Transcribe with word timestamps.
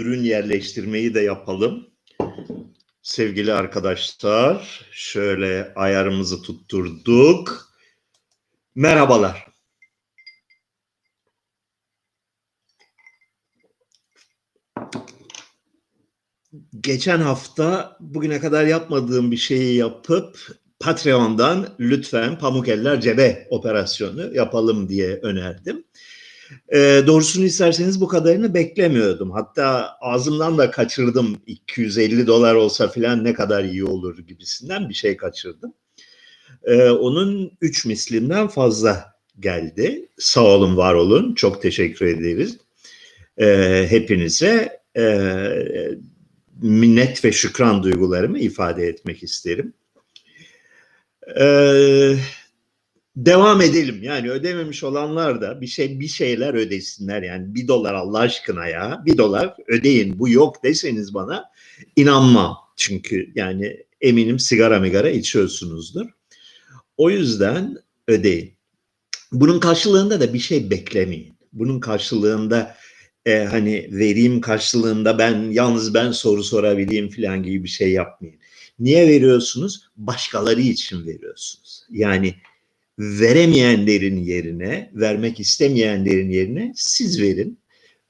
ürün 0.00 0.22
yerleştirmeyi 0.22 1.14
de 1.14 1.20
yapalım. 1.20 1.86
Sevgili 3.02 3.52
arkadaşlar, 3.52 4.86
şöyle 4.92 5.72
ayarımızı 5.74 6.42
tutturduk. 6.42 7.70
Merhabalar. 8.74 9.46
Geçen 16.80 17.18
hafta 17.18 17.96
bugüne 18.00 18.40
kadar 18.40 18.66
yapmadığım 18.66 19.30
bir 19.30 19.36
şeyi 19.36 19.76
yapıp 19.76 20.38
Patreon'dan 20.80 21.68
lütfen 21.80 22.38
Pamuk 22.38 22.68
Eller 22.68 23.00
Cebe 23.00 23.46
operasyonu 23.50 24.34
yapalım 24.34 24.88
diye 24.88 25.16
önerdim. 25.22 25.84
E, 26.72 27.02
doğrusunu 27.06 27.44
isterseniz 27.44 28.00
bu 28.00 28.08
kadarını 28.08 28.54
beklemiyordum. 28.54 29.30
Hatta 29.30 29.96
ağzımdan 30.00 30.58
da 30.58 30.70
kaçırdım 30.70 31.42
250 31.46 32.26
dolar 32.26 32.54
olsa 32.54 32.88
filan 32.88 33.24
ne 33.24 33.34
kadar 33.34 33.64
iyi 33.64 33.84
olur 33.84 34.18
gibisinden 34.18 34.88
bir 34.88 34.94
şey 34.94 35.16
kaçırdım. 35.16 35.74
E, 36.64 36.90
onun 36.90 37.52
3 37.60 37.86
mislinden 37.86 38.48
fazla 38.48 39.14
geldi. 39.40 40.08
Sağ 40.18 40.44
olun, 40.44 40.76
var 40.76 40.94
olun. 40.94 41.34
Çok 41.34 41.62
teşekkür 41.62 42.06
ederiz. 42.06 42.58
E, 43.38 43.86
hepinize 43.90 44.80
e, 44.96 45.04
minnet 46.62 47.24
ve 47.24 47.32
şükran 47.32 47.82
duygularımı 47.82 48.38
ifade 48.38 48.86
etmek 48.86 49.22
isterim. 49.22 49.74
Ee, 51.40 52.16
devam 53.16 53.60
edelim. 53.60 54.02
Yani 54.02 54.30
ödememiş 54.30 54.84
olanlar 54.84 55.40
da 55.40 55.60
bir 55.60 55.66
şey 55.66 56.00
bir 56.00 56.08
şeyler 56.08 56.54
ödesinler. 56.54 57.22
Yani 57.22 57.54
bir 57.54 57.68
dolar 57.68 57.94
Allah 57.94 58.18
aşkına 58.18 58.66
ya 58.66 59.02
bir 59.06 59.18
dolar 59.18 59.54
ödeyin. 59.68 60.18
Bu 60.18 60.28
yok 60.28 60.64
deseniz 60.64 61.14
bana 61.14 61.44
inanmam. 61.96 62.56
Çünkü 62.76 63.32
yani 63.34 63.76
eminim 64.00 64.38
sigara 64.38 64.78
migara 64.78 65.10
içiyorsunuzdur. 65.10 66.06
O 66.96 67.10
yüzden 67.10 67.76
ödeyin. 68.08 68.52
Bunun 69.32 69.60
karşılığında 69.60 70.20
da 70.20 70.34
bir 70.34 70.38
şey 70.38 70.70
beklemeyin. 70.70 71.34
Bunun 71.52 71.80
karşılığında 71.80 72.76
e, 73.26 73.44
hani 73.44 73.88
vereyim 73.92 74.40
karşılığında 74.40 75.18
ben 75.18 75.50
yalnız 75.50 75.94
ben 75.94 76.12
soru 76.12 76.44
sorabileyim 76.44 77.10
falan 77.10 77.42
gibi 77.42 77.64
bir 77.64 77.68
şey 77.68 77.92
yapmayın. 77.92 78.36
Niye 78.78 79.08
veriyorsunuz? 79.08 79.90
Başkaları 79.96 80.60
için 80.60 81.06
veriyorsunuz. 81.06 81.82
Yani 81.90 82.34
veremeyenlerin 83.00 84.16
yerine, 84.16 84.90
vermek 84.94 85.40
istemeyenlerin 85.40 86.30
yerine 86.30 86.72
siz 86.76 87.22
verin. 87.22 87.58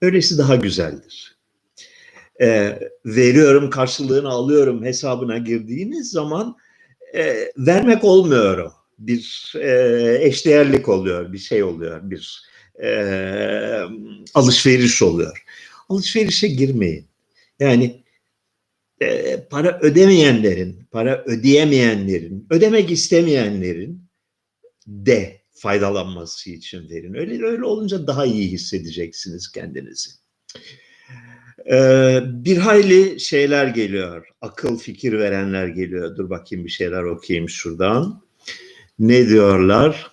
Öylesi 0.02 0.38
daha 0.38 0.56
güzeldir. 0.56 1.36
E, 2.41 2.78
veriyorum, 3.06 3.70
karşılığını 3.70 4.28
alıyorum 4.28 4.84
hesabına 4.84 5.38
girdiğiniz 5.38 6.11
zaman 6.11 6.56
e, 7.14 7.52
vermek 7.58 8.05
olmuyor 8.05 8.58
o. 8.58 8.72
Bir 8.98 9.52
e, 9.56 10.18
eşdeğerlik 10.20 10.88
oluyor, 10.88 11.33
bir 11.33 11.38
şey 11.38 11.62
oluyor, 11.62 12.11
bir 12.11 12.42
e, 12.83 12.91
alışveriş 14.34 15.02
oluyor. 15.02 15.44
Alışverişe 15.88 16.48
girmeyin. 16.48 17.06
Yani 17.61 18.05
e, 19.00 19.36
para 19.50 19.78
ödemeyenlerin, 19.83 20.86
para 20.91 21.24
ödeyemeyenlerin, 21.24 22.46
ödemek 22.50 22.91
istemeyenlerin 22.91 24.09
de 24.91 25.41
faydalanması 25.52 26.50
için 26.50 26.91
verin. 26.91 27.14
Öyle 27.14 27.44
öyle 27.44 27.64
olunca 27.64 28.06
daha 28.06 28.27
iyi 28.27 28.50
hissedeceksiniz 28.50 29.52
kendinizi. 29.52 30.10
Ee, 31.72 32.20
bir 32.24 32.56
hayli 32.56 33.20
şeyler 33.20 33.67
geliyor. 33.67 34.27
Akıl 34.40 34.79
fikir 34.79 35.12
verenler 35.12 35.68
geliyor. 35.68 36.17
Dur 36.17 36.30
bakayım 36.30 36.64
bir 36.64 36.70
şeyler 36.70 37.02
okuyayım 37.02 37.48
şuradan. 37.48 38.23
Ne 38.98 39.29
diyorlar? 39.29 40.11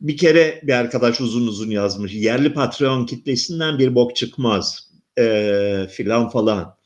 Bir 0.00 0.16
kere 0.16 0.60
bir 0.62 0.72
arkadaş 0.72 1.20
uzun 1.20 1.46
uzun 1.46 1.70
yazmış. 1.70 2.14
Yerli 2.14 2.52
Patreon 2.52 3.06
kitlesinden 3.06 3.78
bir 3.78 3.94
bok 3.94 4.16
çıkmaz. 4.16 4.90
Ee, 5.18 5.86
filan 5.90 6.28
falan. 6.28 6.76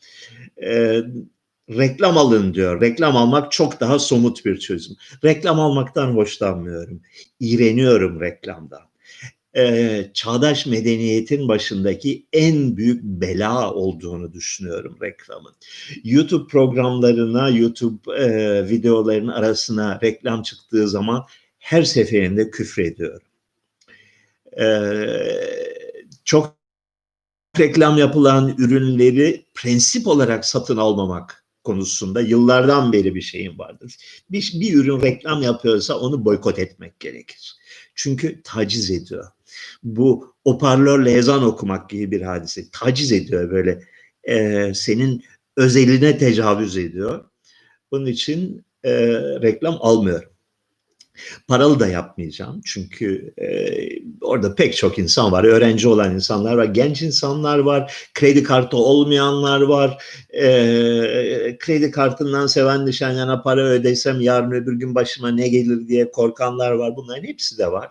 Ee, 0.62 1.00
reklam 1.78 2.18
alın 2.18 2.54
diyor. 2.54 2.80
Reklam 2.80 3.16
almak 3.16 3.52
çok 3.52 3.80
daha 3.80 3.98
somut 3.98 4.44
bir 4.44 4.58
çözüm. 4.58 4.96
Reklam 5.24 5.60
almaktan 5.60 6.16
hoşlanmıyorum. 6.16 7.02
İğreniyorum 7.40 8.20
reklamdan. 8.20 8.90
Ee, 9.56 10.10
çağdaş 10.14 10.66
medeniyetin 10.66 11.48
başındaki 11.48 12.26
en 12.32 12.76
büyük 12.76 13.02
bela 13.02 13.74
olduğunu 13.74 14.32
düşünüyorum 14.32 14.98
reklamın. 15.02 15.52
YouTube 16.04 16.50
programlarına, 16.50 17.48
YouTube 17.48 18.16
e, 18.16 18.68
videoların 18.68 19.28
arasına 19.28 20.00
reklam 20.02 20.42
çıktığı 20.42 20.88
zaman 20.88 21.26
her 21.58 21.82
seferinde 21.82 22.50
küfrediyorum. 22.50 23.26
Ee, 24.60 24.96
çok 26.24 26.56
reklam 27.58 27.98
yapılan 27.98 28.54
ürünleri 28.58 29.46
prensip 29.54 30.06
olarak 30.06 30.44
satın 30.44 30.76
almamak 30.76 31.39
konusunda 31.64 32.20
yıllardan 32.20 32.92
beri 32.92 33.14
bir 33.14 33.20
şeyim 33.20 33.58
vardır. 33.58 33.96
Bir, 34.30 34.52
bir 34.54 34.74
ürün 34.74 35.02
reklam 35.02 35.42
yapıyorsa 35.42 35.98
onu 35.98 36.24
boykot 36.24 36.58
etmek 36.58 37.00
gerekir. 37.00 37.56
Çünkü 37.94 38.40
taciz 38.44 38.90
ediyor. 38.90 39.26
Bu 39.82 40.34
oparlörle 40.44 41.12
ezan 41.12 41.42
okumak 41.42 41.90
gibi 41.90 42.10
bir 42.10 42.22
hadise. 42.22 42.70
Taciz 42.72 43.12
ediyor 43.12 43.50
böyle. 43.50 43.82
E, 44.24 44.72
senin 44.74 45.24
özeline 45.56 46.18
tecavüz 46.18 46.76
ediyor. 46.76 47.24
Bunun 47.92 48.06
için 48.06 48.64
e, 48.84 48.92
reklam 49.42 49.78
almıyorum. 49.80 50.29
Paralı 51.48 51.80
da 51.80 51.86
yapmayacağım 51.86 52.60
çünkü 52.64 53.34
e, 53.38 53.46
orada 54.20 54.54
pek 54.54 54.76
çok 54.76 54.98
insan 54.98 55.32
var. 55.32 55.44
Öğrenci 55.44 55.88
olan 55.88 56.14
insanlar 56.14 56.54
var, 56.54 56.64
genç 56.64 57.02
insanlar 57.02 57.58
var, 57.58 58.08
kredi 58.14 58.42
kartı 58.42 58.76
olmayanlar 58.76 59.60
var. 59.60 60.02
E, 60.30 61.58
kredi 61.58 61.90
kartından 61.90 62.46
seven 62.46 62.86
nişan 62.86 63.42
para 63.42 63.64
ödesem 63.66 64.20
yarın 64.20 64.50
öbür 64.50 64.72
gün 64.72 64.94
başıma 64.94 65.30
ne 65.30 65.48
gelir 65.48 65.88
diye 65.88 66.10
korkanlar 66.10 66.70
var. 66.70 66.96
Bunların 66.96 67.24
hepsi 67.24 67.58
de 67.58 67.72
var. 67.72 67.90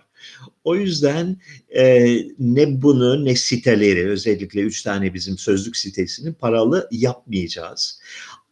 O 0.63 0.75
yüzden 0.75 1.37
e, 1.75 2.15
ne 2.39 2.81
bunu 2.81 3.25
ne 3.25 3.35
siteleri 3.35 4.09
özellikle 4.09 4.61
üç 4.61 4.83
tane 4.83 5.13
bizim 5.13 5.37
sözlük 5.37 5.77
sitesini 5.77 6.33
paralı 6.33 6.87
yapmayacağız. 6.91 8.01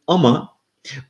Ama 0.07 0.49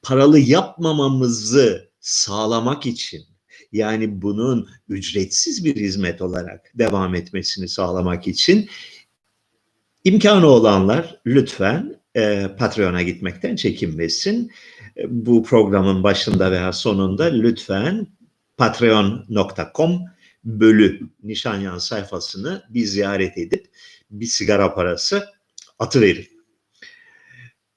paralı 0.02 0.40
yapmamamızı 0.40 1.90
sağlamak 2.00 2.86
için 2.86 3.26
yani 3.72 4.22
bunun 4.22 4.70
ücretsiz 4.90 5.66
bir 5.66 5.76
hizmet 5.76 6.22
olarak 6.22 6.72
devam 6.76 7.16
etmesini 7.16 7.68
sağlamak 7.68 8.28
için 8.28 8.70
imkanı 10.04 10.48
olanlar 10.48 11.22
lütfen 11.26 11.96
e, 12.16 12.48
Patreon'a 12.58 13.02
gitmekten 13.02 13.56
çekinmesin. 13.56 14.52
E, 14.98 15.04
bu 15.26 15.44
programın 15.44 16.04
başında 16.04 16.52
veya 16.52 16.74
sonunda 16.74 17.24
lütfen 17.24 18.08
patreon.com 18.58 20.02
bölü 20.44 21.00
Nişanyan 21.24 21.78
sayfasını 21.78 22.64
bir 22.70 22.86
ziyaret 22.86 23.38
edip 23.38 23.68
bir 24.12 24.26
sigara 24.26 24.74
parası 24.74 25.26
atıverin. 25.80 26.28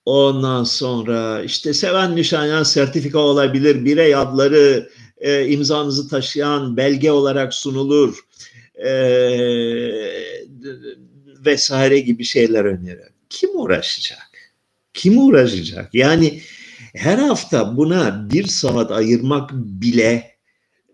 Ondan 0.04 0.64
sonra 0.64 1.42
işte 1.42 1.74
Seven 1.74 2.16
Nişanyan 2.16 2.62
sertifika 2.62 3.18
olabilir, 3.18 3.84
birey 3.84 4.14
adları 4.14 4.90
e, 5.20 5.46
imzanızı 5.46 6.08
taşıyan 6.08 6.76
belge 6.76 7.10
olarak 7.10 7.54
sunulur 7.54 8.18
e, 8.74 8.90
vesaire 11.46 12.00
gibi 12.00 12.24
şeyler 12.24 12.64
öneriyor. 12.64 13.10
Kim 13.30 13.50
uğraşacak? 13.54 14.30
Kim 14.94 15.18
uğraşacak? 15.18 15.94
Yani 15.94 16.40
her 16.94 17.18
hafta 17.18 17.76
buna 17.76 18.28
bir 18.32 18.46
saat 18.46 18.90
ayırmak 18.90 19.50
bile 19.52 20.30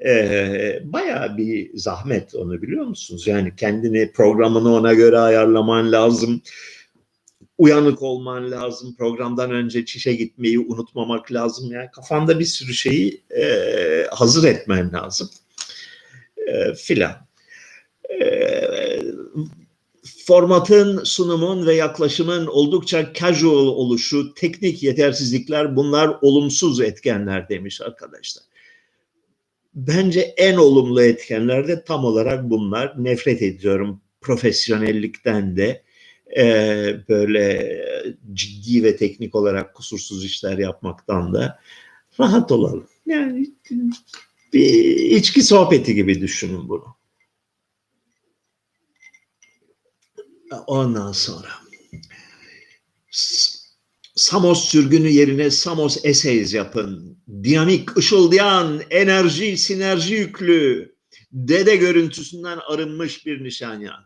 e, 0.06 0.81
bayağı 0.85 1.37
bir 1.37 1.71
zahmet 1.75 2.35
onu 2.35 2.62
biliyor 2.62 2.85
musunuz? 2.85 3.27
Yani 3.27 3.53
kendini 3.56 4.12
programını 4.12 4.75
ona 4.75 4.95
göre 4.95 5.19
ayarlaman 5.19 5.93
lazım 5.93 6.43
uyanık 7.58 8.03
olman 8.03 8.50
lazım. 8.50 8.94
Programdan 8.99 9.50
önce 9.50 9.85
çişe 9.85 10.14
gitmeyi 10.14 10.58
unutmamak 10.58 11.32
lazım. 11.32 11.73
Yani 11.73 11.91
kafanda 11.91 12.38
bir 12.38 12.44
sürü 12.44 12.75
şeyi 12.75 13.23
e, 13.37 14.06
hazır 14.11 14.49
etmen 14.49 14.93
lazım. 14.93 15.31
E, 16.47 16.75
filan. 16.75 17.26
E, 18.20 18.47
formatın, 20.26 21.05
sunumun 21.05 21.67
ve 21.67 21.75
yaklaşımın 21.75 22.47
oldukça 22.47 23.12
casual 23.12 23.67
oluşu, 23.67 24.35
teknik 24.35 24.82
yetersizlikler 24.82 25.76
bunlar 25.76 26.17
olumsuz 26.23 26.81
etkenler 26.81 27.49
demiş 27.49 27.81
arkadaşlar. 27.81 28.44
Bence 29.75 30.20
en 30.20 30.56
olumlu 30.56 31.02
etkenler 31.02 31.69
de 31.69 31.85
tam 31.85 32.05
olarak 32.05 32.50
bunlar. 32.50 33.05
Nefret 33.05 33.43
ediyorum 33.43 34.00
profesyonellikten 34.20 35.56
de 35.56 35.86
e, 36.37 36.44
böyle 37.08 37.78
ciddi 38.32 38.84
ve 38.84 38.96
teknik 38.96 39.34
olarak 39.34 39.75
kusursuz 39.75 40.25
işler 40.25 40.58
yapmaktan 40.58 41.34
da 41.34 41.61
rahat 42.20 42.52
olalım. 42.52 42.88
Yani 43.06 43.50
bir 44.52 44.96
içki 44.96 45.43
sohbeti 45.43 45.94
gibi 45.94 46.20
düşünün 46.20 46.69
bunu. 46.69 46.96
Ondan 50.67 51.12
sonra 51.12 51.49
Samos 54.17 54.69
sürgünü 54.69 55.08
yerine 55.08 55.50
Samos 55.50 56.05
Essays 56.05 56.55
yapın. 56.55 57.19
Dinamik, 57.28 57.96
ışıldayan, 57.96 58.82
enerji, 58.90 59.56
sinerji 59.56 60.14
yüklü, 60.14 60.94
dede 61.32 61.76
görüntüsünden 61.76 62.58
arınmış 62.69 63.26
bir 63.26 63.44
nişanya. 63.44 64.06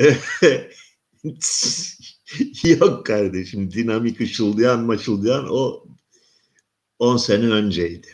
Yok 2.64 3.06
kardeşim, 3.06 3.72
dinamik, 3.72 4.20
ışıldayan, 4.20 4.84
maşıldayan 4.84 5.46
o 5.50 5.84
10 6.98 7.16
sene 7.16 7.46
önceydi. 7.46 8.06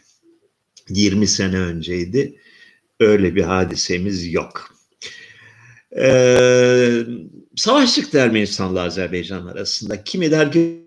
20 0.89 1.27
sene 1.27 1.59
önceydi. 1.59 2.41
Öyle 3.01 3.35
bir 3.35 3.43
hadisemiz 3.43 4.33
yok. 4.33 4.77
Ee, 5.99 7.03
savaş 7.57 7.95
çıktı 7.95 8.19
Ermenistan'la 8.19 8.83
Azerbaycan 8.83 9.47
arasında. 9.47 10.05
Kimi 10.05 10.31
der 10.31 10.53
ki 10.53 10.87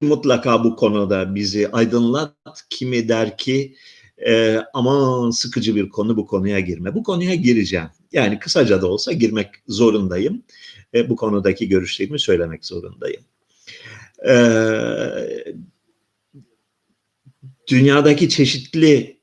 mutlaka 0.00 0.64
bu 0.64 0.76
konuda 0.76 1.34
bizi 1.34 1.72
aydınlat, 1.72 2.34
kimi 2.70 3.08
der 3.08 3.38
ki 3.38 3.76
e, 4.26 4.60
aman 4.74 5.30
sıkıcı 5.30 5.76
bir 5.76 5.88
konu 5.88 6.16
bu 6.16 6.26
konuya 6.26 6.60
girme. 6.60 6.94
Bu 6.94 7.02
konuya 7.02 7.34
gireceğim. 7.34 7.88
Yani 8.14 8.38
kısaca 8.38 8.82
da 8.82 8.86
olsa 8.86 9.12
girmek 9.12 9.48
zorundayım. 9.68 10.42
E, 10.94 11.08
bu 11.10 11.16
konudaki 11.16 11.68
görüşlerimi 11.68 12.18
söylemek 12.18 12.66
zorundayım. 12.66 13.22
E, 14.28 14.34
dünyadaki 17.68 18.28
çeşitli 18.28 19.14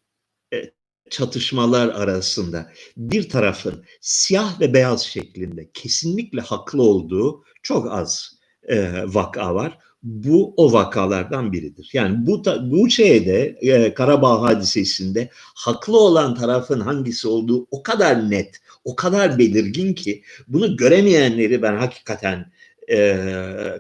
çatışmalar 1.12 1.88
arasında 1.88 2.72
bir 2.98 3.30
tarafın 3.30 3.86
siyah 4.02 4.60
ve 4.60 4.74
beyaz 4.74 5.02
şeklinde 5.04 5.70
kesinlikle 5.74 6.42
haklı 6.42 6.84
olduğu 6.84 7.44
çok 7.64 7.92
az 7.92 8.40
e, 8.64 9.04
vaka 9.06 9.56
var. 9.56 9.78
Bu 10.04 10.54
o 10.58 10.74
vakalardan 10.74 11.52
biridir. 11.52 11.90
Yani 11.94 12.28
bu 12.28 12.44
bu 12.62 12.90
şeyde 12.90 13.58
e, 13.62 13.94
Karabağ 13.94 14.42
hadisesinde 14.42 15.30
haklı 15.34 16.00
olan 16.00 16.36
tarafın 16.36 16.80
hangisi 16.80 17.28
olduğu 17.28 17.68
o 17.72 17.84
kadar 17.84 18.30
net, 18.30 18.62
o 18.84 18.96
kadar 18.96 19.38
belirgin 19.38 19.94
ki 19.94 20.24
bunu 20.48 20.78
göremeyenleri 20.78 21.62
ben 21.62 21.78
hakikaten 21.78 22.52
e, 22.92 23.18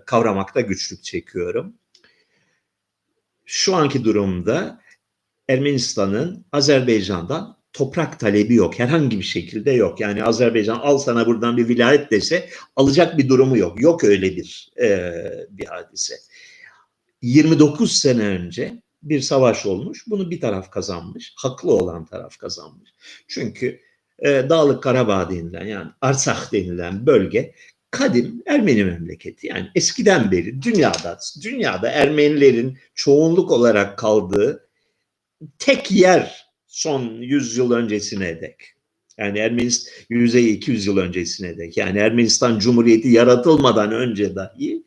kavramakta 0.05 0.61
güçlük 0.61 1.03
çekiyorum. 1.03 1.73
Şu 3.45 3.75
anki 3.75 4.03
durumda 4.03 4.81
Ermenistan'ın 5.49 6.45
Azerbaycan'dan 6.51 7.60
toprak 7.73 8.19
talebi 8.19 8.55
yok. 8.55 8.79
Herhangi 8.79 9.19
bir 9.19 9.23
şekilde 9.23 9.71
yok. 9.71 9.99
Yani 9.99 10.23
Azerbaycan 10.23 10.79
al 10.79 10.97
sana 10.97 11.27
buradan 11.27 11.57
bir 11.57 11.67
vilayet 11.67 12.11
dese 12.11 12.49
alacak 12.75 13.17
bir 13.17 13.29
durumu 13.29 13.57
yok. 13.57 13.81
Yok 13.81 14.03
öyle 14.03 14.35
bir 14.35 14.71
e, 14.81 15.13
bir 15.49 15.65
hadise. 15.65 16.15
29 17.21 17.91
sene 17.91 18.23
önce 18.23 18.81
bir 19.03 19.21
savaş 19.21 19.65
olmuş. 19.65 20.03
Bunu 20.07 20.31
bir 20.31 20.41
taraf 20.41 20.71
kazanmış. 20.71 21.33
Haklı 21.37 21.73
olan 21.73 22.05
taraf 22.05 22.37
kazanmış. 22.37 22.89
Çünkü 23.27 23.79
e, 24.19 24.29
Dağlık 24.49 24.83
Karabağ 24.83 25.29
denilen 25.29 25.65
yani 25.65 25.89
Arsak 26.01 26.51
denilen 26.51 27.05
bölge 27.05 27.53
kadim 27.91 28.43
Ermeni 28.45 28.83
memleketi. 28.83 29.47
Yani 29.47 29.67
eskiden 29.75 30.31
beri 30.31 30.61
dünyada 30.61 31.19
dünyada 31.43 31.89
Ermenilerin 31.89 32.77
çoğunluk 32.95 33.51
olarak 33.51 33.97
kaldığı 33.97 34.69
tek 35.59 35.91
yer 35.91 36.40
son 36.71 37.21
100 37.21 37.57
yıl 37.57 37.71
öncesine 37.71 38.41
dek. 38.41 38.73
Yani 39.17 39.39
Ermenistan 39.39 39.93
100-200 40.09 40.87
yıl 40.87 40.97
öncesine 40.97 41.57
dek. 41.57 41.77
Yani 41.77 41.99
Ermenistan 41.99 42.59
Cumhuriyeti 42.59 43.09
yaratılmadan 43.09 43.91
önce 43.91 44.35
dahi 44.35 44.83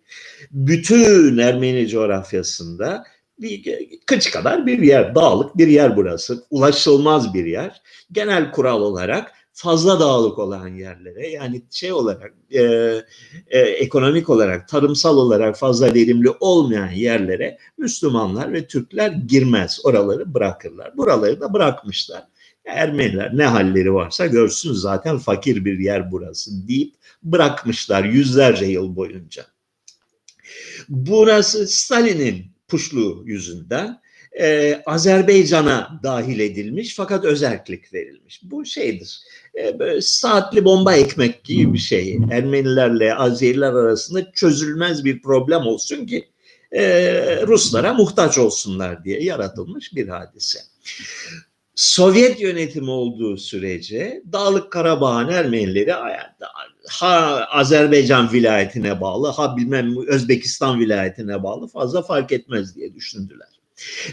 bütün 0.50 1.38
Ermeni 1.38 1.88
coğrafyasında 1.88 3.04
bir 3.38 3.78
kıç 4.06 4.30
kadar 4.30 4.66
bir 4.66 4.78
yer, 4.78 5.14
dağlık 5.14 5.58
bir 5.58 5.66
yer 5.66 5.96
burası. 5.96 6.44
Ulaşılmaz 6.50 7.34
bir 7.34 7.44
yer. 7.44 7.82
Genel 8.12 8.52
kural 8.52 8.80
olarak 8.80 9.32
fazla 9.54 10.00
dağlık 10.00 10.38
olan 10.38 10.68
yerlere 10.68 11.28
yani 11.28 11.62
şey 11.70 11.92
olarak 11.92 12.34
e, 12.50 12.62
e, 13.46 13.58
ekonomik 13.58 14.30
olarak 14.30 14.68
tarımsal 14.68 15.16
olarak 15.16 15.58
fazla 15.58 15.94
verimli 15.94 16.30
olmayan 16.40 16.90
yerlere 16.90 17.58
Müslümanlar 17.78 18.52
ve 18.52 18.66
Türkler 18.66 19.10
girmez. 19.10 19.80
Oraları 19.84 20.34
bırakırlar. 20.34 20.96
Buraları 20.96 21.40
da 21.40 21.52
bırakmışlar. 21.52 22.24
Ermeniler 22.64 23.36
ne 23.36 23.44
halleri 23.44 23.94
varsa 23.94 24.26
görsün 24.26 24.72
zaten 24.72 25.18
fakir 25.18 25.64
bir 25.64 25.78
yer 25.78 26.10
burası 26.10 26.68
deyip 26.68 26.94
bırakmışlar 27.22 28.04
yüzlerce 28.04 28.66
yıl 28.66 28.96
boyunca. 28.96 29.46
Burası 30.88 31.66
Stalin'in 31.66 32.46
puşluğu 32.68 33.22
yüzünden 33.26 34.00
e, 34.40 34.82
Azerbaycan'a 34.86 36.00
dahil 36.02 36.40
edilmiş 36.40 36.94
fakat 36.96 37.24
özellik 37.24 37.94
verilmiş. 37.94 38.40
Bu 38.42 38.64
şeydir. 38.64 39.20
E, 39.58 39.78
böyle 39.78 40.00
saatli 40.00 40.64
bomba 40.64 40.94
ekmek 40.94 41.44
gibi 41.44 41.72
bir 41.72 41.78
şey. 41.78 42.18
Ermenilerle 42.30 43.14
Azeriler 43.14 43.72
arasında 43.72 44.32
çözülmez 44.32 45.04
bir 45.04 45.22
problem 45.22 45.66
olsun 45.66 46.06
ki 46.06 46.28
e, 46.72 46.82
Ruslara 47.46 47.94
muhtaç 47.94 48.38
olsunlar 48.38 49.04
diye 49.04 49.22
yaratılmış 49.22 49.94
bir 49.94 50.08
hadise. 50.08 50.58
Sovyet 51.74 52.40
yönetimi 52.40 52.90
olduğu 52.90 53.36
sürece 53.36 54.22
Dağlık 54.32 54.72
Karabağ'ın 54.72 55.28
Ermenileri 55.28 55.92
ha 56.88 57.46
Azerbaycan 57.50 58.32
vilayetine 58.32 59.00
bağlı 59.00 59.28
ha 59.28 59.56
bilmem 59.56 60.06
Özbekistan 60.06 60.80
vilayetine 60.80 61.42
bağlı 61.42 61.68
fazla 61.68 62.02
fark 62.02 62.32
etmez 62.32 62.76
diye 62.76 62.94
düşündüler. 62.94 63.53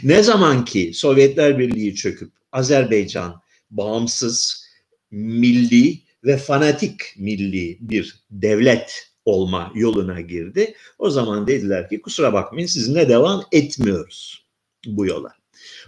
Ne 0.03 0.23
zaman 0.23 0.65
ki 0.65 0.91
Sovyetler 0.93 1.59
Birliği 1.59 1.95
çöküp 1.95 2.31
Azerbaycan 2.51 3.41
bağımsız, 3.71 4.65
milli 5.11 5.99
ve 6.23 6.37
fanatik 6.37 7.01
milli 7.17 7.77
bir 7.81 8.15
devlet 8.31 9.07
olma 9.25 9.71
yoluna 9.75 10.21
girdi. 10.21 10.73
O 10.99 11.09
zaman 11.09 11.47
dediler 11.47 11.89
ki 11.89 12.01
kusura 12.01 12.33
bakmayın 12.33 12.67
sizinle 12.67 13.09
devam 13.09 13.43
etmiyoruz 13.51 14.45
bu 14.85 15.05
yola. 15.05 15.29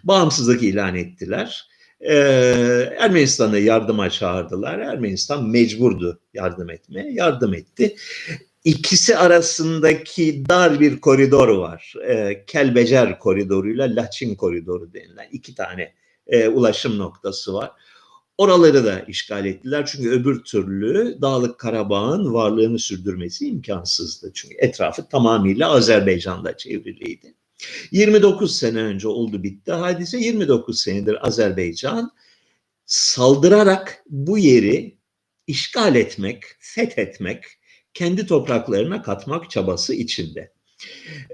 Bağımsızlık 0.03 0.63
ilan 0.63 0.96
ettiler. 0.96 1.68
Ee, 2.01 2.15
Ermenistan'ı 3.00 3.60
yardıma 3.60 4.10
çağırdılar. 4.10 4.80
Ermenistan 4.80 5.50
mecburdu 5.50 6.20
yardım 6.34 6.70
etmeye. 6.70 7.12
Yardım 7.13 7.53
etti 7.53 7.96
ikisi 8.63 9.17
arasındaki 9.17 10.43
dar 10.50 10.79
bir 10.79 11.01
koridor 11.01 11.48
var. 11.48 11.93
E, 12.08 12.46
Kelbecer 12.46 13.20
koridoruyla 13.20 13.96
Laçin 13.96 14.36
koridoru 14.36 14.93
denilen 14.93 15.27
iki 15.32 15.55
tane 15.55 15.93
e, 16.27 16.48
ulaşım 16.48 16.98
noktası 16.98 17.53
var. 17.53 17.72
Oraları 18.38 18.86
da 18.86 19.00
işgal 19.00 19.46
ettiler 19.46 19.86
çünkü 19.86 20.10
öbür 20.10 20.43
türlü 20.43 21.17
Dağlık 21.22 21.60
Karabağ'ın 21.60 22.34
varlığını 22.34 22.79
sürdürmesi 22.79 23.48
imkansızdı. 23.48 24.32
Çünkü 24.34 24.55
etrafı 24.58 25.08
tamamıyla 25.08 25.72
Azerbaycan'da 25.72 26.58
çevriliydi. 26.58 27.34
29 27.91 28.55
sene 28.55 28.82
önce 28.82 29.08
oldu 29.08 29.43
bitti 29.43 29.72
hadise. 29.72 30.17
29 30.17 30.79
senedir 30.82 31.27
Azerbaycan 31.27 32.12
saldırarak 32.86 34.03
bu 34.10 34.38
yeri 34.38 34.98
işgal 35.48 35.96
etmek, 35.96 36.43
fethetmek, 36.60 37.43
kendi 37.93 38.25
topraklarına 38.25 39.01
katmak 39.01 39.50
çabası 39.50 39.93
içinde. 39.93 40.53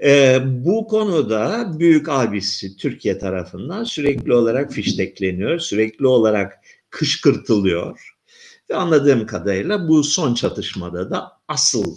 E, 0.02 0.38
bu 0.44 0.86
konuda 0.86 1.72
büyük 1.78 2.08
abisi 2.08 2.76
Türkiye 2.76 3.18
tarafından 3.18 3.84
sürekli 3.84 4.34
olarak 4.34 4.72
fiştekleniyor, 4.72 5.58
sürekli 5.58 6.06
olarak 6.06 6.58
kışkırtılıyor. 6.90 8.14
Ve 8.70 8.76
anladığım 8.76 9.26
kadarıyla 9.26 9.88
bu 9.88 10.04
son 10.04 10.34
çatışmada 10.34 11.10
da 11.10 11.32
asıl 11.48 11.96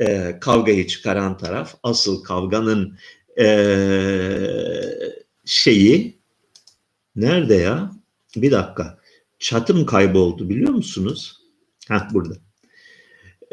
e, 0.00 0.38
kavgayı 0.40 0.86
çıkaran 0.86 1.38
taraf, 1.38 1.74
asıl 1.82 2.22
kavganın 2.24 2.98
e, 3.40 3.46
şeyi 5.44 6.22
nerede 7.16 7.54
ya? 7.54 7.92
Bir 8.36 8.50
dakika. 8.50 8.98
Çatım 9.38 9.86
kayboldu 9.86 10.48
biliyor 10.48 10.72
musunuz? 10.72 11.38
Ha 11.88 12.08
burada. 12.12 12.34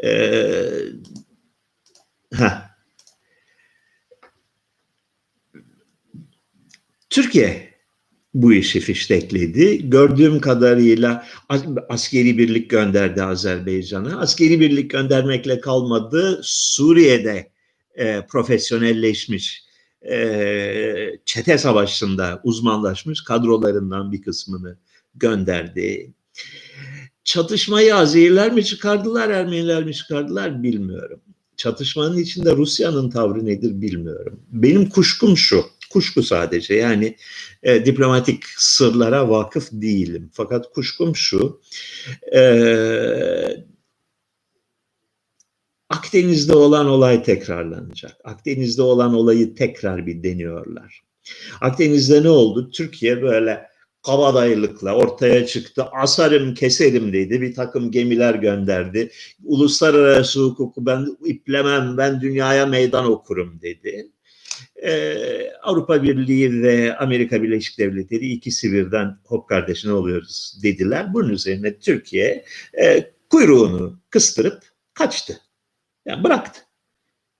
Ee, 0.04 0.70
Türkiye 7.10 7.70
bu 8.34 8.52
işi 8.52 8.80
fiştekledi. 8.80 9.90
Gördüğüm 9.90 10.40
kadarıyla 10.40 11.26
askeri 11.88 12.38
birlik 12.38 12.70
gönderdi 12.70 13.22
Azerbaycan'a. 13.22 14.20
Askeri 14.20 14.60
birlik 14.60 14.90
göndermekle 14.90 15.60
kalmadı. 15.60 16.40
Suriye'de 16.42 17.50
e, 17.94 18.26
profesyonelleşmiş, 18.26 19.64
e, 20.10 21.18
çete 21.24 21.58
savaşında 21.58 22.40
uzmanlaşmış 22.44 23.24
kadrolarından 23.24 24.12
bir 24.12 24.22
kısmını 24.22 24.78
gönderdi. 25.14 26.14
Çatışmayı 27.30 27.96
Azeriler 27.96 28.52
mi 28.52 28.64
çıkardılar, 28.64 29.30
Ermeniler 29.30 29.84
mi 29.84 29.94
çıkardılar 29.94 30.62
bilmiyorum. 30.62 31.20
Çatışmanın 31.56 32.18
içinde 32.18 32.56
Rusya'nın 32.56 33.10
tavrı 33.10 33.46
nedir 33.46 33.80
bilmiyorum. 33.80 34.40
Benim 34.48 34.88
kuşkum 34.88 35.36
şu, 35.36 35.64
kuşku 35.90 36.22
sadece 36.22 36.74
yani 36.74 37.16
e, 37.62 37.86
diplomatik 37.86 38.44
sırlara 38.56 39.30
vakıf 39.30 39.68
değilim. 39.72 40.30
Fakat 40.32 40.72
kuşkum 40.72 41.16
şu, 41.16 41.60
e, 42.34 42.40
Akdeniz'de 45.88 46.54
olan 46.54 46.86
olay 46.86 47.22
tekrarlanacak. 47.22 48.16
Akdeniz'de 48.24 48.82
olan 48.82 49.14
olayı 49.14 49.54
tekrar 49.54 50.06
bir 50.06 50.22
deniyorlar. 50.22 51.02
Akdeniz'de 51.60 52.22
ne 52.22 52.30
oldu? 52.30 52.70
Türkiye 52.70 53.22
böyle 53.22 53.69
kabadayılıkla 54.02 54.94
ortaya 54.94 55.46
çıktı. 55.46 55.84
Asarım 55.92 56.54
keserim 56.54 57.12
dedi. 57.12 57.40
Bir 57.40 57.54
takım 57.54 57.90
gemiler 57.90 58.34
gönderdi. 58.34 59.10
Uluslararası 59.44 60.40
hukuku 60.40 60.86
ben 60.86 61.06
iplemem, 61.24 61.96
ben 61.96 62.20
dünyaya 62.20 62.66
meydan 62.66 63.04
okurum 63.12 63.60
dedi. 63.62 64.10
Ee, 64.82 65.52
Avrupa 65.62 66.02
Birliği 66.02 66.62
ve 66.62 66.96
Amerika 66.96 67.42
Birleşik 67.42 67.78
Devletleri 67.78 68.32
ikisi 68.32 68.72
birden 68.72 69.18
hop 69.24 69.48
kardeş 69.48 69.84
ne 69.84 69.92
oluyoruz 69.92 70.60
dediler. 70.62 71.14
Bunun 71.14 71.28
üzerine 71.28 71.78
Türkiye 71.78 72.44
e, 72.80 73.12
kuyruğunu 73.30 74.00
kıstırıp 74.10 74.62
kaçtı. 74.94 75.40
Yani 76.06 76.24
bıraktı. 76.24 76.60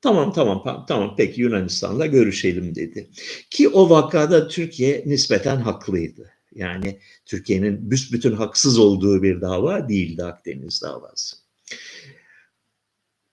Tamam 0.02 0.32
tamam 0.32 0.84
tamam 0.88 1.14
peki 1.16 1.40
Yunanistan'la 1.40 2.06
görüşelim 2.06 2.74
dedi. 2.74 3.10
Ki 3.50 3.68
o 3.68 3.90
vakada 3.90 4.48
Türkiye 4.48 5.02
nispeten 5.06 5.56
haklıydı. 5.56 6.30
Yani 6.54 7.00
Türkiye'nin 7.26 7.90
büsbütün 7.90 8.32
haksız 8.32 8.78
olduğu 8.78 9.22
bir 9.22 9.40
dava 9.40 9.88
değildi 9.88 10.24
Akdeniz 10.24 10.82
davası. 10.82 11.36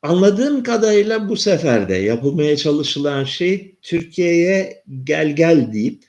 Anladığım 0.01 0.63
kadarıyla 0.63 1.29
bu 1.29 1.37
sefer 1.37 1.89
de 1.89 1.95
yapılmaya 1.95 2.57
çalışılan 2.57 3.23
şey 3.23 3.75
Türkiye'ye 3.81 4.83
gel 5.03 5.35
gel 5.35 5.73
deyip 5.73 6.03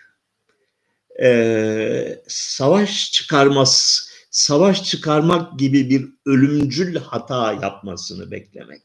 e, 1.22 2.22
savaş 2.28 3.12
çıkarması, 3.12 4.10
savaş 4.30 4.84
çıkarmak 4.84 5.58
gibi 5.58 5.90
bir 5.90 6.08
ölümcül 6.26 6.96
hata 6.96 7.52
yapmasını 7.52 8.30
beklemek. 8.30 8.82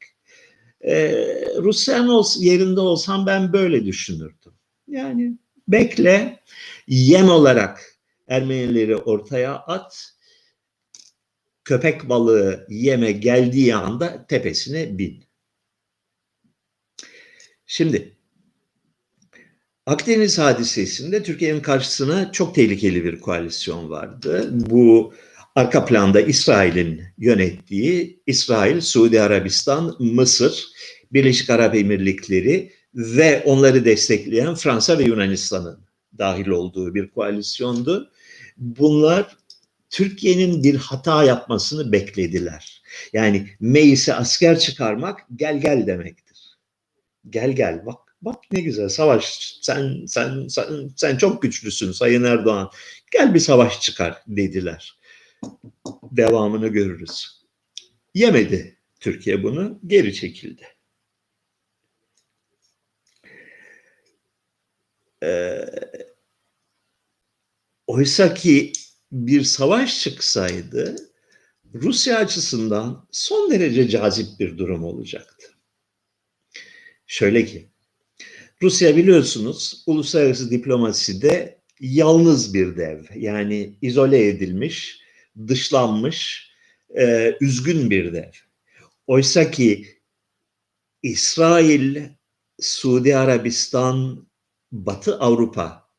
E, 0.82 1.12
Rusya'nın 1.58 2.24
yerinde 2.40 2.80
olsam 2.80 3.26
ben 3.26 3.54
böyle 3.54 3.86
düşünürdüm. 3.86 4.54
Yani 4.88 5.38
bekle, 5.68 6.40
yem 6.88 7.30
olarak 7.30 7.93
Ermenileri 8.28 8.96
ortaya 8.96 9.56
at, 9.56 10.14
köpek 11.64 12.10
balığı 12.10 12.68
yeme 12.70 13.12
geldiği 13.12 13.76
anda 13.76 14.28
tepesine 14.28 14.98
bin. 14.98 15.24
Şimdi 17.66 18.18
Akdeniz 19.86 20.40
hadisesinde 20.40 21.24
Türkiye'nin 21.24 21.62
karşısına 21.62 22.32
çok 22.32 22.56
tehlikeli 22.56 23.04
bir 23.04 23.20
koalisyon 23.20 23.90
vardı. 23.90 24.50
Bu 24.52 25.14
arka 25.56 25.86
planda 25.86 26.22
İsrail'in 26.22 27.02
yönettiği 27.18 28.22
İsrail, 28.28 28.82
Suudi 28.82 29.22
Arabistan, 29.22 29.96
Mısır, 30.00 30.68
Birleşik 31.14 31.50
Arap 31.50 31.76
Emirlikleri 31.76 32.72
ve 32.96 33.44
onları 33.46 33.86
destekleyen 33.86 34.56
Fransa 34.56 35.00
ve 35.00 35.04
Yunanistan'ın 35.04 35.80
dahil 36.18 36.48
olduğu 36.48 36.96
bir 36.96 37.12
koalisyondu. 37.12 38.12
Bunlar 38.58 39.38
Türkiye'nin 39.90 40.64
bir 40.64 40.76
hata 40.76 41.24
yapmasını 41.24 41.92
beklediler. 41.92 42.84
Yani 43.14 43.50
meclise 43.60 44.14
asker 44.14 44.60
çıkarmak 44.60 45.20
gel 45.36 45.62
gel 45.62 45.88
demektir. 45.88 46.58
Gel 47.30 47.52
gel 47.52 47.86
bak 47.86 48.00
bak 48.22 48.44
ne 48.52 48.62
güzel 48.62 48.90
savaş 48.90 49.58
sen 49.62 50.06
sen 50.08 50.48
sen, 50.48 50.90
sen 50.96 51.18
çok 51.18 51.42
güçlüsün 51.42 51.92
Sayın 51.92 52.24
Erdoğan. 52.24 52.72
Gel 53.12 53.34
bir 53.34 53.40
savaş 53.40 53.82
çıkar 53.82 54.24
dediler. 54.28 55.00
Devamını 56.12 56.68
görürüz. 56.68 57.44
Yemedi 58.14 58.78
Türkiye 59.00 59.44
bunu 59.44 59.80
geri 59.88 60.14
çekildi. 60.14 60.68
Ee, 65.24 65.66
oysa 67.94 68.34
ki 68.34 68.72
bir 69.12 69.44
savaş 69.44 70.02
çıksaydı 70.02 70.96
Rusya 71.74 72.18
açısından 72.18 73.08
son 73.12 73.52
derece 73.52 73.90
cazip 73.90 74.40
bir 74.40 74.58
durum 74.58 74.84
olacaktı. 74.84 75.48
Şöyle 77.08 77.46
ki, 77.46 77.70
Rusya 78.62 78.98
biliyorsunuz 78.98 79.84
uluslararası 79.88 80.52
diplomaside 80.52 81.62
yalnız 81.80 82.54
bir 82.54 82.78
dev. 82.78 83.04
Yani 83.16 83.78
izole 83.82 84.28
edilmiş, 84.28 85.00
dışlanmış, 85.48 86.50
e, 87.00 87.36
üzgün 87.42 87.90
bir 87.90 88.14
dev. 88.14 88.32
Oysa 89.08 89.52
ki 89.52 89.88
İsrail, 91.04 92.02
Suudi 92.62 93.18
Arabistan, 93.18 94.28
Batı 94.72 95.20
Avrupa 95.20 95.90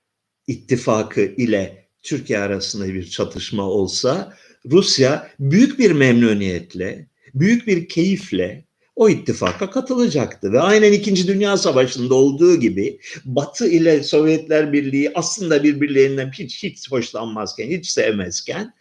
ittifakı 0.46 1.20
ile 1.20 1.83
Türkiye 2.04 2.38
arasında 2.38 2.94
bir 2.94 3.11
çatışma 3.11 3.62
olsa 3.62 4.37
Rusya 4.70 5.30
büyük 5.40 5.78
bir 5.78 5.90
memnuniyetle, 5.90 7.06
büyük 7.34 7.66
bir 7.66 7.88
keyifle 7.88 8.64
o 8.96 9.08
ittifaka 9.08 9.70
katılacaktı. 9.70 10.52
Ve 10.52 10.61
aynen 10.61 10.92
İkinci 10.92 11.28
Dünya 11.28 11.56
Savaşı'nda 11.56 12.14
olduğu 12.14 12.56
gibi 12.56 12.99
Batı 13.25 13.68
ile 13.68 14.02
Sovyetler 14.02 14.73
Birliği 14.73 15.12
aslında 15.14 15.64
birbirlerinden 15.64 16.30
hiç 16.30 16.62
hiç 16.62 16.90
hoşlanmazken, 16.90 17.70
hiç 17.70 17.90
sevmezken 17.90 18.75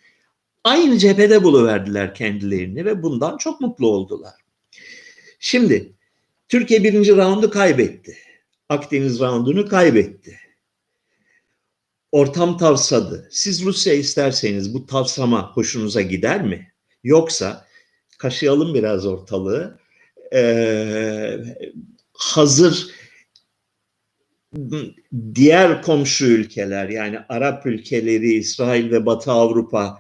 aynı 0.63 0.98
cephede 0.98 1.44
buluverdiler 1.44 2.15
kendilerini 2.15 2.86
ve 2.86 3.03
bundan 3.03 3.38
çok 3.38 3.62
mutlu 3.62 3.88
oldular. 3.88 4.34
Şimdi 5.39 5.94
Türkiye 6.50 6.84
birinci 6.84 7.18
raundu 7.18 7.50
kaybetti. 7.50 8.18
Akdeniz 8.70 9.20
raundunu 9.20 9.68
kaybetti 9.68 10.39
ortam 12.13 12.58
tavsadı. 12.58 13.27
Siz 13.32 13.65
Rusya 13.65 13.93
isterseniz 13.93 14.74
bu 14.74 14.86
tavsama 14.86 15.51
hoşunuza 15.53 16.01
gider 16.01 16.43
mi? 16.43 16.74
Yoksa 17.03 17.65
kaşıyalım 18.17 18.74
biraz 18.74 19.05
ortalığı. 19.05 19.79
Ee, 20.34 21.38
hazır 22.13 22.88
diğer 25.36 25.82
komşu 25.82 26.25
ülkeler 26.25 26.89
yani 26.89 27.20
Arap 27.29 27.65
ülkeleri, 27.65 28.34
İsrail 28.34 28.91
ve 28.91 29.05
Batı 29.05 29.32
Avrupa 29.32 30.00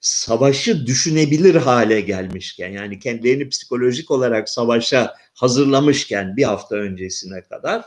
savaşı 0.00 0.86
düşünebilir 0.86 1.54
hale 1.54 2.00
gelmişken 2.00 2.72
yani 2.72 2.98
kendilerini 2.98 3.48
psikolojik 3.48 4.10
olarak 4.10 4.48
savaşa 4.48 5.14
hazırlamışken 5.34 6.36
bir 6.36 6.44
hafta 6.44 6.76
öncesine 6.76 7.42
kadar 7.42 7.84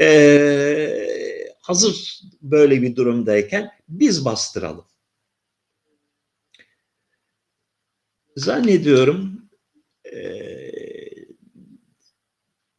e, 0.00 0.06
hazır 1.60 2.20
böyle 2.42 2.82
bir 2.82 2.96
durumdayken 2.96 3.70
biz 3.88 4.24
bastıralım. 4.24 4.86
Zannediyorum 8.36 9.50
e, 10.12 10.20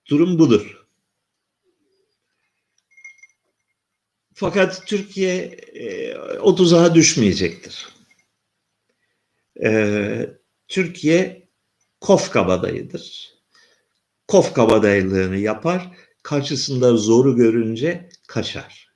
durum 0.09 0.39
budur. 0.39 0.87
Fakat 4.33 4.87
Türkiye 4.87 5.35
e, 5.73 6.17
o 6.17 6.55
tuzağa 6.55 6.95
düşmeyecektir. 6.95 7.87
E, 9.63 10.29
Türkiye 10.67 11.49
kof 11.99 12.31
kabadayıdır. 12.31 13.33
Kof 14.27 14.53
kabadaylığını 14.53 15.37
yapar 15.37 15.91
karşısında 16.23 16.97
zoru 16.97 17.35
görünce 17.35 18.09
kaçar. 18.27 18.91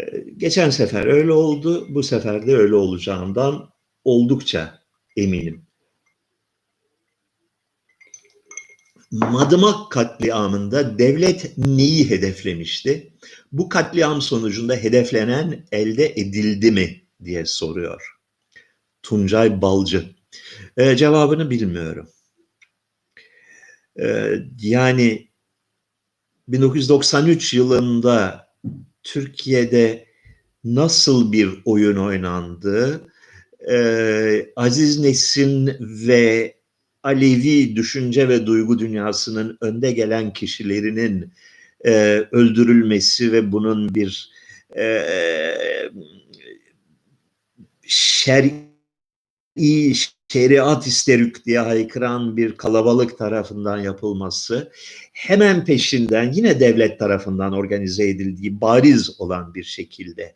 Ee, 0.00 0.24
geçen 0.36 0.70
sefer 0.70 1.06
öyle 1.06 1.32
oldu, 1.32 1.86
bu 1.94 2.02
sefer 2.02 2.46
de 2.46 2.56
öyle 2.56 2.74
olacağından 2.74 3.70
oldukça 4.04 4.82
eminim. 5.16 5.66
Madımak 9.10 9.92
katliamında 9.92 10.98
devlet 10.98 11.58
neyi 11.58 12.10
hedeflemişti? 12.10 13.12
Bu 13.52 13.68
katliam 13.68 14.22
sonucunda 14.22 14.76
hedeflenen 14.76 15.66
elde 15.72 16.06
edildi 16.06 16.72
mi 16.72 17.02
diye 17.24 17.46
soruyor. 17.46 18.16
Tuncay 19.02 19.62
Balcı. 19.62 20.16
Ee, 20.76 20.96
cevabını 20.96 21.50
bilmiyorum. 21.50 22.08
Ee, 24.00 24.32
yani 24.60 25.28
1993 26.48 27.54
yılında 27.54 28.48
Türkiye'de 29.02 30.06
nasıl 30.64 31.32
bir 31.32 31.50
oyun 31.64 31.96
oynandı? 31.96 33.00
Ee, 33.70 34.46
Aziz 34.56 35.00
Nesin 35.00 35.76
ve 35.80 36.54
Alevi 37.02 37.76
düşünce 37.76 38.28
ve 38.28 38.46
duygu 38.46 38.78
dünyasının 38.78 39.58
önde 39.60 39.92
gelen 39.92 40.32
kişilerinin 40.32 41.32
e, 41.84 41.90
öldürülmesi 42.32 43.32
ve 43.32 43.52
bunun 43.52 43.94
bir 43.94 44.30
e, 44.76 45.02
şer'i 47.86 48.65
şeriat 50.28 50.86
isterük 50.86 51.46
diye 51.46 51.58
haykıran 51.58 52.36
bir 52.36 52.56
kalabalık 52.56 53.18
tarafından 53.18 53.78
yapılması 53.78 54.72
hemen 55.12 55.64
peşinden 55.64 56.32
yine 56.32 56.60
devlet 56.60 56.98
tarafından 56.98 57.52
organize 57.52 58.08
edildiği 58.08 58.60
bariz 58.60 59.20
olan 59.20 59.54
bir 59.54 59.64
şekilde 59.64 60.34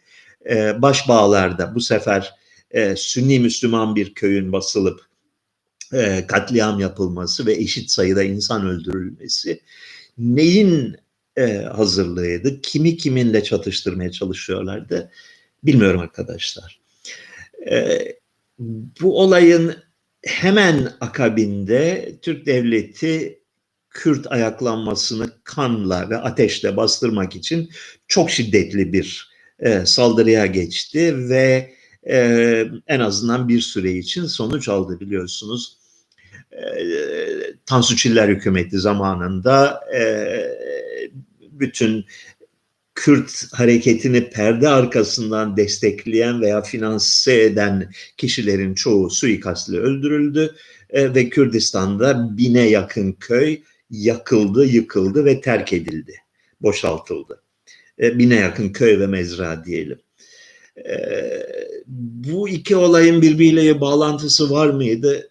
e, 0.51 0.83
başbağlarda 0.83 1.75
bu 1.75 1.81
sefer 1.81 2.35
e, 2.71 2.97
Sünni 2.97 3.41
Müslüman 3.41 3.97
bir 3.97 4.15
köyün 4.15 4.53
basılıp 4.53 5.01
e, 5.93 6.27
katliam 6.27 6.81
yapılması 6.81 7.47
ve 7.47 7.53
eşit 7.53 7.91
sayıda 7.91 8.23
insan 8.23 8.67
öldürülmesi 8.67 9.61
neyin 10.19 10.97
e, 11.37 11.57
hazırlığıydı? 11.57 12.61
Kimi 12.61 12.97
kiminle 12.97 13.45
çatıştırmaya 13.45 14.11
çalışıyorlardı? 14.11 15.11
Bilmiyorum 15.65 16.01
arkadaşlar. 16.01 16.81
E, 17.71 17.99
bu 19.01 19.21
olayın 19.21 19.75
hemen 20.25 20.93
akabinde 21.01 22.13
Türk 22.23 22.47
devleti 22.47 23.41
Kürt 23.91 24.33
ayaklanmasını 24.33 25.31
kanla 25.45 26.11
ve 26.11 26.17
ateşle 26.17 26.77
bastırmak 26.77 27.37
için 27.37 27.71
çok 28.09 28.31
şiddetli 28.31 28.93
bir 28.93 29.31
e, 29.59 29.87
saldırıya 29.87 30.47
geçti 30.47 31.29
ve 31.29 31.75
e, 32.09 32.67
en 32.87 33.01
azından 33.01 33.49
bir 33.49 33.61
süre 33.61 33.93
için 33.93 34.27
sonuç 34.27 34.69
aldı 34.69 35.01
biliyorsunuz. 35.01 35.79
E, 36.53 36.63
Tansu 37.67 37.97
Çiller 37.97 38.29
hükümeti 38.29 38.79
zamanında 38.79 39.81
e, 39.97 40.03
bütün 41.41 42.05
Kürt 43.01 43.53
hareketini 43.53 44.31
perde 44.31 44.69
arkasından 44.69 45.57
destekleyen 45.57 46.41
veya 46.41 46.63
finanse 46.63 47.43
eden 47.43 47.93
kişilerin 48.17 48.75
çoğu 48.75 49.11
suikastle 49.11 49.79
öldürüldü 49.79 50.57
e, 50.91 51.15
ve 51.15 51.29
Kürdistan'da 51.29 52.37
bine 52.37 52.69
yakın 52.69 53.13
köy 53.13 53.63
yakıldı, 53.91 54.65
yıkıldı 54.65 55.25
ve 55.25 55.41
terk 55.41 55.73
edildi, 55.73 56.15
boşaltıldı. 56.61 57.43
E, 58.01 58.19
bine 58.19 58.35
yakın 58.35 58.69
köy 58.69 59.01
ve 59.01 59.07
mezra 59.07 59.65
diyelim. 59.65 60.01
E, 60.77 60.95
bu 61.87 62.49
iki 62.49 62.77
olayın 62.77 63.23
birbiriyle 63.23 63.81
bağlantısı 63.81 64.51
var 64.51 64.71
mıydı? 64.71 65.31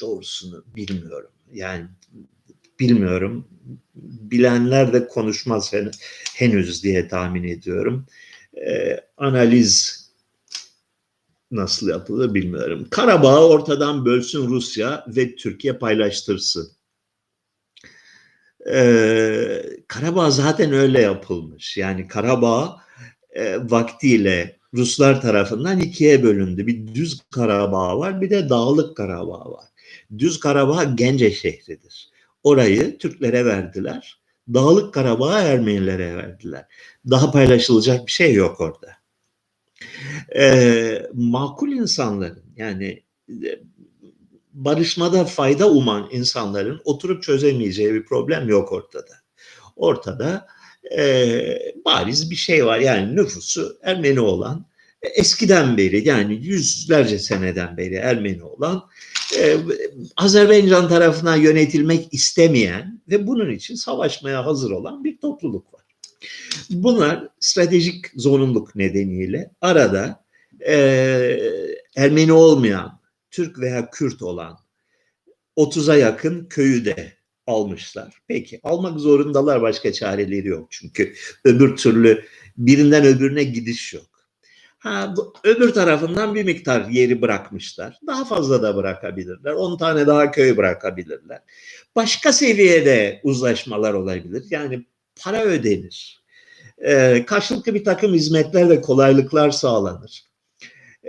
Doğrusunu 0.00 0.64
bilmiyorum. 0.76 1.30
Yani 1.52 1.84
bilmiyorum. 2.80 3.48
Bilenler 3.94 4.92
de 4.92 5.08
konuşmaz 5.08 5.72
henüz 6.34 6.82
diye 6.82 7.08
tahmin 7.08 7.44
ediyorum. 7.44 8.06
Ee, 8.56 9.00
analiz 9.16 10.04
nasıl 11.50 11.88
yapılır 11.88 12.34
bilmiyorum. 12.34 12.86
Karabağ'ı 12.90 13.48
ortadan 13.48 14.04
bölsün 14.04 14.48
Rusya 14.48 15.04
ve 15.08 15.36
Türkiye 15.36 15.72
paylaştırsın. 15.72 16.72
Ee, 18.72 19.62
Karabağ 19.88 20.30
zaten 20.30 20.72
öyle 20.72 21.00
yapılmış. 21.00 21.76
Yani 21.76 22.08
Karabağ 22.08 22.76
e, 23.30 23.58
vaktiyle 23.70 24.58
Ruslar 24.74 25.20
tarafından 25.20 25.80
ikiye 25.80 26.22
bölündü. 26.22 26.66
Bir 26.66 26.94
düz 26.94 27.20
Karabağ 27.30 27.98
var 27.98 28.20
bir 28.20 28.30
de 28.30 28.48
dağlık 28.48 28.96
Karabağ 28.96 29.50
var. 29.50 29.64
Düz 30.18 30.40
Karabağ 30.40 30.84
Gence 30.84 31.30
şehridir. 31.30 32.13
Orayı 32.44 32.98
Türklere 32.98 33.44
verdiler. 33.44 34.20
Dağlık 34.54 34.94
Karabağ'ı 34.94 35.42
Ermenilere 35.42 36.16
verdiler. 36.16 36.64
Daha 37.10 37.30
paylaşılacak 37.30 38.06
bir 38.06 38.12
şey 38.12 38.34
yok 38.34 38.60
orada. 38.60 38.96
Ee, 40.36 41.06
makul 41.14 41.72
insanların 41.72 42.44
yani 42.56 43.02
e, 43.28 43.60
barışmada 44.52 45.24
fayda 45.24 45.70
uman 45.70 46.08
insanların 46.12 46.80
oturup 46.84 47.22
çözemeyeceği 47.22 47.94
bir 47.94 48.04
problem 48.04 48.48
yok 48.48 48.72
ortada. 48.72 49.14
Ortada 49.76 50.46
e, 50.96 51.38
bariz 51.84 52.30
bir 52.30 52.36
şey 52.36 52.66
var 52.66 52.78
yani 52.78 53.16
nüfusu 53.16 53.78
Ermeni 53.82 54.20
olan 54.20 54.66
eskiden 55.02 55.76
beri 55.76 56.08
yani 56.08 56.34
yüzlerce 56.34 57.18
seneden 57.18 57.76
beri 57.76 57.94
Ermeni 57.94 58.42
olan 58.42 58.88
e, 59.38 59.56
Azerbaycan 60.16 60.88
tarafına 60.88 61.36
yönetilmek 61.36 62.14
istemeyen 62.14 63.02
ve 63.08 63.26
bunun 63.26 63.50
için 63.50 63.74
savaşmaya 63.74 64.46
hazır 64.46 64.70
olan 64.70 65.04
bir 65.04 65.18
topluluk 65.18 65.74
var. 65.74 65.82
Bunlar 66.70 67.28
stratejik 67.40 68.06
zorunluluk 68.16 68.76
nedeniyle 68.76 69.50
arada 69.60 70.24
e, 70.66 70.74
Ermeni 71.96 72.32
olmayan, 72.32 73.00
Türk 73.30 73.58
veya 73.58 73.90
Kürt 73.90 74.22
olan 74.22 74.58
30'a 75.56 75.96
yakın 75.96 76.46
köyü 76.46 76.84
de 76.84 77.12
almışlar. 77.46 78.18
Peki 78.28 78.60
almak 78.62 79.00
zorundalar 79.00 79.62
başka 79.62 79.92
çareleri 79.92 80.48
yok 80.48 80.66
çünkü 80.70 81.14
öbür 81.44 81.76
türlü 81.76 82.24
birinden 82.56 83.04
öbürüne 83.04 83.44
gidiş 83.44 83.94
yok. 83.94 84.13
Ha, 84.84 85.14
öbür 85.44 85.72
tarafından 85.72 86.34
bir 86.34 86.44
miktar 86.44 86.88
yeri 86.88 87.22
bırakmışlar. 87.22 87.98
Daha 88.06 88.24
fazla 88.24 88.62
da 88.62 88.76
bırakabilirler. 88.76 89.52
10 89.52 89.78
tane 89.78 90.06
daha 90.06 90.30
köy 90.30 90.56
bırakabilirler. 90.56 91.40
Başka 91.96 92.32
seviyede 92.32 93.20
uzlaşmalar 93.22 93.94
olabilir. 93.94 94.44
Yani 94.50 94.86
para 95.22 95.42
ödenir. 95.42 96.24
Ee, 96.78 97.24
karşılıklı 97.26 97.74
bir 97.74 97.84
takım 97.84 98.14
hizmetler 98.14 98.68
ve 98.68 98.80
kolaylıklar 98.80 99.50
sağlanır. 99.50 100.24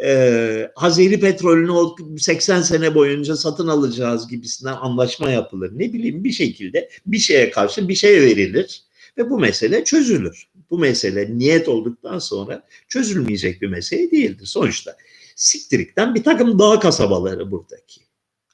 Ee, 0.03 0.71
Azeri 0.75 1.19
petrolünü 1.19 2.19
80 2.19 2.61
sene 2.61 2.95
boyunca 2.95 3.35
satın 3.35 3.67
alacağız 3.67 4.27
gibisinden 4.27 4.75
anlaşma 4.75 5.29
yapılır. 5.29 5.71
Ne 5.73 5.93
bileyim 5.93 6.23
bir 6.23 6.31
şekilde 6.31 6.89
bir 7.05 7.19
şeye 7.19 7.51
karşı 7.51 7.87
bir 7.87 7.95
şey 7.95 8.21
verilir 8.21 8.83
ve 9.17 9.29
bu 9.29 9.39
mesele 9.39 9.83
çözülür 9.83 10.47
bu 10.75 10.79
mesele 10.79 11.37
niyet 11.37 11.67
olduktan 11.67 12.19
sonra 12.19 12.67
çözülmeyecek 12.87 13.61
bir 13.61 13.67
mesele 13.67 14.11
değildir. 14.11 14.45
Sonuçta 14.45 14.97
Siktirik'ten 15.35 16.15
bir 16.15 16.23
takım 16.23 16.59
dağ 16.59 16.79
kasabaları 16.79 17.51
buradaki 17.51 18.01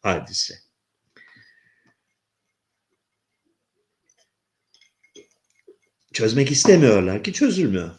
hadise. 0.01 0.59
Çözmek 6.13 6.51
istemiyorlar 6.51 7.23
ki 7.23 7.33
çözülmüyor. 7.33 7.91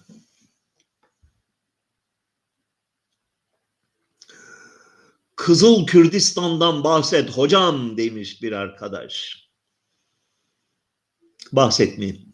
Kızıl 5.36 5.86
Kürdistan'dan 5.86 6.84
bahset 6.84 7.30
hocam 7.30 7.96
demiş 7.96 8.42
bir 8.42 8.52
arkadaş. 8.52 9.42
Bahsetmeyeyim. 11.52 12.31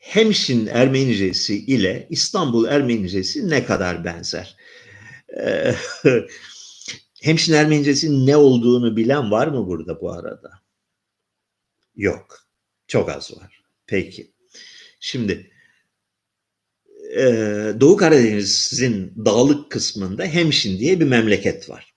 Hemşin 0.00 0.66
Ermenicesi 0.66 1.56
ile 1.66 2.06
İstanbul 2.10 2.64
Ermenicesi 2.64 3.50
ne 3.50 3.64
kadar 3.64 4.04
benzer? 4.04 4.56
Ee, 5.40 5.74
Hemşin 7.22 7.52
Ermenicesi 7.52 8.26
ne 8.26 8.36
olduğunu 8.36 8.96
bilen 8.96 9.30
var 9.30 9.46
mı 9.46 9.66
burada 9.66 10.00
bu 10.00 10.12
arada? 10.12 10.50
Yok. 11.96 12.38
Çok 12.86 13.10
az 13.10 13.36
var. 13.36 13.62
Peki. 13.86 14.32
Şimdi 15.00 15.50
e, 17.16 17.22
Doğu 17.80 17.96
Karadeniz'in 17.96 19.14
dağlık 19.24 19.70
kısmında 19.70 20.24
Hemşin 20.24 20.78
diye 20.78 21.00
bir 21.00 21.06
memleket 21.06 21.70
var. 21.70 21.94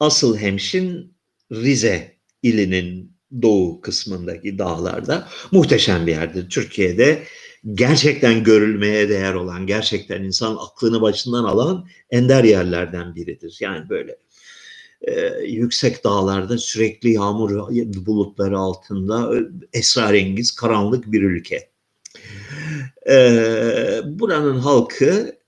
Asıl 0.00 0.36
Hemşin 0.36 1.14
Rize 1.52 2.16
ilinin 2.42 3.17
doğu 3.42 3.80
kısmındaki 3.80 4.58
dağlarda 4.58 5.28
muhteşem 5.52 6.06
bir 6.06 6.12
yerdir. 6.12 6.48
Türkiye'de 6.50 7.22
gerçekten 7.74 8.44
görülmeye 8.44 9.08
değer 9.08 9.34
olan, 9.34 9.66
gerçekten 9.66 10.22
insan 10.22 10.56
aklını 10.56 11.00
başından 11.00 11.44
alan 11.44 11.86
ender 12.10 12.44
yerlerden 12.44 13.14
biridir. 13.14 13.56
Yani 13.60 13.88
böyle 13.88 14.16
e, 15.02 15.44
yüksek 15.46 16.04
dağlarda 16.04 16.58
sürekli 16.58 17.12
yağmur 17.12 17.50
bulutları 18.06 18.58
altında 18.58 19.38
e, 19.38 19.40
esrarengiz 19.72 20.50
karanlık 20.50 21.12
bir 21.12 21.22
ülke. 21.22 21.70
E, 23.10 23.16
buranın 24.04 24.58
halkı 24.58 25.38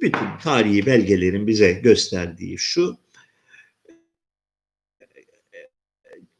bütün 0.00 0.38
tarihi 0.42 0.86
belgelerin 0.86 1.46
bize 1.46 1.72
gösterdiği 1.72 2.58
şu 2.58 2.96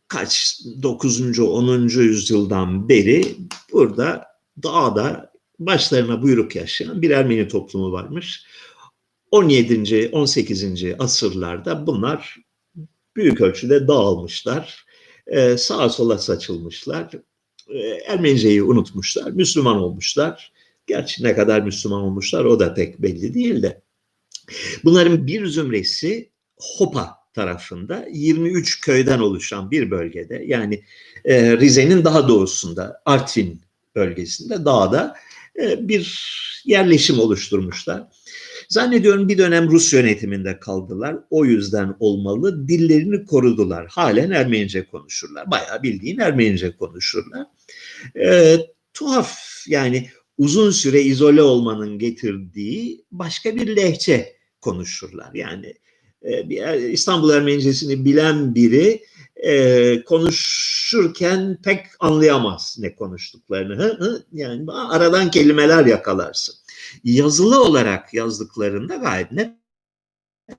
kaç 0.08 0.60
9. 0.82 1.40
10. 1.40 1.88
yüzyıldan 1.88 2.88
beri 2.88 3.36
burada 3.72 4.26
dağda 4.62 5.32
başlarına 5.58 6.22
buyruk 6.22 6.56
yaşayan 6.56 7.02
bir 7.02 7.10
Ermeni 7.10 7.48
toplumu 7.48 7.92
varmış. 7.92 8.44
17. 9.30 10.08
18. 10.12 10.84
asırlarda 10.98 11.86
bunlar 11.86 12.36
büyük 13.16 13.40
ölçüde 13.40 13.88
dağılmışlar. 13.88 14.86
Ee, 15.26 15.56
sağa 15.56 15.88
sola 15.88 16.18
saçılmışlar. 16.18 17.10
Ee, 17.74 18.62
unutmuşlar. 18.62 19.30
Müslüman 19.30 19.76
olmuşlar. 19.76 20.52
Gerçi 20.86 21.24
ne 21.24 21.34
kadar 21.34 21.60
Müslüman 21.60 22.02
olmuşlar 22.02 22.44
o 22.44 22.60
da 22.60 22.74
pek 22.74 23.02
belli 23.02 23.34
değil 23.34 23.62
de. 23.62 23.82
Bunların 24.84 25.26
bir 25.26 25.46
zümresi 25.46 26.30
Hopa 26.56 27.14
tarafında 27.36 28.06
23 28.12 28.80
köyden 28.80 29.18
oluşan 29.18 29.70
bir 29.70 29.90
bölgede 29.90 30.44
yani 30.46 30.82
e, 31.24 31.56
Rize'nin 31.56 32.04
daha 32.04 32.28
doğusunda 32.28 33.02
Artvin 33.04 33.60
bölgesinde 33.94 34.64
dağda 34.64 35.16
e, 35.62 35.88
bir 35.88 36.32
yerleşim 36.64 37.18
oluşturmuşlar. 37.18 38.02
Zannediyorum 38.68 39.28
bir 39.28 39.38
dönem 39.38 39.70
Rus 39.70 39.92
yönetiminde 39.92 40.58
kaldılar. 40.58 41.16
O 41.30 41.44
yüzden 41.44 41.96
olmalı. 42.00 42.68
Dillerini 42.68 43.24
korudular. 43.24 43.86
Halen 43.86 44.30
Ermenice 44.30 44.84
konuşurlar. 44.84 45.50
Bayağı 45.50 45.82
bildiğin 45.82 46.18
Ermenice 46.18 46.76
konuşurlar. 46.76 47.46
E, 48.20 48.56
tuhaf 48.94 49.38
yani 49.68 50.10
uzun 50.38 50.70
süre 50.70 51.02
izole 51.02 51.42
olmanın 51.42 51.98
getirdiği 51.98 53.04
başka 53.10 53.56
bir 53.56 53.76
lehçe 53.76 54.36
konuşurlar. 54.60 55.34
Yani 55.34 55.74
bir 56.26 56.74
İstanbul 56.90 57.30
Ermenicesini 57.30 58.04
bilen 58.04 58.54
biri 58.54 59.02
e, 59.36 60.02
konuşurken 60.04 61.58
pek 61.64 61.86
anlayamaz 62.00 62.76
ne 62.80 62.94
konuştuklarını. 62.94 63.76
Hı, 63.76 63.96
hı, 63.98 64.24
yani 64.32 64.72
aradan 64.72 65.30
kelimeler 65.30 65.86
yakalarsın. 65.86 66.54
Yazılı 67.04 67.64
olarak 67.64 68.14
yazdıklarında 68.14 68.96
gayet 68.96 69.32
net 69.32 69.56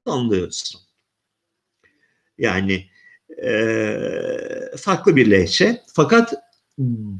anlıyorsun. 0.05 0.81
Yani 2.37 2.89
e, 3.43 3.57
farklı 4.77 5.15
bir 5.15 5.31
lehçe 5.31 5.81
fakat 5.93 6.33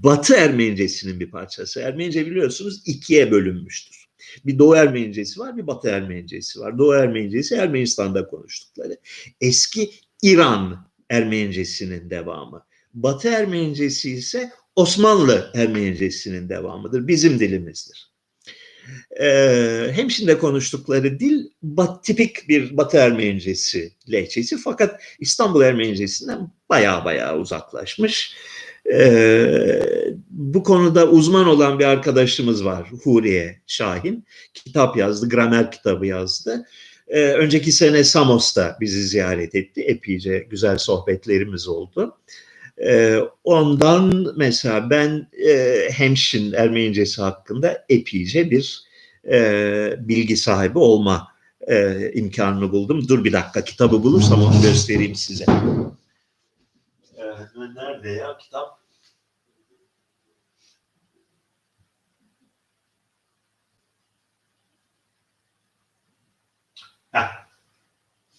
Batı 0.03 0.35
Ermenicesinin 0.35 1.19
bir 1.19 1.31
parçası. 1.31 1.79
Ermenice 1.79 2.25
biliyorsunuz 2.25 2.81
ikiye 2.85 3.31
bölünmüştür. 3.31 4.06
Bir 4.45 4.59
Doğu 4.59 4.75
Ermenicesi 4.75 5.39
var, 5.39 5.57
bir 5.57 5.67
Batı 5.67 5.89
Ermenicesi 5.89 6.59
var. 6.59 6.77
Doğu 6.77 6.93
Ermenicesi 6.93 7.55
Ermenistan'da 7.55 8.27
konuştukları. 8.27 8.97
Eski 9.41 9.91
İran 10.21 10.87
Ermenicesinin 11.09 12.09
devamı. 12.09 12.65
Batı 12.93 13.27
Ermenicesi 13.27 14.11
ise 14.11 14.51
Osmanlı 14.75 15.51
Ermenicesinin 15.55 16.49
devamıdır. 16.49 17.07
Bizim 17.07 17.39
dilimizdir. 17.39 18.11
Ee, 19.21 19.87
Hemşin'de 19.91 20.37
konuştukları 20.37 21.19
dil 21.19 21.45
bat, 21.61 22.03
tipik 22.03 22.49
bir 22.49 22.77
Batı 22.77 22.97
Ermenicesi 22.97 23.91
lehçesi 24.11 24.57
fakat 24.57 25.01
İstanbul 25.19 25.61
Ermenicesinden 25.61 26.51
baya 26.69 27.05
baya 27.05 27.37
uzaklaşmış. 27.37 28.35
Ee, 28.93 29.81
bu 30.37 30.63
konuda 30.63 31.07
uzman 31.07 31.47
olan 31.47 31.79
bir 31.79 31.85
arkadaşımız 31.85 32.65
var 32.65 32.89
Huriye 33.03 33.61
Şahin. 33.67 34.25
Kitap 34.53 34.97
yazdı, 34.97 35.29
gramer 35.29 35.71
kitabı 35.71 36.05
yazdı. 36.05 36.65
Ee, 37.07 37.21
önceki 37.21 37.71
sene 37.71 38.03
Samos'ta 38.03 38.77
bizi 38.81 39.03
ziyaret 39.03 39.55
etti. 39.55 39.81
Epeyce 39.81 40.47
güzel 40.49 40.77
sohbetlerimiz 40.77 41.67
oldu. 41.67 42.17
Ee, 42.85 43.19
ondan 43.43 44.33
mesela 44.35 44.89
ben 44.89 45.27
e, 45.47 45.81
Hemşin 45.91 46.53
Ermenicesi 46.53 47.21
hakkında 47.21 47.85
epeyce 47.89 48.51
bir 48.51 48.83
e, 49.31 49.39
bilgi 49.99 50.37
sahibi 50.37 50.79
olma 50.79 51.27
e, 51.67 52.11
imkanını 52.13 52.71
buldum. 52.71 53.07
Dur 53.07 53.23
bir 53.23 53.33
dakika 53.33 53.63
kitabı 53.63 54.03
bulursam 54.03 54.43
onu 54.43 54.61
göstereyim 54.61 55.15
size. 55.15 55.45
Ee, 57.17 57.23
nerede 57.75 58.09
ya 58.09 58.37
kitap? 58.37 58.76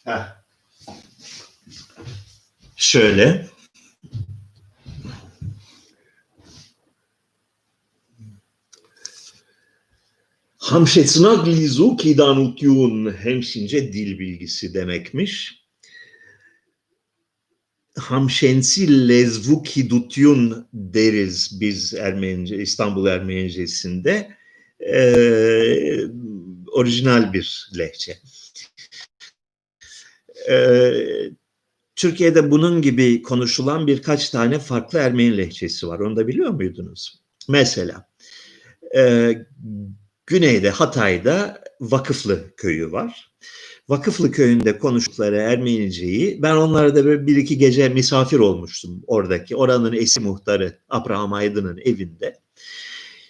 Heh. 0.08 0.36
Şöyle. 2.76 3.46
Hamşetsnak 10.56 11.46
lizu 11.46 11.96
kidanutyun 11.96 13.12
hemşince 13.12 13.92
dil 13.92 14.18
bilgisi 14.18 14.74
demekmiş. 14.74 15.64
Hamşensi 17.98 19.08
lezvu 19.08 19.62
kidutyun 19.62 20.68
deriz 20.72 21.60
biz 21.60 21.94
Ermenice, 21.94 22.56
İstanbul 22.56 23.06
Ermenicesinde. 23.06 24.36
Ee, 24.80 26.00
orijinal 26.72 27.32
bir 27.32 27.70
lehçe. 27.78 28.18
Ee, 30.48 31.30
Türkiye'de 31.96 32.50
bunun 32.50 32.82
gibi 32.82 33.22
konuşulan 33.22 33.86
birkaç 33.86 34.30
tane 34.30 34.58
farklı 34.58 34.98
Ermeni 34.98 35.36
lehçesi 35.36 35.88
var. 35.88 35.98
Onu 35.98 36.16
da 36.16 36.28
biliyor 36.28 36.50
muydunuz? 36.50 37.22
Mesela 37.48 38.08
e, 38.96 39.32
güneyde 40.26 40.70
Hatay'da 40.70 41.62
Vakıflı 41.80 42.56
köyü 42.56 42.92
var. 42.92 43.32
Vakıflı 43.88 44.30
köyünde 44.30 44.78
konuştukları 44.78 45.36
Ermeniceyi 45.36 46.42
ben 46.42 46.56
onlara 46.56 46.94
da 46.94 47.26
bir 47.26 47.36
iki 47.36 47.58
gece 47.58 47.88
misafir 47.88 48.38
olmuştum 48.38 49.02
oradaki. 49.06 49.56
Oranın 49.56 49.92
eski 49.92 50.20
muhtarı 50.20 50.78
Abraham 50.88 51.32
Aydın'ın 51.32 51.78
evinde. 51.84 52.40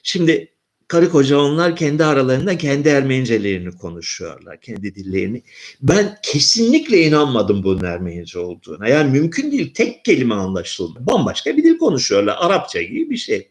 Şimdi 0.02 0.58
karı 0.88 1.11
koca 1.11 1.38
onlar 1.38 1.77
kendi 1.77 2.05
aralarında 2.05 2.59
kendi 2.59 2.88
Ermenicelerini 2.88 3.70
konuşuyorlar, 3.79 4.61
kendi 4.61 4.94
dillerini. 4.94 5.42
Ben 5.83 6.18
kesinlikle 6.22 7.03
inanmadım 7.03 7.62
bunun 7.62 7.85
Ermenice 7.85 8.38
olduğuna. 8.38 8.88
Yani 8.88 9.11
mümkün 9.11 9.53
değil, 9.53 9.74
tek 9.74 10.05
kelime 10.05 10.35
anlaşılmıyor. 10.35 11.07
Bambaşka 11.07 11.57
bir 11.57 11.64
dil 11.64 11.79
konuşuyorlar, 11.79 12.37
Arapça 12.40 12.83
gibi 12.83 13.11
bir 13.11 13.16
şey. 13.16 13.51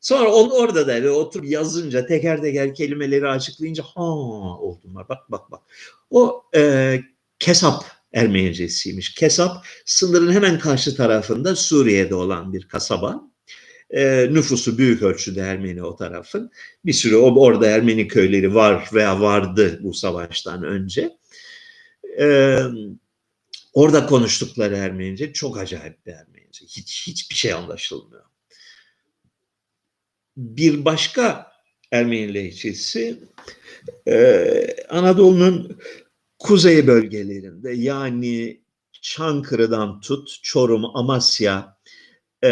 Sonra 0.00 0.32
onu 0.32 0.52
orada 0.52 0.86
da 0.86 1.02
ve 1.02 1.10
oturup 1.10 1.50
yazınca 1.50 2.06
teker 2.06 2.42
teker 2.42 2.74
kelimeleri 2.74 3.28
açıklayınca 3.28 3.84
ha 3.94 4.02
oldum 4.02 4.94
bak 4.94 5.30
bak 5.30 5.50
bak. 5.50 5.60
O 6.10 6.42
e, 6.56 7.00
Kesap 7.38 7.84
Ermenicesiymiş. 8.12 9.14
Kesap 9.14 9.66
sınırın 9.86 10.32
hemen 10.32 10.58
karşı 10.58 10.96
tarafında 10.96 11.56
Suriye'de 11.56 12.14
olan 12.14 12.52
bir 12.52 12.68
kasaba. 12.68 13.29
E, 13.90 14.28
nüfusu 14.30 14.78
büyük 14.78 15.02
ölçüde 15.02 15.40
Ermeni 15.40 15.82
o 15.82 15.96
tarafın. 15.96 16.50
Bir 16.84 16.92
sürü 16.92 17.16
orada 17.16 17.66
Ermeni 17.66 18.08
köyleri 18.08 18.54
var 18.54 18.88
veya 18.92 19.20
vardı 19.20 19.80
bu 19.82 19.94
savaştan 19.94 20.62
önce. 20.62 21.16
E, 22.20 22.56
orada 23.72 24.06
konuştukları 24.06 24.76
Ermenice 24.76 25.32
çok 25.32 25.58
acayip 25.58 26.06
bir 26.06 26.12
Ermenice. 26.12 26.66
Hiç 26.66 27.06
hiçbir 27.06 27.34
şey 27.34 27.52
anlaşılmıyor. 27.52 28.24
Bir 30.36 30.84
başka 30.84 31.52
Ermeni 31.92 32.34
lehçesi 32.34 33.18
e, 34.08 34.66
Anadolu'nun 34.88 35.78
kuzey 36.38 36.86
bölgelerinde 36.86 37.72
yani 37.72 38.60
Çankırı'dan 39.02 40.00
tut 40.00 40.38
Çorum, 40.42 40.96
Amasya, 40.96 41.79
e, 42.44 42.50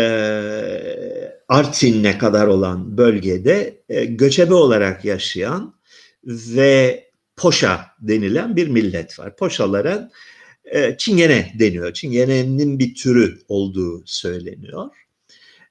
Artvin'e 1.48 2.18
kadar 2.18 2.46
olan 2.46 2.98
bölgede 2.98 3.82
e, 3.88 4.04
göçebe 4.04 4.54
olarak 4.54 5.04
yaşayan 5.04 5.74
ve 6.24 7.04
Poşa 7.36 7.86
denilen 8.00 8.56
bir 8.56 8.68
millet 8.68 9.18
var. 9.18 9.36
Poşalara 9.36 10.10
e, 10.64 10.96
Çingene 10.98 11.52
deniyor. 11.58 11.92
Çingene'nin 11.92 12.78
bir 12.78 12.94
türü 12.94 13.38
olduğu 13.48 14.02
söyleniyor. 14.06 14.90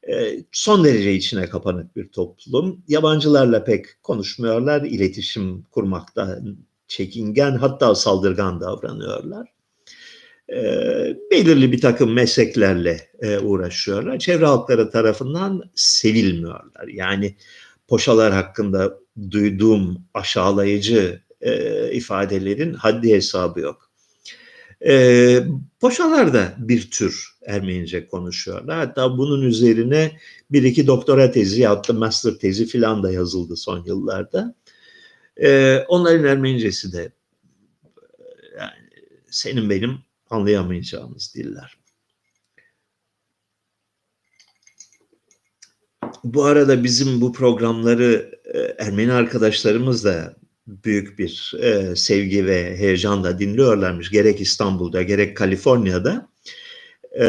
E, 0.10 0.44
son 0.52 0.84
derece 0.84 1.14
içine 1.14 1.50
kapanık 1.50 1.96
bir 1.96 2.08
toplum. 2.10 2.84
Yabancılarla 2.88 3.64
pek 3.64 4.04
konuşmuyorlar, 4.04 4.82
iletişim 4.82 5.64
kurmakta 5.64 6.40
çekingen 6.88 7.52
hatta 7.52 7.96
saldırgan 7.96 8.62
davranıyorlar. 8.62 9.57
E, 10.54 10.62
belirli 11.32 11.72
bir 11.72 11.82
takım 11.82 12.14
mesleklerle 12.14 13.10
e, 13.22 13.38
uğraşıyorlar. 13.38 14.20
Çevre 14.20 14.46
halkları 14.46 14.92
tarafından 14.92 15.64
sevilmiyorlar. 15.76 16.88
Yani 16.88 17.36
poşalar 17.88 18.34
hakkında 18.34 19.00
duyduğum 19.32 19.98
aşağılayıcı 20.14 21.22
e, 21.42 21.92
ifadelerin 21.92 22.74
haddi 22.74 23.14
hesabı 23.14 23.60
yok. 23.60 23.92
E, 24.86 25.44
poşalar 25.80 26.34
da 26.34 26.56
bir 26.58 26.92
tür 26.92 27.38
Ermenice 27.46 28.08
konuşuyorlar. 28.08 28.78
Hatta 28.78 29.18
bunun 29.18 29.42
üzerine 29.42 30.18
bir 30.52 30.64
iki 30.64 30.88
doktora 30.88 31.32
tezi 31.32 31.62
yaptı, 31.62 31.94
master 31.94 32.34
tezi 32.34 32.66
filan 32.66 33.04
da 33.04 33.12
yazıldı 33.12 33.56
son 33.56 33.84
yıllarda. 33.86 34.56
E, 35.38 35.78
onların 35.88 36.26
Ermenicesi 36.26 36.94
de 36.94 37.12
yani 38.58 38.90
senin 39.30 39.70
benim 39.70 40.07
anlayamayacağımız 40.30 41.34
diller. 41.36 41.78
Bu 46.24 46.44
arada 46.46 46.84
bizim 46.84 47.22
bu 47.22 47.34
programları 47.34 48.40
e, 48.54 48.60
Ermeni 48.60 49.14
arkadaşlarımız 49.14 50.06
da 50.06 50.36
büyük 50.68 51.20
bir 51.20 51.54
e, 51.62 51.96
sevgi 51.96 52.46
ve 52.46 52.78
heyecanla 52.78 53.40
dinliyorlarmış. 53.40 54.12
Gerek 54.12 54.42
İstanbul'da 54.42 55.02
gerek 55.02 55.38
Kaliforniya'da 55.38 56.30
e, 57.20 57.28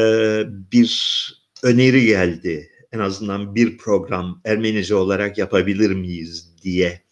bir 0.72 1.18
öneri 1.62 2.06
geldi. 2.06 2.70
En 2.92 2.98
azından 2.98 3.54
bir 3.54 3.78
program 3.78 4.40
Ermenice 4.44 4.94
olarak 4.94 5.38
yapabilir 5.38 5.90
miyiz 5.90 6.54
diye 6.62 7.02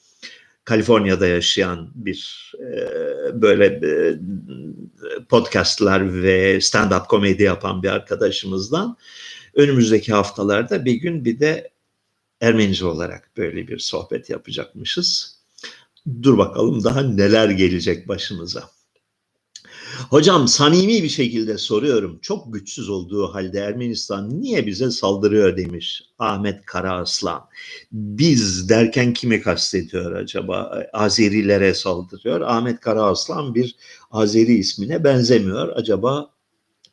Kaliforniya'da 0.67 1.27
yaşayan 1.27 1.91
bir 1.95 2.53
e, 2.61 3.43
böyle 3.43 3.67
e, 3.67 4.19
podcastlar 5.29 6.23
ve 6.23 6.57
stand-up 6.57 7.07
komedi 7.07 7.43
yapan 7.43 7.83
bir 7.83 7.89
arkadaşımızdan 7.89 8.97
önümüzdeki 9.55 10.13
haftalarda 10.13 10.85
bir 10.85 10.95
gün 10.95 11.25
bir 11.25 11.41
de 11.41 11.71
Ermenice 12.41 12.87
olarak 12.87 13.31
böyle 13.37 13.69
bir 13.69 13.79
sohbet 13.79 14.31
yapacakmışız. 14.31 15.39
Dur 16.23 16.39
bakalım 16.39 16.85
daha 16.85 17.03
neler 17.03 17.51
gelecek 17.51 18.09
başımıza. 18.09 18.76
Hocam 20.11 20.49
samimi 20.49 21.03
bir 21.03 21.09
şekilde 21.09 21.59
soruyorum. 21.59 22.19
Çok 22.23 22.55
güçsüz 22.55 22.89
olduğu 22.89 23.35
halde 23.35 23.59
Ermenistan 23.59 24.41
niye 24.41 24.67
bize 24.67 24.91
saldırıyor 24.91 25.57
demiş 25.57 26.03
Ahmet 26.19 26.67
Karaaslan. 26.67 27.41
Biz 27.93 28.69
derken 28.69 29.13
kimi 29.13 29.41
kastediyor 29.41 30.13
acaba? 30.13 30.83
Azerilere 30.93 31.75
saldırıyor. 31.75 32.41
Ahmet 32.41 32.81
Karaaslan 32.81 33.55
bir 33.55 33.77
Azeri 34.11 34.55
ismine 34.55 35.05
benzemiyor. 35.05 35.69
Acaba 35.77 36.31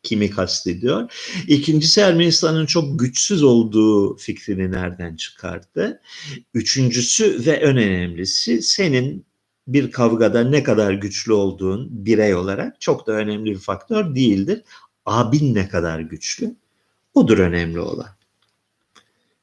kimi 0.03 0.29
kastediyor? 0.29 1.11
İkincisi 1.47 2.01
Ermenistan'ın 2.01 2.65
çok 2.65 2.99
güçsüz 2.99 3.43
olduğu 3.43 4.17
fikrini 4.17 4.71
nereden 4.71 5.15
çıkarttı? 5.15 6.01
Üçüncüsü 6.53 7.45
ve 7.45 7.51
en 7.51 7.77
önemlisi 7.77 8.61
senin 8.61 9.25
bir 9.67 9.91
kavgada 9.91 10.43
ne 10.43 10.63
kadar 10.63 10.93
güçlü 10.93 11.33
olduğun 11.33 12.05
birey 12.05 12.35
olarak 12.35 12.81
çok 12.81 13.07
da 13.07 13.11
önemli 13.11 13.51
bir 13.51 13.59
faktör 13.59 14.15
değildir. 14.15 14.61
Abin 15.05 15.55
ne 15.55 15.69
kadar 15.69 15.99
güçlü 15.99 16.55
odur 17.13 17.37
önemli 17.37 17.79
olan. 17.79 18.09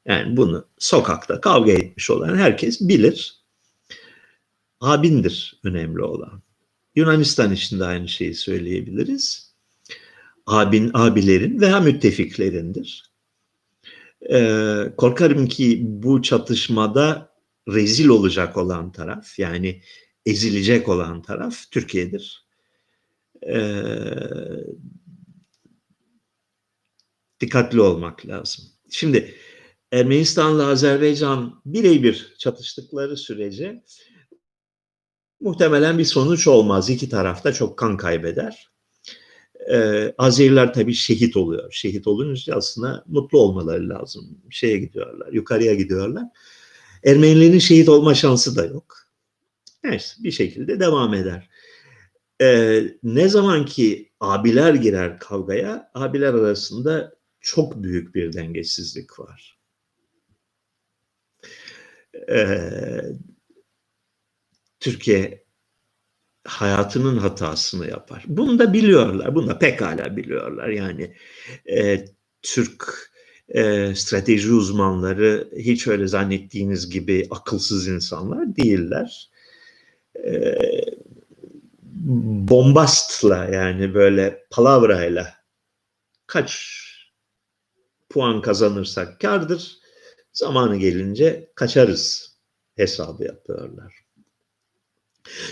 Yani 0.05 0.37
bunu 0.37 0.65
sokakta 0.77 1.41
kavga 1.41 1.71
etmiş 1.71 2.09
olan 2.09 2.35
herkes 2.35 2.81
bilir. 2.81 3.41
Abindir 4.79 5.59
önemli 5.63 6.01
olan. 6.01 6.41
Yunanistan 6.95 7.51
için 7.51 7.79
de 7.79 7.85
aynı 7.85 8.07
şeyi 8.07 8.33
söyleyebiliriz. 8.35 9.51
Abin, 10.45 10.91
abilerin 10.93 11.61
veya 11.61 11.79
müttefiklerindir. 11.79 13.11
Ee, 14.31 14.93
korkarım 14.97 15.47
ki 15.47 15.79
bu 15.83 16.21
çatışmada 16.21 17.31
rezil 17.67 18.07
olacak 18.07 18.57
olan 18.57 18.91
taraf 18.91 19.39
yani 19.39 19.81
ezilecek 20.25 20.89
olan 20.89 21.21
taraf 21.21 21.71
Türkiye'dir. 21.71 22.45
Ee, 23.47 23.83
dikkatli 27.39 27.81
olmak 27.81 28.25
lazım. 28.27 28.65
Şimdi 28.89 29.35
Ermenistan'la 29.91 30.67
Azerbaycan 30.67 31.61
birebir 31.65 32.35
çatıştıkları 32.37 33.17
sürece 33.17 33.83
muhtemelen 35.39 35.97
bir 35.97 36.05
sonuç 36.05 36.47
olmaz. 36.47 36.89
İki 36.89 37.09
tarafta 37.09 37.53
çok 37.53 37.77
kan 37.77 37.97
kaybeder. 37.97 38.71
Ee, 39.71 40.13
Azeriler 40.17 40.73
tabii 40.73 40.93
şehit 40.93 41.37
oluyor. 41.37 41.71
Şehit 41.71 42.07
olunca 42.07 42.55
aslında 42.55 43.03
mutlu 43.07 43.39
olmaları 43.39 43.89
lazım. 43.89 44.37
Şeye 44.49 44.77
gidiyorlar, 44.77 45.33
yukarıya 45.33 45.73
gidiyorlar. 45.73 46.23
Ermenilerin 47.03 47.59
şehit 47.59 47.89
olma 47.89 48.15
şansı 48.15 48.55
da 48.55 48.65
yok. 48.65 49.00
Neyse 49.83 50.23
bir 50.23 50.31
şekilde 50.31 50.79
devam 50.79 51.13
eder. 51.13 51.49
Ee, 52.41 52.83
ne 53.03 53.29
zaman 53.29 53.65
ki 53.65 54.11
abiler 54.19 54.73
girer 54.73 55.19
kavgaya, 55.19 55.91
abiler 55.93 56.33
arasında 56.33 57.15
çok 57.41 57.83
büyük 57.83 58.15
bir 58.15 58.33
dengesizlik 58.33 59.19
var. 59.19 59.59
Ee, 62.29 63.01
Türkiye 64.79 65.43
hayatının 66.45 67.17
hatasını 67.17 67.87
yapar. 67.87 68.23
Bunu 68.27 68.59
da 68.59 68.73
biliyorlar, 68.73 69.35
bunu 69.35 69.47
da 69.47 69.59
pekala 69.59 70.17
biliyorlar. 70.17 70.69
Yani 70.69 71.15
e, 71.71 72.05
Türk 72.41 73.11
e, 73.49 73.95
strateji 73.95 74.51
uzmanları 74.51 75.49
hiç 75.57 75.87
öyle 75.87 76.07
zannettiğiniz 76.07 76.89
gibi 76.89 77.27
akılsız 77.31 77.87
insanlar 77.87 78.55
değiller 78.55 79.30
bombastla 82.49 83.45
yani 83.45 83.93
böyle 83.93 84.45
palavrayla 84.51 85.33
kaç 86.27 86.81
puan 88.09 88.41
kazanırsak 88.41 89.19
kardır. 89.19 89.77
Zamanı 90.33 90.77
gelince 90.77 91.51
kaçarız 91.55 92.37
hesabı 92.75 93.23
yapıyorlar. 93.23 93.95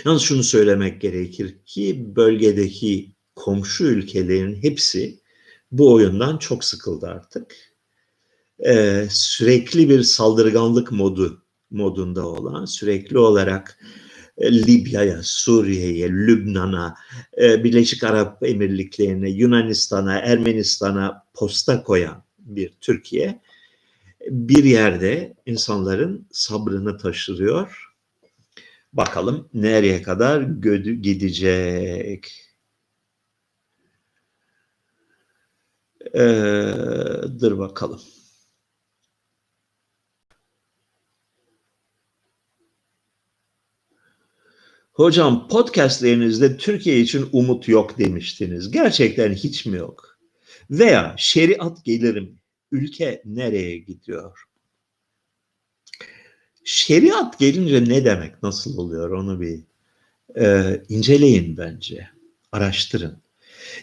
Yalnız 0.04 0.22
şunu 0.22 0.42
söylemek 0.42 1.00
gerekir 1.00 1.58
ki 1.66 2.16
bölgedeki 2.16 3.12
komşu 3.34 3.84
ülkelerin 3.84 4.62
hepsi 4.62 5.20
bu 5.72 5.92
oyundan 5.92 6.38
çok 6.38 6.64
sıkıldı 6.64 7.06
artık. 7.06 7.56
Ee, 8.66 9.06
sürekli 9.10 9.88
bir 9.88 10.02
saldırganlık 10.02 10.92
modu 10.92 11.42
modunda 11.70 12.26
olan, 12.26 12.64
sürekli 12.64 13.18
olarak 13.18 13.78
Libya'ya, 14.40 15.20
Suriye'ye, 15.22 16.08
Lübnan'a, 16.10 16.94
e, 17.42 17.64
Birleşik 17.64 18.04
Arap 18.04 18.42
Emirlikleri'ne, 18.42 19.30
Yunanistan'a, 19.30 20.18
Ermenistan'a 20.18 21.26
posta 21.34 21.82
koyan 21.82 22.22
bir 22.38 22.72
Türkiye 22.80 23.40
bir 24.28 24.64
yerde 24.64 25.34
insanların 25.46 26.28
sabrını 26.32 26.98
taşırıyor. 26.98 27.90
Bakalım 28.92 29.48
nereye 29.54 30.02
kadar 30.02 30.42
gidecek. 31.02 32.32
Ee, 36.14 36.20
dur 37.40 37.58
bakalım. 37.58 38.00
Hocam 45.00 45.48
podcastlerinizde 45.48 46.56
Türkiye 46.56 47.00
için 47.00 47.28
umut 47.32 47.68
yok 47.68 47.98
demiştiniz. 47.98 48.70
Gerçekten 48.70 49.32
hiç 49.32 49.66
mi 49.66 49.76
yok? 49.76 50.18
Veya 50.70 51.14
şeriat 51.18 51.84
gelirim. 51.84 52.38
Ülke 52.72 53.22
nereye 53.24 53.78
gidiyor? 53.78 54.42
Şeriat 56.64 57.38
gelince 57.38 57.84
ne 57.84 58.04
demek, 58.04 58.42
nasıl 58.42 58.78
oluyor 58.78 59.10
onu 59.10 59.40
bir 59.40 59.60
e, 60.40 60.76
inceleyin 60.88 61.56
bence, 61.56 62.08
araştırın. 62.52 63.22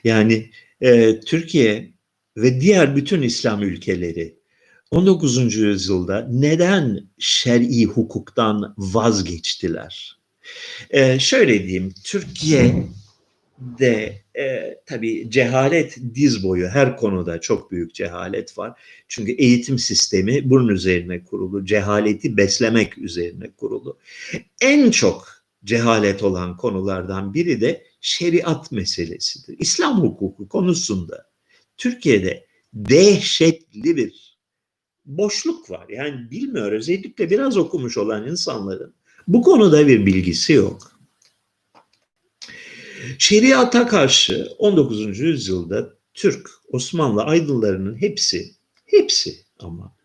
Yani 0.03 0.51
e, 0.81 1.19
Türkiye 1.19 1.93
ve 2.37 2.61
diğer 2.61 2.95
bütün 2.95 3.21
İslam 3.21 3.63
ülkeleri 3.63 4.39
19. 4.91 5.55
yüzyılda 5.55 6.27
neden 6.31 7.09
şer'i 7.19 7.85
hukuktan 7.85 8.75
vazgeçtiler? 8.77 10.16
Ee, 10.89 11.19
şöyle 11.19 11.63
diyeyim, 11.63 11.93
Türkiye'de 12.03 12.87
e, 14.39 14.77
tabii 14.85 15.29
cehalet 15.29 15.97
diz 16.15 16.43
boyu 16.43 16.67
her 16.67 16.97
konuda 16.97 17.41
çok 17.41 17.71
büyük 17.71 17.93
cehalet 17.95 18.57
var. 18.57 18.79
Çünkü 19.07 19.31
eğitim 19.31 19.79
sistemi 19.79 20.49
bunun 20.49 20.67
üzerine 20.67 21.23
kurulu, 21.23 21.65
cehaleti 21.65 22.37
beslemek 22.37 22.97
üzerine 22.97 23.51
kurulu. 23.51 23.97
En 24.61 24.91
çok 24.91 25.27
cehalet 25.63 26.23
olan 26.23 26.57
konulardan 26.57 27.33
biri 27.33 27.61
de 27.61 27.83
şeriat 28.01 28.71
meselesidir. 28.71 29.55
İslam 29.59 30.01
hukuku 30.01 30.49
konusunda 30.49 31.27
Türkiye'de 31.77 32.47
dehşetli 32.73 33.95
bir 33.97 34.37
boşluk 35.05 35.69
var. 35.69 35.85
Yani 35.89 36.31
bilmiyor 36.31 36.71
özellikle 36.71 37.29
biraz 37.29 37.57
okumuş 37.57 37.97
olan 37.97 38.27
insanların 38.27 38.93
bu 39.27 39.41
konuda 39.41 39.87
bir 39.87 40.05
bilgisi 40.05 40.53
yok. 40.53 40.91
Şeriata 43.19 43.87
karşı 43.87 44.47
19. 44.57 45.19
yüzyılda 45.19 45.89
Türk, 46.13 46.49
Osmanlı 46.71 47.23
aydınlarının 47.23 48.01
hepsi, 48.01 48.51
hepsi 48.85 49.35
ama 49.59 49.97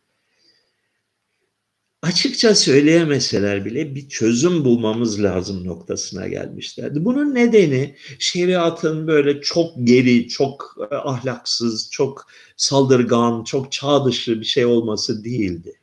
açıkça 2.03 2.55
söyleyemeseler 2.55 3.65
bile 3.65 3.95
bir 3.95 4.09
çözüm 4.09 4.65
bulmamız 4.65 5.23
lazım 5.23 5.67
noktasına 5.67 6.29
gelmişlerdi. 6.29 7.05
Bunun 7.05 7.35
nedeni 7.35 7.97
şeriatın 8.19 9.07
böyle 9.07 9.41
çok 9.41 9.73
geri, 9.85 10.29
çok 10.29 10.77
e, 10.91 10.95
ahlaksız, 10.95 11.91
çok 11.91 12.27
saldırgan, 12.57 13.45
çok 13.45 13.73
çağ 13.73 14.05
dışı 14.05 14.41
bir 14.41 14.47
şey 14.47 14.67
olması 14.67 15.25
değildi. 15.25 15.82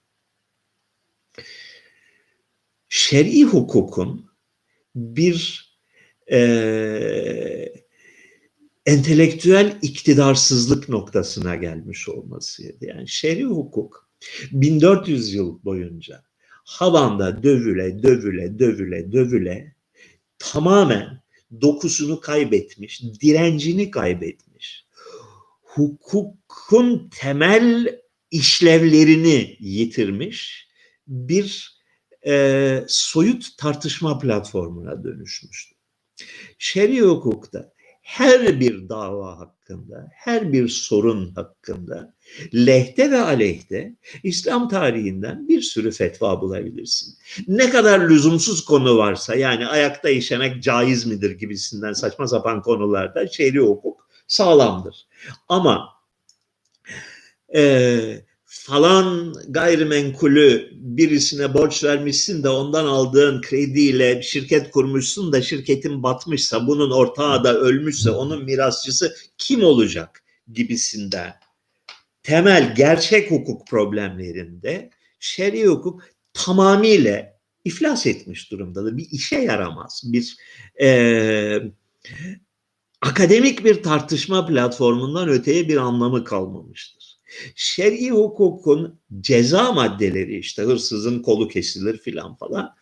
Şer'i 2.90 3.44
hukukun 3.44 4.30
bir 4.96 5.70
e, 6.32 6.40
entelektüel 8.86 9.78
iktidarsızlık 9.82 10.90
noktasına 10.90 11.56
gelmiş 11.56 12.10
olmasıydı. 12.10 12.86
Yani 12.86 13.08
şer'i 13.08 13.46
hukuk 13.46 14.10
1400 14.52 15.34
yıl 15.34 15.64
boyunca 15.64 16.24
Havan'da 16.66 17.44
dövüle 17.44 18.04
dövüle 18.04 18.60
dövüle 18.60 19.12
dövüle 19.12 19.76
tamamen 20.40 21.22
dokusunu 21.62 22.20
kaybetmiş, 22.20 23.04
direncini 23.22 23.92
kaybetmiş. 23.92 24.86
Hukukun 25.62 27.10
temel 27.10 28.00
işlevlerini 28.32 29.58
yitirmiş 29.60 30.68
bir 31.08 31.79
e, 32.30 32.84
soyut 32.88 33.58
tartışma 33.58 34.20
platformuna 34.20 35.04
dönüşmüştür. 35.04 35.78
Şer'i 36.58 37.02
hukukta 37.02 37.72
her 38.02 38.60
bir 38.60 38.90
dava 38.90 39.40
hakkında, 39.40 40.08
her 40.12 40.54
bir 40.54 40.68
sorun 40.68 41.32
hakkında 41.36 42.14
lehte 42.54 43.12
ve 43.12 43.22
aleyhte 43.22 43.96
İslam 44.24 44.70
tarihinden 44.70 45.48
bir 45.48 45.62
sürü 45.62 45.92
fetva 45.92 46.42
bulabilirsin. 46.42 47.18
Ne 47.48 47.70
kadar 47.70 48.10
lüzumsuz 48.10 48.66
konu 48.66 48.98
varsa 48.98 49.36
yani 49.36 49.68
ayakta 49.68 50.10
işemek 50.10 50.64
caiz 50.64 51.06
midir 51.06 51.32
gibisinden 51.32 51.94
saçma 51.94 52.28
sapan 52.28 52.62
konularda 52.62 53.28
şer'i 53.28 53.60
hukuk 53.60 54.10
sağlamdır. 54.28 55.08
Ama 55.48 55.90
e, 57.56 58.29
falan 58.66 59.34
gayrimenkulü 59.48 60.70
birisine 60.74 61.54
borç 61.54 61.84
vermişsin 61.84 62.44
de 62.44 62.50
ondan 62.50 62.86
aldığın 62.86 63.42
krediyle 63.42 64.22
şirket 64.22 64.72
kurmuşsun 64.72 65.34
da 65.34 65.42
şirketin 65.42 66.04
batmışsa 66.04 66.68
bunun 66.68 66.92
ortağı 66.92 67.44
da 67.44 67.58
ölmüşse 67.58 68.12
onun 68.12 68.44
mirasçısı 68.44 69.16
kim 69.38 69.64
olacak 69.64 70.24
gibisinden 70.54 71.34
temel 72.24 72.76
gerçek 72.76 73.32
hukuk 73.32 73.68
problemlerinde 73.68 74.90
şer'i 75.20 75.68
hukuk 75.68 76.04
tamamıyla 76.34 77.40
iflas 77.66 78.08
etmiş 78.08 78.52
durumdadır. 78.52 78.98
Bir 78.98 79.08
işe 79.12 79.40
yaramaz. 79.40 80.04
Bir 80.06 80.38
e, 80.82 81.62
akademik 83.02 83.66
bir 83.66 83.84
tartışma 83.84 84.46
platformundan 84.48 85.30
öteye 85.30 85.68
bir 85.68 85.78
anlamı 85.78 86.24
kalmamıştır. 86.24 86.99
Şer'i 87.56 88.12
hukukun 88.12 89.00
ceza 89.22 89.72
maddeleri 89.72 90.38
işte 90.38 90.62
hırsızın 90.62 91.22
kolu 91.22 91.48
kesilir 91.48 91.98
filan 91.98 92.36
falan. 92.36 92.76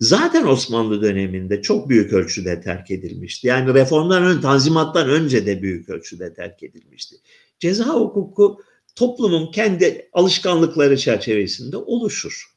Zaten 0.00 0.46
Osmanlı 0.46 1.02
döneminde 1.02 1.62
çok 1.62 1.88
büyük 1.88 2.12
ölçüde 2.12 2.60
terk 2.60 2.90
edilmişti. 2.90 3.46
Yani 3.46 3.74
reformdan 3.74 4.24
ön, 4.24 4.40
tanzimattan 4.40 5.08
önce 5.08 5.46
de 5.46 5.62
büyük 5.62 5.88
ölçüde 5.88 6.34
terk 6.34 6.62
edilmişti. 6.62 7.16
Ceza 7.58 7.84
hukuku 7.84 8.60
toplumun 8.94 9.52
kendi 9.52 10.10
alışkanlıkları 10.12 10.96
çerçevesinde 10.96 11.76
oluşur. 11.76 12.56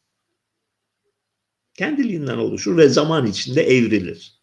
Kendiliğinden 1.74 2.38
oluşur 2.38 2.78
ve 2.78 2.90
zaman 2.90 3.28
içinde 3.28 3.64
evrilir. 3.64 4.42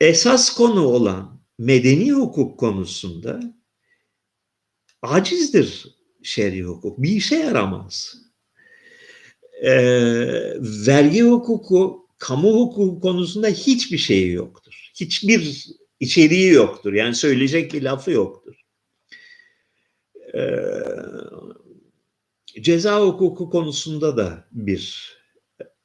Esas 0.00 0.54
konu 0.54 0.86
olan 0.86 1.40
medeni 1.58 2.12
hukuk 2.12 2.60
konusunda 2.60 3.40
acizdir 5.04 5.96
şer'i 6.22 6.62
hukuk. 6.62 7.02
Bir 7.02 7.10
işe 7.10 7.36
yaramaz. 7.36 8.16
Ee, 9.62 9.70
vergi 10.60 11.22
hukuku, 11.22 12.08
kamu 12.18 12.48
hukuku 12.48 13.00
konusunda 13.00 13.48
hiçbir 13.48 13.98
şeyi 13.98 14.32
yoktur. 14.32 14.90
Hiçbir 14.94 15.66
içeriği 16.00 16.52
yoktur. 16.52 16.92
Yani 16.92 17.14
söyleyecek 17.14 17.72
bir 17.72 17.82
lafı 17.82 18.10
yoktur. 18.10 18.54
Ee, 20.34 20.40
ceza 22.60 23.00
hukuku 23.06 23.50
konusunda 23.50 24.16
da 24.16 24.48
bir 24.52 25.14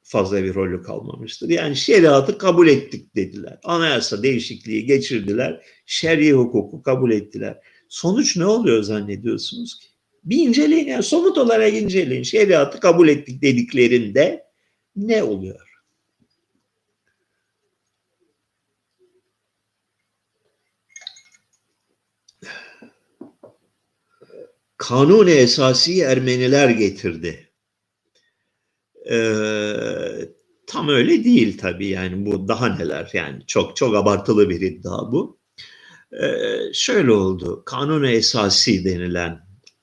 fazla 0.04 0.44
bir 0.44 0.56
rolü 0.56 0.84
kalmamıştır. 0.84 1.50
Yani 1.50 1.76
şeriatı 1.76 2.38
kabul 2.38 2.68
ettik 2.68 3.16
dediler. 3.16 3.60
Anayasa 3.64 4.24
değişikliği 4.24 4.86
geçirdiler. 4.86 5.66
Şer'i 5.86 6.34
hukuku 6.34 6.82
kabul 6.82 7.12
ettiler. 7.12 7.60
Sonuç 7.90 8.38
ne 8.38 8.46
oluyor 8.46 8.84
zannediyorsunuz 8.84 9.80
ki? 9.80 9.88
Bir 10.24 10.48
inceleyin 10.48 10.88
yani 10.88 11.04
somut 11.04 11.38
olarak 11.38 11.74
inceleyin. 11.74 12.24
Şeriatı 12.24 12.80
kabul 12.80 13.08
ettik 13.08 13.42
dediklerinde 13.42 14.46
ne 14.96 15.24
oluyor? 15.24 15.70
Kanuni 24.78 25.32
esası 25.32 25.92
Ermeniler 25.92 26.70
getirdi. 26.70 27.50
Ee, 29.12 30.30
tam 30.68 30.88
öyle 30.90 31.24
değil 31.24 31.58
tabii 31.58 31.88
yani 31.88 32.26
bu 32.26 32.48
daha 32.48 32.76
neler 32.76 33.10
yani 33.14 33.46
çok 33.48 33.76
çok 33.76 33.96
abartılı 33.96 34.50
bir 34.50 34.62
iddia 34.62 35.12
bu. 35.12 35.39
Ee, 36.14 36.60
şöyle 36.74 37.12
oldu. 37.12 37.64
Kanun 37.66 38.04
esası 38.04 38.72
denilen 38.72 39.40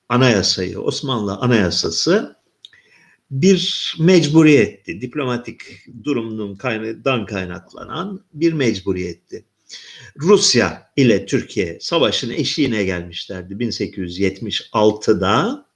anayasayı, 0.09 0.79
Osmanlı 0.79 1.35
anayasası 1.35 2.37
bir 3.31 3.95
mecburiyetti. 3.99 5.01
Diplomatik 5.01 5.61
durumundan 6.03 7.25
kaynaklanan 7.25 8.25
bir 8.33 8.53
mecburiyetti. 8.53 9.45
Rusya 10.19 10.91
ile 10.97 11.25
Türkiye 11.25 11.77
savaşın 11.81 12.29
eşiğine 12.29 12.83
gelmişlerdi 12.83 13.53
1876'da. 13.53 15.66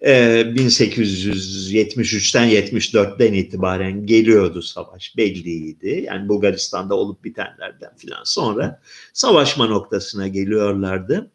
1873'ten 0.00 2.48
ee, 2.48 2.60
74'ten 2.60 3.32
itibaren 3.32 4.06
geliyordu 4.06 4.62
savaş 4.62 5.16
belliydi. 5.16 6.04
Yani 6.06 6.28
Bulgaristan'da 6.28 6.94
olup 6.94 7.24
bitenlerden 7.24 7.96
filan 7.96 8.24
sonra 8.24 8.82
savaşma 9.12 9.66
noktasına 9.66 10.28
geliyorlardı. 10.28 11.30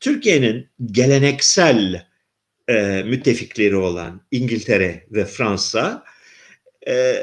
Türkiye'nin 0.00 0.68
geleneksel 0.86 2.06
e, 2.68 3.02
müttefikleri 3.02 3.76
olan 3.76 4.20
İngiltere 4.30 5.06
ve 5.10 5.24
Fransa 5.24 6.04
e, 6.88 7.16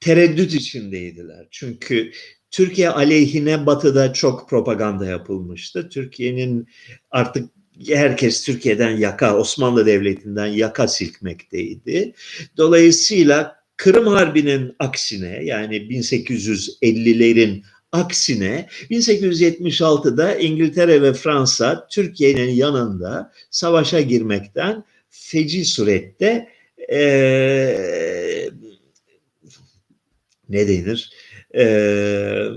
tereddüt 0.00 0.54
içindeydiler. 0.54 1.46
Çünkü 1.50 2.12
Türkiye 2.56 2.90
aleyhine 2.90 3.66
batıda 3.66 4.12
çok 4.12 4.50
propaganda 4.50 5.06
yapılmıştı. 5.06 5.88
Türkiye'nin 5.88 6.68
artık 7.10 7.48
herkes 7.88 8.44
Türkiye'den 8.44 8.90
yaka, 8.90 9.38
Osmanlı 9.38 9.86
Devleti'nden 9.86 10.46
yaka 10.46 10.88
silkmekteydi. 10.88 12.12
Dolayısıyla 12.56 13.56
Kırım 13.76 14.06
Harbi'nin 14.06 14.76
aksine 14.78 15.44
yani 15.44 15.76
1850'lerin 15.76 17.62
aksine 17.92 18.68
1876'da 18.90 20.34
İngiltere 20.34 21.02
ve 21.02 21.12
Fransa 21.12 21.88
Türkiye'nin 21.90 22.50
yanında 22.50 23.32
savaşa 23.50 24.00
girmekten 24.00 24.84
feci 25.10 25.64
surette 25.64 26.48
ee, 26.92 28.50
ne 30.48 30.68
denir? 30.68 31.10
Ee, 31.56 32.48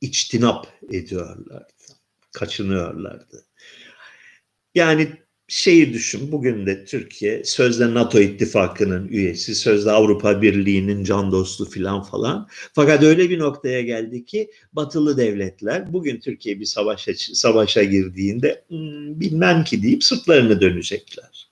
içtinap 0.00 0.66
ediyorlardı, 0.90 1.66
kaçınıyorlardı. 2.32 3.44
Yani 4.74 5.08
şeyi 5.48 5.92
düşün, 5.92 6.32
bugün 6.32 6.66
de 6.66 6.84
Türkiye 6.84 7.44
sözde 7.44 7.94
NATO 7.94 8.20
ittifakının 8.20 9.08
üyesi, 9.08 9.54
sözde 9.54 9.90
Avrupa 9.90 10.42
Birliği'nin 10.42 11.04
can 11.04 11.32
dostu 11.32 11.70
filan 11.70 12.02
falan. 12.02 12.48
Fakat 12.72 13.02
öyle 13.02 13.30
bir 13.30 13.38
noktaya 13.38 13.82
geldi 13.82 14.24
ki 14.24 14.50
batılı 14.72 15.16
devletler 15.16 15.92
bugün 15.92 16.20
Türkiye 16.20 16.60
bir 16.60 16.64
savaşa, 16.64 17.12
savaşa 17.34 17.82
girdiğinde 17.82 18.64
hmm, 18.68 19.20
bilmem 19.20 19.64
ki 19.64 19.82
deyip 19.82 20.04
sırtlarını 20.04 20.60
dönecekler. 20.60 21.49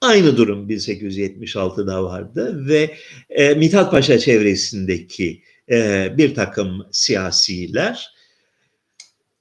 Aynı 0.00 0.36
durum 0.36 0.68
1876'da 0.68 2.04
vardı 2.04 2.66
ve 2.68 2.96
e, 3.30 3.54
Mithat 3.54 3.90
Paşa 3.90 4.18
çevresindeki 4.18 5.42
e, 5.70 6.08
bir 6.18 6.34
takım 6.34 6.86
siyasiler 6.92 8.16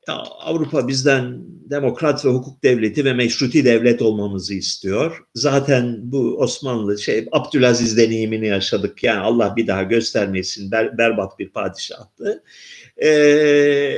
Avrupa 0.08 0.88
bizden 0.88 1.42
demokrat 1.70 2.26
ve 2.26 2.30
hukuk 2.30 2.64
devleti 2.64 3.06
ve 3.06 3.14
meşruti 3.14 3.66
devlet 3.66 4.02
olmamızı 4.02 4.54
istiyor. 4.54 5.24
Zaten 5.36 6.00
bu 6.02 6.38
Osmanlı 6.40 7.00
şey 7.00 7.28
Abdülaziz 7.32 7.98
deneyimini 7.98 8.48
yaşadık. 8.48 9.04
Yani 9.04 9.20
Allah 9.20 9.56
bir 9.56 9.68
daha 9.68 9.84
göstermesin 9.84 10.72
ber, 10.72 10.98
berbat 10.98 11.40
bir 11.40 11.50
padişahtı. 11.50 12.44
Ee, 13.04 13.98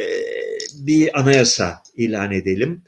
bir 0.73 1.19
anayasa 1.19 1.83
ilan 1.95 2.31
edelim. 2.31 2.81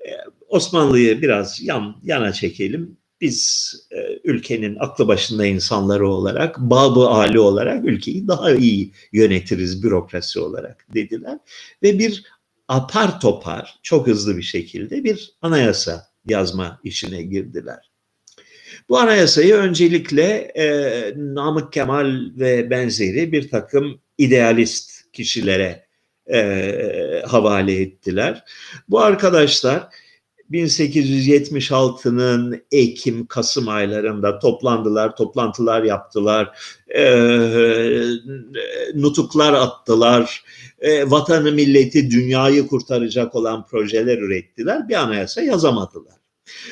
Ee, 0.00 0.10
Osmanlı'yı 0.48 1.22
biraz 1.22 1.62
yan, 1.62 1.96
yana 2.02 2.32
çekelim. 2.32 2.96
Biz 3.20 3.72
e, 3.90 4.18
ülkenin 4.24 4.76
aklı 4.80 5.08
başında 5.08 5.46
insanları 5.46 6.08
olarak, 6.08 6.58
babı 6.58 7.08
ali 7.08 7.40
olarak 7.40 7.84
ülkeyi 7.84 8.28
daha 8.28 8.52
iyi 8.52 8.92
yönetiriz 9.12 9.82
bürokrasi 9.82 10.40
olarak 10.40 10.86
dediler. 10.94 11.38
Ve 11.82 11.98
bir 11.98 12.24
apar 12.68 13.20
topar 13.20 13.78
çok 13.82 14.06
hızlı 14.06 14.36
bir 14.36 14.42
şekilde 14.42 15.04
bir 15.04 15.36
anayasa 15.42 16.06
yazma 16.26 16.80
işine 16.84 17.22
girdiler. 17.22 17.90
Bu 18.88 18.98
anayasayı 18.98 19.54
öncelikle 19.54 20.22
e, 20.56 21.14
Namık 21.16 21.72
Kemal 21.72 22.16
ve 22.36 22.70
benzeri 22.70 23.32
bir 23.32 23.50
takım 23.50 24.00
idealist 24.18 25.12
kişilere 25.12 25.86
e, 26.32 27.22
havale 27.26 27.80
ettiler. 27.80 28.44
Bu 28.88 29.00
arkadaşlar 29.00 29.88
1876'nın 30.52 32.62
Ekim-Kasım 32.72 33.68
aylarında 33.68 34.38
toplandılar, 34.38 35.16
toplantılar 35.16 35.82
yaptılar, 35.82 36.58
e, 36.88 37.04
nutuklar 38.94 39.52
attılar, 39.52 40.44
e, 40.78 41.10
vatanı, 41.10 41.52
milleti, 41.52 42.10
dünyayı 42.10 42.66
kurtaracak 42.66 43.34
olan 43.34 43.66
projeler 43.66 44.18
ürettiler. 44.18 44.88
Bir 44.88 44.94
anayasa 44.94 45.42
yazamadılar. 45.42 46.16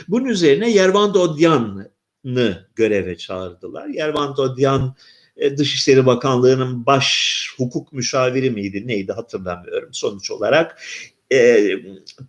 Bunun 0.08 0.24
üzerine 0.24 0.70
Yervan 0.70 1.14
Dodyan'ı 1.14 2.66
göreve 2.74 3.16
çağırdılar. 3.16 3.88
Yervan 3.88 4.36
Dodyan 4.36 4.94
e, 5.36 5.56
Dışişleri 5.56 6.06
Bakanlığı'nın 6.06 6.86
baş 6.86 7.48
hukuk 7.56 7.92
müşaviri 7.92 8.50
miydi 8.50 8.86
neydi 8.86 9.12
hatırlamıyorum. 9.12 9.88
Sonuç 9.92 10.30
olarak 10.30 10.82
e, 11.34 11.78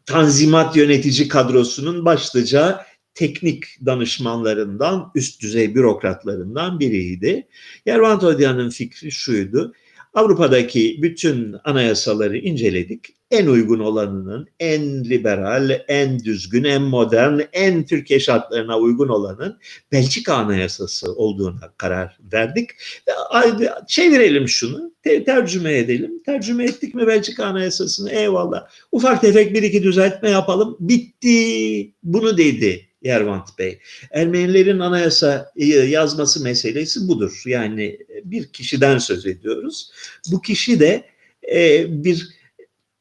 Tanzimat 0.05 0.75
yönetici 0.75 1.27
kadrosunun 1.27 2.05
başlıca 2.05 2.85
teknik 3.13 3.63
danışmanlarından, 3.85 5.11
üst 5.15 5.41
düzey 5.41 5.75
bürokratlarından 5.75 6.79
biriydi. 6.79 7.47
Yervan 7.85 8.21
Dodyan'ın 8.21 8.69
fikri 8.69 9.11
şuydu. 9.11 9.73
Avrupa'daki 10.15 10.99
bütün 11.01 11.55
anayasaları 11.63 12.37
inceledik. 12.37 13.15
En 13.31 13.47
uygun 13.47 13.79
olanının, 13.79 14.47
en 14.59 15.03
liberal, 15.03 15.81
en 15.87 16.19
düzgün, 16.19 16.63
en 16.63 16.81
modern, 16.81 17.39
en 17.53 17.85
Türkiye 17.85 18.19
şartlarına 18.19 18.79
uygun 18.79 19.07
olanın 19.07 19.59
Belçika 19.91 20.33
Anayasası 20.33 21.13
olduğuna 21.15 21.73
karar 21.77 22.17
verdik. 22.33 22.69
Ve 23.07 23.69
çevirelim 23.87 24.47
şunu, 24.47 24.93
tercüme 25.03 25.77
edelim. 25.77 26.23
Tercüme 26.25 26.63
ettik 26.63 26.95
mi 26.95 27.07
Belçika 27.07 27.45
Anayasası'nı? 27.45 28.11
Eyvallah. 28.11 28.67
Ufak 28.91 29.21
tefek 29.21 29.53
bir 29.53 29.63
iki 29.63 29.83
düzeltme 29.83 30.29
yapalım. 30.29 30.77
Bitti. 30.79 31.91
Bunu 32.03 32.37
dedi 32.37 32.89
Yervant 33.05 33.59
Bey. 33.59 33.79
Ermenilerin 34.11 34.79
anayasa 34.79 35.51
e, 35.55 35.65
yazması 35.65 36.43
meselesi 36.43 37.07
budur. 37.07 37.43
Yani 37.45 37.99
bir 38.23 38.47
kişiden 38.47 38.97
söz 38.97 39.25
ediyoruz. 39.25 39.91
Bu 40.31 40.41
kişi 40.41 40.79
de 40.79 41.05
e, 41.53 41.85
bir 42.03 42.29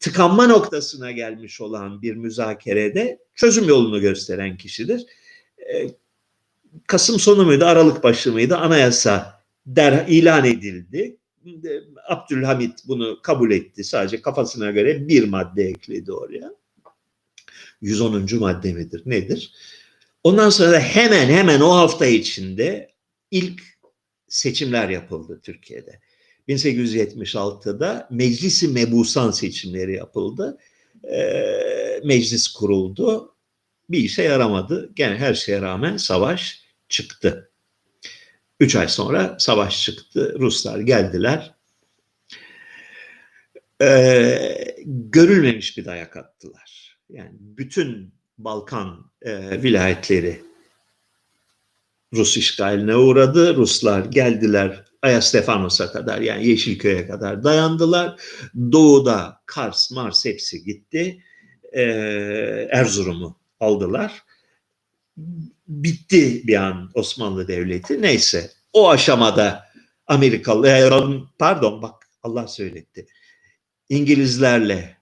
tıkanma 0.01 0.47
noktasına 0.47 1.11
gelmiş 1.11 1.61
olan 1.61 2.03
bir 2.03 2.15
müzakerede 2.15 3.19
çözüm 3.35 3.69
yolunu 3.69 4.01
gösteren 4.01 4.57
kişidir. 4.57 5.07
E, 5.73 5.89
Kasım 6.87 7.21
sonu 7.21 7.45
muydu, 7.45 7.65
Aralık 7.65 8.03
başı 8.03 8.33
mıydı 8.33 8.57
anayasa 8.57 9.43
der 9.67 10.07
ilan 10.09 10.45
edildi. 10.45 11.17
Abdülhamit 12.09 12.79
bunu 12.89 13.23
kabul 13.23 13.51
etti. 13.51 13.85
Sadece 13.85 14.23
kafasına 14.23 14.71
göre 14.71 15.09
bir 15.09 15.29
madde 15.29 15.65
ekledi 15.65 16.13
oraya. 16.13 16.51
110. 17.81 18.39
madde 18.39 18.73
midir? 18.73 19.03
Nedir? 19.07 19.53
Ondan 20.25 20.51
sonra 20.51 20.73
da 20.73 20.81
hemen 20.81 21.29
hemen 21.29 21.61
o 21.61 21.71
hafta 21.71 22.07
içinde 22.07 22.91
ilk 23.31 23.63
seçimler 24.29 24.89
yapıldı 24.89 25.41
Türkiye'de. 25.43 26.01
1876'da 26.49 28.09
Meclisi 28.11 28.69
Mebusan 28.69 29.31
seçimleri 29.31 29.95
yapıldı. 29.95 30.59
Ee, 31.13 32.01
meclis 32.05 32.49
kuruldu. 32.49 33.35
Bir 33.91 33.99
işe 33.99 34.23
yaramadı. 34.23 34.93
Gene 34.95 35.17
her 35.17 35.35
şeye 35.35 35.61
rağmen 35.61 35.97
savaş 35.97 36.63
çıktı. 36.89 37.51
Üç 38.61 38.77
ay 38.77 38.89
sonra 38.89 39.37
savaş 39.39 39.85
çıktı. 39.85 40.37
Ruslar 40.39 40.81
geldiler. 40.81 41.55
Ee, 43.83 44.75
görülmemiş 44.87 45.79
bir 45.79 45.85
dayak 45.85 46.17
attılar. 46.17 46.99
Yani 47.11 47.33
bütün 47.41 48.15
Balkan 48.39 49.11
e, 49.23 49.63
vilayetleri 49.63 50.43
Rus 52.15 52.37
işgaline 52.37 52.97
uğradı. 52.97 53.57
Ruslar 53.57 54.05
geldiler 54.05 54.85
Ayastefanos'a 55.05 55.93
kadar 55.93 56.21
yani 56.21 56.47
Yeşilköy'e 56.47 57.07
kadar 57.07 57.45
dayandılar. 57.45 58.21
Doğuda 58.73 59.41
Kars, 59.47 59.91
Mars 59.91 60.25
hepsi 60.25 60.65
gitti. 60.65 61.23
Ee, 61.73 61.83
Erzurum'u 62.71 63.39
aldılar. 63.61 64.23
Bitti 65.69 66.43
bir 66.47 66.57
an 66.57 66.91
Osmanlı 66.95 67.49
Devleti. 67.49 68.03
Neyse 68.03 68.51
o 68.73 68.91
aşamada 68.91 69.65
Amerikalı, 70.07 70.69
e, 70.69 70.91
pardon 71.39 71.83
bak 71.83 72.09
Allah 72.23 72.49
söyletti. 72.49 73.07
İngilizlerle 73.89 74.97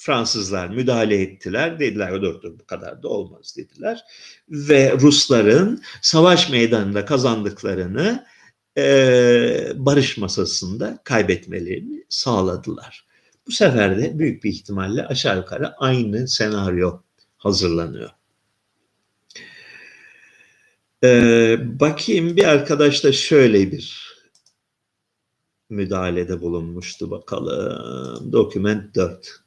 Fransızlar 0.00 0.68
müdahale 0.68 1.22
ettiler. 1.22 1.78
Dediler 1.78 2.22
dur 2.22 2.42
dur 2.42 2.58
bu 2.58 2.66
kadar 2.66 3.02
da 3.02 3.08
olmaz 3.08 3.54
dediler. 3.56 4.00
Ve 4.48 4.92
Rusların 5.00 5.82
savaş 6.02 6.50
meydanında 6.50 7.04
kazandıklarını 7.04 8.26
e, 8.78 9.72
barış 9.74 10.18
masasında 10.18 10.98
kaybetmelerini 11.04 12.04
sağladılar. 12.08 13.06
Bu 13.46 13.52
sefer 13.52 13.98
de 13.98 14.18
büyük 14.18 14.44
bir 14.44 14.50
ihtimalle 14.50 15.06
aşağı 15.06 15.36
yukarı 15.36 15.76
aynı 15.76 16.28
senaryo 16.28 17.00
hazırlanıyor. 17.36 18.10
Ee, 21.04 21.58
bakayım 21.80 22.36
bir 22.36 22.44
arkadaş 22.44 23.04
da 23.04 23.12
şöyle 23.12 23.72
bir 23.72 24.14
müdahalede 25.70 26.40
bulunmuştu 26.40 27.10
bakalım. 27.10 28.32
Doküment 28.32 28.94
4. 28.94 29.40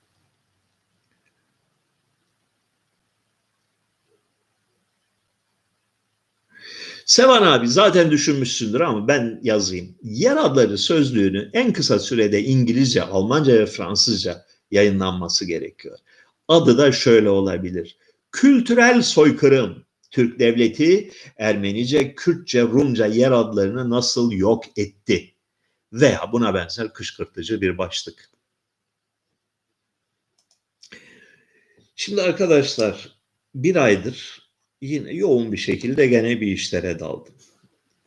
Sevan 7.05 7.41
abi 7.41 7.67
zaten 7.67 8.11
düşünmüşsündür 8.11 8.81
ama 8.81 9.07
ben 9.07 9.39
yazayım. 9.43 9.95
Yer 10.03 10.37
adları 10.37 10.77
sözlüğünü 10.77 11.49
en 11.53 11.73
kısa 11.73 11.99
sürede 11.99 12.43
İngilizce, 12.43 13.03
Almanca 13.03 13.53
ve 13.53 13.65
Fransızca 13.65 14.45
yayınlanması 14.71 15.45
gerekiyor. 15.45 15.99
Adı 16.47 16.77
da 16.77 16.91
şöyle 16.91 17.29
olabilir. 17.29 17.97
Kültürel 18.31 19.01
soykırım. 19.01 19.85
Türk 20.11 20.39
devleti 20.39 21.11
Ermenice, 21.37 22.15
Kürtçe, 22.15 22.61
Rumca 22.61 23.05
yer 23.05 23.31
adlarını 23.31 23.89
nasıl 23.89 24.31
yok 24.31 24.63
etti? 24.77 25.33
Veya 25.93 26.29
buna 26.31 26.53
benzer 26.53 26.93
kışkırtıcı 26.93 27.61
bir 27.61 27.77
başlık. 27.77 28.29
Şimdi 31.95 32.21
arkadaşlar 32.21 33.15
bir 33.55 33.75
aydır 33.75 34.42
yine 34.83 35.13
yoğun 35.13 35.51
bir 35.51 35.57
şekilde 35.57 36.07
gene 36.07 36.41
bir 36.41 36.47
işlere 36.47 36.99
daldım. 36.99 37.33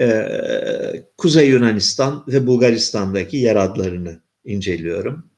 Ee, 0.00 1.04
Kuzey 1.16 1.48
Yunanistan 1.48 2.24
ve 2.28 2.46
Bulgaristan'daki 2.46 3.36
yer 3.36 3.56
adlarını 3.56 4.20
inceliyorum. 4.44 5.30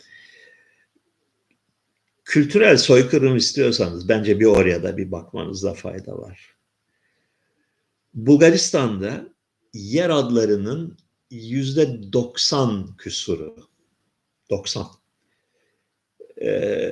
Kültürel 2.25 2.77
soykırım 2.77 3.37
istiyorsanız 3.37 4.09
bence 4.09 4.41
bir 4.41 4.45
oraya 4.45 4.83
da 4.83 4.97
bir 4.97 5.13
bakmanızda 5.13 5.75
fayda 5.75 6.19
var. 6.19 6.57
Bulgaristan'da 8.15 9.29
yer 9.75 10.11
adlarının 10.11 10.99
yüzde 11.31 12.13
90 12.13 12.97
küsuru 12.97 13.57
90 14.51 14.87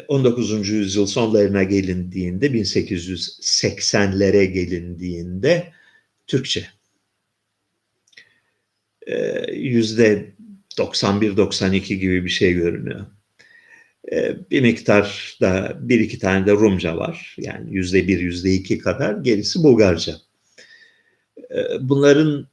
19. 0.09 0.68
yüzyıl 0.68 1.07
sonlarına 1.07 1.62
gelindiğinde 1.62 2.47
1880'lere 2.47 4.44
gelindiğinde 4.44 5.72
Türkçe 6.26 6.66
yüzde 9.53 10.32
91-92 10.78 11.94
gibi 11.94 12.24
bir 12.24 12.30
şey 12.30 12.53
görünüyor. 12.53 13.07
Bir 14.51 14.61
miktar 14.61 15.36
da 15.40 15.76
bir 15.80 16.01
iki 16.01 16.18
tane 16.18 16.47
de 16.47 16.53
Rumca 16.53 16.97
var. 16.97 17.36
Yani 17.38 17.74
yüzde 17.74 18.09
bir, 18.09 18.18
yüzde 18.18 18.53
iki 18.53 18.78
kadar. 18.78 19.16
Gerisi 19.16 19.62
Bulgarca. 19.62 20.16
Bunların 21.80 22.49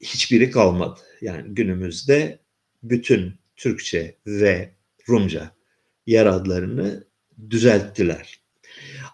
hiçbiri 0.00 0.50
kalmadı. 0.50 1.00
Yani 1.20 1.54
günümüzde 1.54 2.38
bütün 2.82 3.34
Türkçe 3.56 4.14
ve 4.26 4.70
Rumca 5.08 5.53
yer 6.06 6.26
adlarını 6.26 7.04
düzelttiler. 7.50 8.40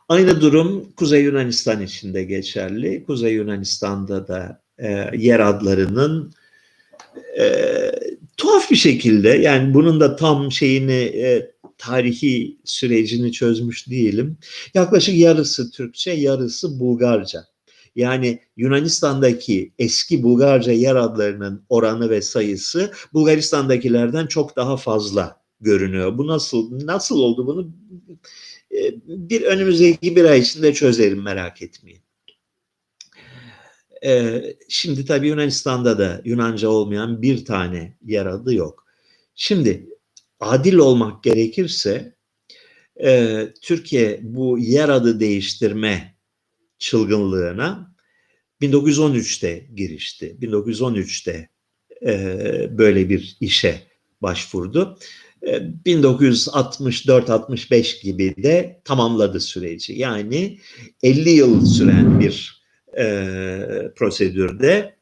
Aynı 0.09 0.41
durum 0.41 0.93
Kuzey 0.97 1.23
Yunanistan 1.23 1.83
için 1.83 2.15
de 2.15 2.25
geçerli. 2.25 3.05
Kuzey 3.05 3.35
Yunanistan'da 3.35 4.29
da 4.29 4.63
e, 4.79 5.11
yer 5.17 5.41
adlarının 5.41 6.33
e, 7.39 7.47
tuhaf 8.37 8.71
bir 8.71 8.77
şekilde 8.77 9.29
yani 9.29 9.75
bunun 9.75 10.01
da 10.01 10.17
tam 10.17 10.53
şeyini 10.53 10.93
e, 10.93 11.51
tarihi 11.79 12.59
sürecini 12.65 13.33
çözmüş 13.33 13.89
değilim. 13.91 14.37
Yaklaşık 14.75 15.15
yarısı 15.15 15.71
Türkçe, 15.71 16.11
yarısı 16.11 16.81
Bulgarca. 16.81 17.45
Yani 17.97 18.41
Yunanistan'daki 18.57 19.73
eski 19.79 20.23
Bulgarca 20.23 20.73
yer 20.73 20.97
adlarının 20.97 21.65
oranı 21.69 22.11
ve 22.11 22.23
sayısı 22.23 22.93
Bulgaristan'dakilerden 23.13 24.27
çok 24.27 24.57
daha 24.57 24.77
fazla 24.77 25.40
görünüyor. 25.61 26.19
Bu 26.19 26.27
nasıl 26.27 26.87
nasıl 26.87 27.19
oldu 27.19 27.47
bunu 27.47 27.73
e, 28.73 28.95
bir 29.07 29.43
önümüzdeki 29.43 30.17
bir 30.17 30.25
ay 30.25 30.41
içinde 30.41 30.75
çözerim 30.75 31.23
merak 31.23 31.63
etmeyin. 31.63 32.03
Ee, 34.05 34.57
şimdi 34.69 35.05
tabii 35.05 35.29
Yunanistan'da 35.29 35.99
da 35.99 36.23
Yunanca 36.25 36.69
olmayan 36.69 37.23
bir 37.23 37.45
tane 37.45 37.97
yer 38.05 38.27
adı 38.27 38.55
yok. 38.55 38.87
Şimdi 39.35 39.87
adil 40.41 40.75
olmak 40.75 41.25
gerekirse 41.25 42.15
e, 43.03 43.49
Türkiye 43.63 44.21
bu 44.23 44.59
yer 44.59 44.89
adı 44.89 45.21
değiştirme 45.21 46.15
çılgınlığına 46.79 47.95
1913'te 48.61 49.67
girişti. 49.75 50.37
1913'te 50.41 51.49
e, 52.07 52.79
böyle 52.79 53.09
bir 53.09 53.37
işe 53.41 53.81
başvurdu. 54.23 54.99
1964-65 55.43 57.75
e, 57.75 57.83
gibi 58.03 58.35
de 58.43 58.81
tamamladı 58.85 59.41
süreci. 59.41 59.93
Yani 59.93 60.59
50 61.03 61.31
yıl 61.31 61.67
süren 61.67 62.21
bir 62.21 62.63
e, 62.99 63.05
prosedürde 63.97 64.97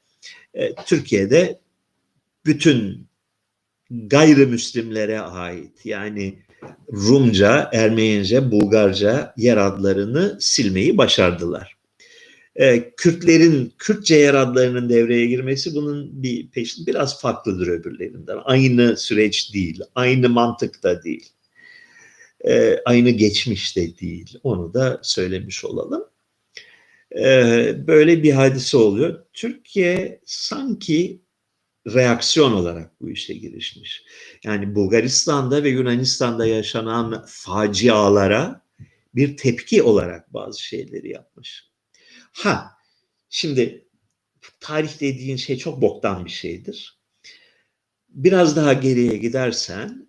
e, 0.55 0.75
Türkiye'de 0.75 1.61
bütün 2.47 3.09
gayrimüslimlere 3.91 5.21
ait 5.21 5.87
yani 5.87 6.39
Rumca, 6.93 7.71
Ermenice, 7.73 8.51
Bulgarca 8.51 9.35
yer 9.37 9.57
adlarını 9.57 10.37
silmeyi 10.41 10.99
başardılar. 10.99 11.78
Ee, 12.59 12.93
Kürtlerin, 12.97 13.73
Kürtçe 13.79 14.17
yer 14.17 14.35
adlarının 14.35 14.89
devreye 14.89 15.27
girmesi 15.27 15.75
bunun 15.75 16.23
bir 16.23 16.51
peşin 16.51 16.87
biraz 16.87 17.21
farklıdır 17.21 17.69
öbürlerinden. 17.69 18.39
Aynı 18.45 18.97
süreç 18.97 19.55
değil, 19.55 19.81
aynı 19.95 20.29
mantıkta 20.29 21.03
değil. 21.03 21.29
Ee, 22.45 22.79
aynı 22.85 23.11
geçmişte 23.11 23.99
değil. 23.99 24.39
Onu 24.43 24.75
da 24.75 25.01
söylemiş 25.03 25.65
olalım. 25.65 26.05
Ee, 27.19 27.75
böyle 27.87 28.23
bir 28.23 28.33
hadise 28.33 28.77
oluyor. 28.77 29.25
Türkiye 29.33 30.21
sanki 30.27 31.21
reaksiyon 31.95 32.53
olarak 32.53 33.01
bu 33.01 33.11
işe 33.11 33.35
girişmiş. 33.35 34.03
Yani 34.45 34.75
Bulgaristan'da 34.75 35.63
ve 35.65 35.69
Yunanistan'da 35.69 36.47
yaşanan 36.47 37.25
facialara 37.29 38.63
bir 39.15 39.37
tepki 39.37 39.83
olarak 39.83 40.35
bazı 40.35 40.63
şeyleri 40.63 41.11
yapmış. 41.11 41.68
Ha, 42.39 42.79
şimdi 43.31 43.89
tarih 44.61 45.01
dediğin 45.01 45.37
şey 45.37 45.59
çok 45.59 45.83
boktan 45.83 46.25
bir 46.25 46.31
şeydir. 46.31 46.99
Biraz 48.09 48.57
daha 48.57 48.73
geriye 48.73 49.17
gidersen 49.17 50.09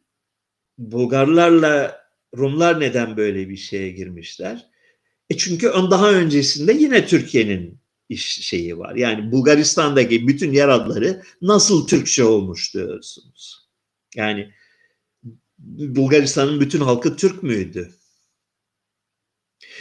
Bulgarlarla 0.78 2.02
Rumlar 2.38 2.80
neden 2.80 3.18
böyle 3.18 3.50
bir 3.50 3.58
şeye 3.58 3.92
girmişler? 3.92 4.70
E 5.30 5.38
çünkü 5.38 5.68
daha 5.68 6.12
öncesinde 6.12 6.74
yine 6.74 7.08
Türkiye'nin 7.08 7.80
iş 8.10 8.26
şeyi 8.26 8.78
var. 8.78 8.96
Yani 8.96 9.32
Bulgaristan'daki 9.32 10.28
bütün 10.28 10.52
yer 10.52 10.70
adları 10.70 11.24
nasıl 11.42 11.88
Türkçe 11.88 12.24
olmuş 12.24 12.74
diyorsunuz. 12.74 13.70
Yani 14.16 14.54
Bulgaristan'ın 15.68 16.62
bütün 16.62 16.80
halkı 16.80 17.16
Türk 17.16 17.44
müydü? 17.44 17.99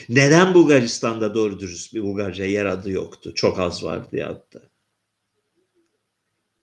Neden 0.08 0.54
Bulgaristan'da 0.54 1.34
doğru 1.34 1.60
dürüst 1.60 1.94
bir 1.94 2.02
Bulgarca 2.02 2.44
yer 2.44 2.66
adı 2.66 2.90
yoktu? 2.90 3.34
Çok 3.34 3.58
az 3.58 3.84
vardı 3.84 4.16
ya 4.16 4.28
hatta. 4.28 4.60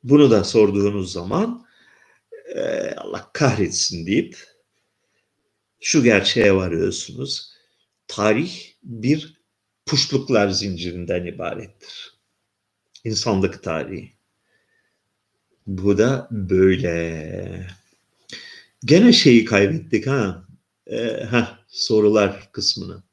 Bunu 0.04 0.32
da 0.32 0.44
sorduğunuz 0.44 1.12
zaman 1.12 1.66
e, 2.56 2.92
Allah 2.98 3.30
kahretsin 3.34 4.06
deyip 4.06 4.38
şu 5.82 6.04
gerçeğe 6.04 6.56
varıyorsunuz. 6.56 7.54
Tarih 8.08 8.62
bir 8.84 9.42
puşluklar 9.86 10.50
zincirinden 10.50 11.26
ibarettir. 11.26 12.16
İnsanlık 13.04 13.64
tarihi. 13.64 14.14
Bu 15.68 15.98
da 15.98 16.28
böyle. 16.32 17.68
Gene 18.86 19.14
şeyi 19.14 19.46
kaybettik 19.46 20.08
ha. 20.08 20.46
Ee, 20.88 21.28
heh, 21.32 21.58
sorular 21.68 22.50
kısmını. 22.52 23.04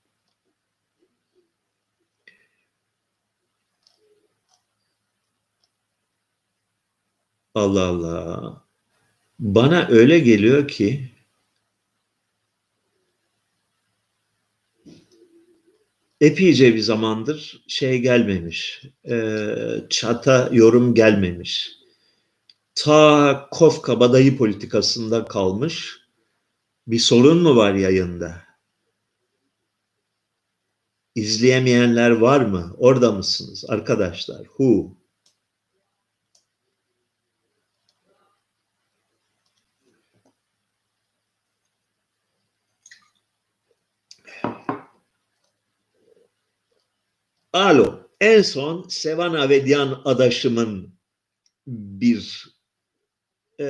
Allah 7.55 7.87
Allah. 7.87 8.65
Bana 9.39 9.89
öyle 9.91 10.19
geliyor 10.19 10.69
ki 10.69 11.11
epeyce 16.21 16.75
bir 16.75 16.81
zamandır 16.81 17.65
şey 17.69 17.99
gelmemiş. 17.99 18.83
E, 19.11 19.47
çata 19.91 20.49
yorum 20.53 20.95
gelmemiş. 20.95 21.73
Ta 22.75 23.49
Kof 23.51 23.83
kabadayı 23.83 24.39
politikasında 24.39 25.25
kalmış. 25.25 25.99
Bir 26.87 26.99
sorun 26.99 27.43
mu 27.43 27.57
var 27.57 27.75
yayında? 27.75 28.43
İzleyemeyenler 31.15 32.11
var 32.11 32.41
mı? 32.41 32.75
Orada 32.79 33.13
mısınız 33.13 33.65
arkadaşlar? 33.69 34.45
Who? 34.45 35.02
Alo. 47.53 48.03
En 48.21 48.43
son 48.43 48.89
Sevan 48.89 49.35
Avedian 49.35 50.03
adaşımın 50.05 50.95
bir 51.67 52.49
e, 53.59 53.65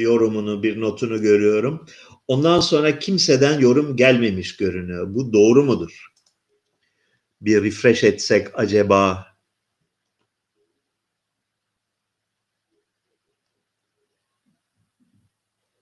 yorumunu, 0.00 0.62
bir 0.62 0.80
notunu 0.80 1.22
görüyorum. 1.22 1.86
Ondan 2.28 2.60
sonra 2.60 2.98
kimseden 2.98 3.60
yorum 3.60 3.96
gelmemiş 3.96 4.56
görünüyor. 4.56 5.14
Bu 5.14 5.32
doğru 5.32 5.64
mudur? 5.64 6.06
Bir 7.40 7.62
refresh 7.62 8.04
etsek 8.04 8.58
acaba 8.58 9.26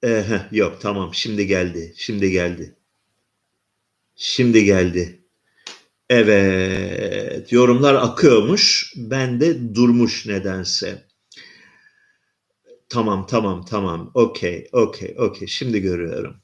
Ee, 0.05 0.24
yok 0.51 0.80
tamam 0.80 1.14
şimdi 1.14 1.47
geldi. 1.47 1.95
Şimdi 1.97 2.30
geldi. 2.30 2.76
Şimdi 4.14 4.64
geldi. 4.64 5.27
Evet, 6.11 7.52
yorumlar 7.52 7.94
akıyormuş. 7.94 8.92
Ben 8.96 9.40
de 9.40 9.74
durmuş 9.74 10.26
nedense. 10.26 11.09
Tamam, 12.88 13.26
tamam, 13.26 13.64
tamam. 13.64 14.11
Okey, 14.14 14.68
okey, 14.72 15.14
okey. 15.18 15.48
Şimdi 15.48 15.80
görüyorum. 15.80 16.36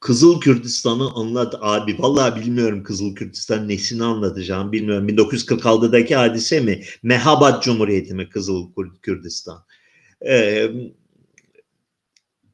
Kızıl 0.00 0.40
Kürdistan'ı 0.40 1.10
anlat 1.14 1.54
abi. 1.60 1.96
Vallahi 1.98 2.40
bilmiyorum 2.40 2.82
Kızıl 2.82 3.14
Kürdistan 3.14 3.68
nesini 3.68 4.04
anlatacağım 4.04 4.72
bilmiyorum. 4.72 5.08
1946'daki 5.08 6.16
hadise 6.16 6.60
mi? 6.60 6.82
Mehabat 7.02 7.62
Cumhuriyeti 7.64 8.14
mi 8.14 8.28
Kızıl 8.28 8.68
Kürdistan? 9.02 9.64
Ee, 10.28 10.70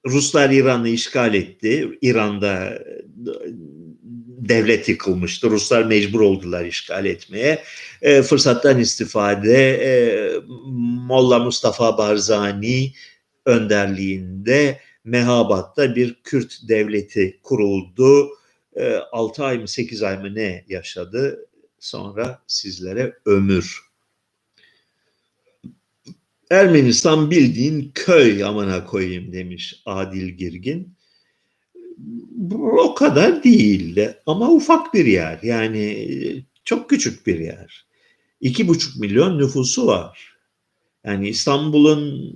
Ruslar 0.06 0.50
İran'ı 0.50 0.88
işgal 0.88 1.34
etti. 1.34 1.98
İran'da 2.02 2.78
devlet 4.48 4.88
yıkılmıştı. 4.88 5.50
Ruslar 5.50 5.82
mecbur 5.82 6.20
oldular 6.20 6.64
işgal 6.64 7.04
etmeye. 7.04 7.62
E, 8.02 8.22
fırsattan 8.22 8.78
istifade 8.78 9.74
e, 9.74 9.90
Molla 11.08 11.38
Mustafa 11.38 11.98
Barzani 11.98 12.92
önderliğinde 13.46 14.80
Mehabat'ta 15.04 15.96
bir 15.96 16.16
Kürt 16.24 16.58
devleti 16.68 17.40
kuruldu. 17.42 18.28
E, 18.76 18.94
6 19.12 19.44
ay 19.44 19.58
mı 19.58 19.68
8 19.68 20.02
ay 20.02 20.18
mı 20.18 20.34
ne 20.34 20.64
yaşadı? 20.68 21.46
Sonra 21.80 22.42
sizlere 22.46 23.12
ömür. 23.26 23.85
Ermenistan 26.50 27.30
bildiğin 27.30 27.90
köy 27.94 28.44
amına 28.44 28.84
koyayım 28.84 29.32
demiş 29.32 29.82
Adil 29.86 30.28
Girgin 30.28 30.96
o 32.62 32.94
kadar 32.94 33.44
değildi 33.44 34.18
ama 34.26 34.50
ufak 34.50 34.94
bir 34.94 35.06
yer 35.06 35.38
yani 35.42 36.06
çok 36.64 36.90
küçük 36.90 37.26
bir 37.26 37.38
yer. 37.38 37.86
İki 38.40 38.68
buçuk 38.68 38.96
milyon 38.96 39.38
nüfusu 39.38 39.86
var. 39.86 40.36
Yani 41.04 41.28
İstanbul'un 41.28 42.32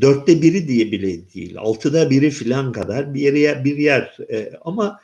dörtte 0.00 0.42
biri 0.42 0.68
diye 0.68 0.92
bile 0.92 1.30
değil, 1.34 1.58
altıda 1.58 2.10
biri 2.10 2.30
filan 2.30 2.72
kadar 2.72 3.14
bir 3.14 3.32
yer, 3.32 3.64
bir 3.64 3.76
yer. 3.76 4.16
E, 4.30 4.52
ama 4.64 5.00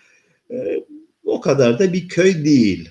e, 0.50 0.84
o 1.24 1.40
kadar 1.40 1.78
da 1.78 1.92
bir 1.92 2.08
köy 2.08 2.44
değil. 2.44 2.90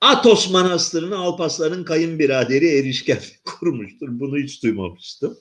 Atos 0.00 0.50
Manastırı'nı 0.50 1.16
Alpasların 1.16 1.84
kayınbiraderi 1.84 2.68
Erişken 2.78 3.18
kurmuştur. 3.44 4.08
Bunu 4.10 4.38
hiç 4.38 4.62
duymamıştım. 4.62 5.38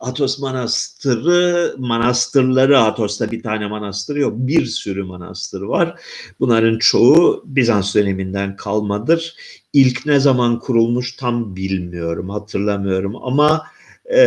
Atos 0.00 0.38
Manastırı, 0.38 1.74
manastırları 1.78 2.78
Atos'ta 2.78 3.30
bir 3.30 3.42
tane 3.42 3.66
manastır 3.66 4.16
yok. 4.16 4.34
Bir 4.36 4.66
sürü 4.66 5.02
manastır 5.02 5.62
var. 5.62 6.00
Bunların 6.40 6.78
çoğu 6.78 7.42
Bizans 7.46 7.94
döneminden 7.94 8.56
kalmadır. 8.56 9.34
İlk 9.72 10.06
ne 10.06 10.20
zaman 10.20 10.58
kurulmuş 10.58 11.16
tam 11.16 11.56
bilmiyorum, 11.56 12.30
hatırlamıyorum 12.30 13.16
ama 13.16 13.62
e, 14.14 14.20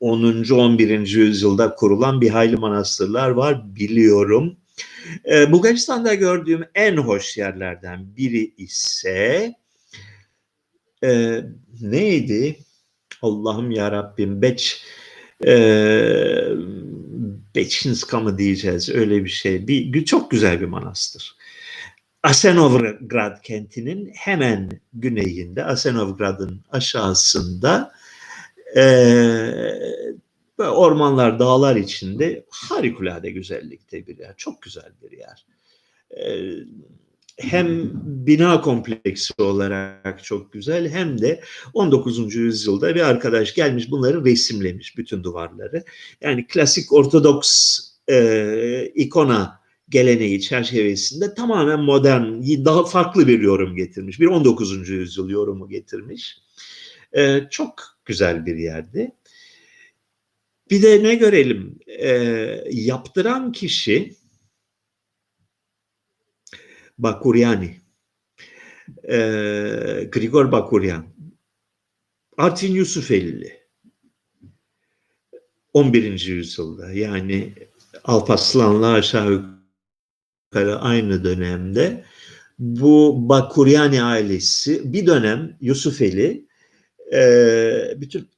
10. 0.00 0.50
11. 0.50 1.06
yüzyılda 1.06 1.74
kurulan 1.74 2.20
bir 2.20 2.30
hayli 2.30 2.56
manastırlar 2.56 3.30
var 3.30 3.76
biliyorum. 3.76 4.56
E, 5.30 5.52
Bulgaristan'da 5.52 6.14
gördüğüm 6.14 6.64
en 6.74 6.96
hoş 6.96 7.36
yerlerden 7.36 8.16
biri 8.16 8.54
ise 8.58 9.54
e, 11.04 11.40
neydi? 11.80 12.58
Allah'ım 13.22 13.70
ya 13.70 13.92
Rabbim 13.92 14.42
Beç 14.42 14.84
e, 15.46 15.54
Beçinska 17.54 18.20
mı 18.20 18.38
diyeceğiz 18.38 18.88
öyle 18.88 19.24
bir 19.24 19.30
şey. 19.30 19.68
Bir, 19.68 20.04
çok 20.04 20.30
güzel 20.30 20.60
bir 20.60 20.66
manastır. 20.66 21.36
Asenovgrad 22.22 23.42
kentinin 23.42 24.10
hemen 24.14 24.70
güneyinde, 24.92 25.64
Asenovgrad'ın 25.64 26.60
aşağısında 26.70 27.92
e, 28.76 28.82
ormanlar, 30.58 31.38
dağlar 31.38 31.76
içinde 31.76 32.46
harikulade 32.50 33.30
güzellikte 33.30 34.06
bir 34.06 34.18
yer. 34.18 34.34
Çok 34.36 34.62
güzel 34.62 34.92
bir 35.02 35.18
yer. 35.18 35.46
E, 36.10 36.50
hem 37.38 37.90
bina 38.04 38.60
kompleksi 38.60 39.34
olarak 39.38 40.24
çok 40.24 40.52
güzel 40.52 40.88
hem 40.88 41.20
de 41.20 41.40
19. 41.74 42.34
yüzyılda 42.34 42.94
bir 42.94 43.00
arkadaş 43.00 43.54
gelmiş 43.54 43.90
bunları 43.90 44.24
resimlemiş 44.24 44.98
bütün 44.98 45.24
duvarları. 45.24 45.84
Yani 46.20 46.46
klasik 46.46 46.92
Ortodoks 46.92 47.80
e, 48.10 48.86
ikona 48.94 49.60
geleneği 49.88 50.40
çerçevesinde 50.40 51.34
tamamen 51.34 51.80
modern, 51.80 52.42
daha 52.64 52.84
farklı 52.84 53.28
bir 53.28 53.40
yorum 53.40 53.76
getirmiş. 53.76 54.20
Bir 54.20 54.26
19. 54.26 54.88
yüzyıl 54.88 55.30
yorumu 55.30 55.68
getirmiş. 55.68 56.38
E, 57.12 57.40
çok 57.50 57.74
güzel 58.04 58.46
bir 58.46 58.56
yerdi. 58.56 59.12
Bir 60.70 60.82
de 60.82 61.02
ne 61.02 61.14
görelim? 61.14 61.78
E, 61.86 62.08
yaptıran 62.70 63.52
kişi 63.52 64.16
Bakuriani, 66.98 67.80
e, 69.08 69.16
Grigor 70.12 70.52
Bakuryan, 70.52 71.14
Artin 72.36 72.74
Yusufelli 72.74 73.64
11. 75.72 76.26
yüzyılda 76.26 76.92
yani 76.92 77.54
Alparslan'la 78.04 78.92
aşağı 78.92 79.32
yukarı 80.52 80.78
aynı 80.78 81.24
dönemde 81.24 82.04
bu 82.58 83.28
Bakuryani 83.28 84.02
ailesi 84.02 84.92
bir 84.92 85.06
dönem 85.06 85.56
Yusufeli 85.60 86.48
e, 87.12 87.94
bütün 87.96 88.28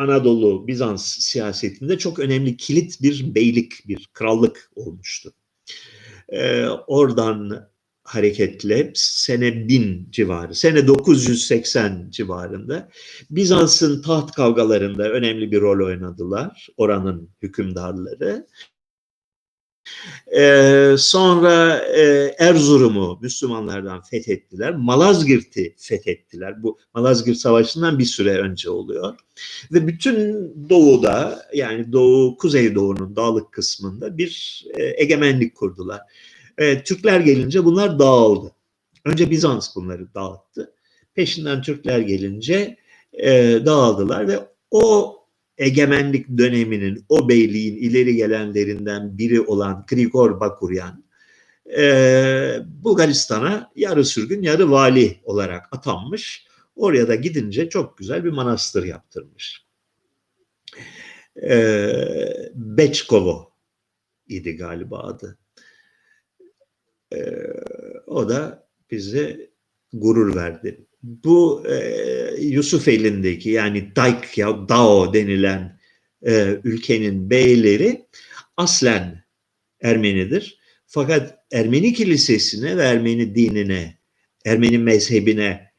Anadolu 0.00 0.66
Bizans 0.66 1.18
siyasetinde 1.18 1.98
çok 1.98 2.18
önemli 2.18 2.56
kilit 2.56 3.02
bir 3.02 3.34
beylik, 3.34 3.88
bir 3.88 4.08
krallık 4.12 4.70
olmuştu. 4.74 5.32
E, 6.28 6.66
oradan 6.66 7.68
hareketle 8.04 8.92
sene 8.94 9.68
1000 9.68 10.08
civarı, 10.10 10.54
sene 10.54 10.86
980 10.86 12.10
civarında 12.10 12.88
Bizans'ın 13.30 14.02
taht 14.02 14.32
kavgalarında 14.32 15.10
önemli 15.10 15.52
bir 15.52 15.60
rol 15.60 15.86
oynadılar 15.86 16.68
oranın 16.76 17.30
hükümdarları. 17.42 18.46
Ee, 20.36 20.94
sonra 20.98 21.76
e, 21.76 22.34
Erzurum'u 22.38 23.18
Müslümanlardan 23.22 24.00
fethettiler. 24.02 24.74
Malazgirt'i 24.74 25.74
fethettiler. 25.78 26.62
Bu 26.62 26.78
Malazgirt 26.94 27.36
Savaşı'ndan 27.36 27.98
bir 27.98 28.04
süre 28.04 28.38
önce 28.38 28.70
oluyor. 28.70 29.14
Ve 29.72 29.86
bütün 29.86 30.54
doğuda 30.70 31.46
yani 31.54 31.92
doğu, 31.92 32.36
kuzey 32.36 32.74
doğunun 32.74 33.16
dağlık 33.16 33.52
kısmında 33.52 34.18
bir 34.18 34.64
e, 34.74 35.02
egemenlik 35.02 35.54
kurdular. 35.54 36.00
E, 36.58 36.82
Türkler 36.82 37.20
gelince 37.20 37.64
bunlar 37.64 37.98
dağıldı. 37.98 38.52
Önce 39.04 39.30
Bizans 39.30 39.76
bunları 39.76 40.14
dağıttı. 40.14 40.72
Peşinden 41.14 41.62
Türkler 41.62 41.98
gelince 41.98 42.76
e, 43.12 43.58
dağıldılar 43.64 44.28
ve 44.28 44.38
o 44.70 45.16
egemenlik 45.60 46.38
döneminin, 46.38 47.04
o 47.08 47.28
beyliğin 47.28 47.76
ileri 47.76 48.16
gelenlerinden 48.16 49.18
biri 49.18 49.40
olan 49.40 49.86
Grigor 49.88 50.40
Bakuryan, 50.40 51.04
e, 51.78 52.58
Bulgaristan'a 52.66 53.72
yarı 53.76 54.04
sürgün 54.04 54.42
yarı 54.42 54.70
vali 54.70 55.20
olarak 55.24 55.68
atanmış. 55.72 56.46
Oraya 56.76 57.08
da 57.08 57.14
gidince 57.14 57.68
çok 57.68 57.98
güzel 57.98 58.24
bir 58.24 58.30
manastır 58.30 58.84
yaptırmış. 58.84 59.66
E, 61.42 61.92
Beçkovo 62.54 63.52
idi 64.28 64.56
galiba 64.56 64.98
adı. 64.98 65.38
E, 67.14 67.18
o 68.06 68.28
da 68.28 68.68
bize 68.90 69.50
gurur 69.92 70.36
verdi. 70.36 70.86
Bu 71.02 71.64
e, 71.68 72.34
Yusuf 72.40 72.88
elindeki 72.88 73.50
yani 73.50 73.96
Daik 73.96 74.38
ya 74.38 74.68
Dao 74.68 75.14
denilen 75.14 75.78
e, 76.26 76.60
ülkenin 76.64 77.30
beyleri 77.30 78.06
aslen 78.56 79.24
Ermenidir. 79.82 80.58
Fakat 80.86 81.38
Ermeni 81.52 81.94
kilisesine 81.94 82.76
ve 82.76 82.82
Ermeni 82.82 83.34
dinine, 83.34 83.98
Ermeni 84.44 84.78
mezhebine 84.78 85.70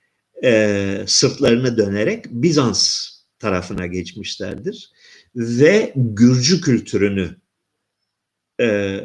e, 0.43 1.03
sırtlarını 1.07 1.77
dönerek 1.77 2.25
Bizans 2.29 3.09
tarafına 3.39 3.87
geçmişlerdir. 3.87 4.91
Ve 5.35 5.93
Gürcü 5.95 6.61
kültürünü 6.61 7.35
e, 8.61 8.99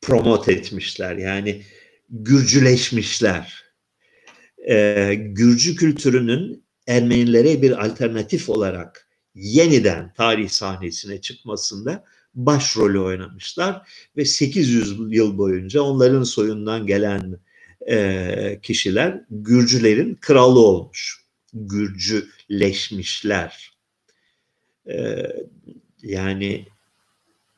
promote 0.00 0.52
etmişler. 0.52 1.16
Yani 1.16 1.62
Gürcüleşmişler. 2.10 3.67
Ee, 4.68 5.14
Gürcü 5.14 5.76
kültürünün 5.76 6.64
Ermenilere 6.86 7.62
bir 7.62 7.86
alternatif 7.86 8.50
olarak 8.50 9.08
yeniden 9.34 10.12
tarih 10.12 10.48
sahnesine 10.48 11.20
çıkmasında 11.20 12.04
başrolü 12.34 12.98
oynamışlar 12.98 13.88
ve 14.16 14.24
800 14.24 14.96
yıl 15.10 15.38
boyunca 15.38 15.82
onların 15.82 16.22
soyundan 16.22 16.86
gelen 16.86 17.38
e, 17.88 18.60
kişiler 18.62 19.24
Gürcülerin 19.30 20.14
kralı 20.14 20.60
olmuş. 20.60 21.24
Gürcüleşmişler. 21.54 23.72
E, 24.88 25.26
Yani 26.02 26.66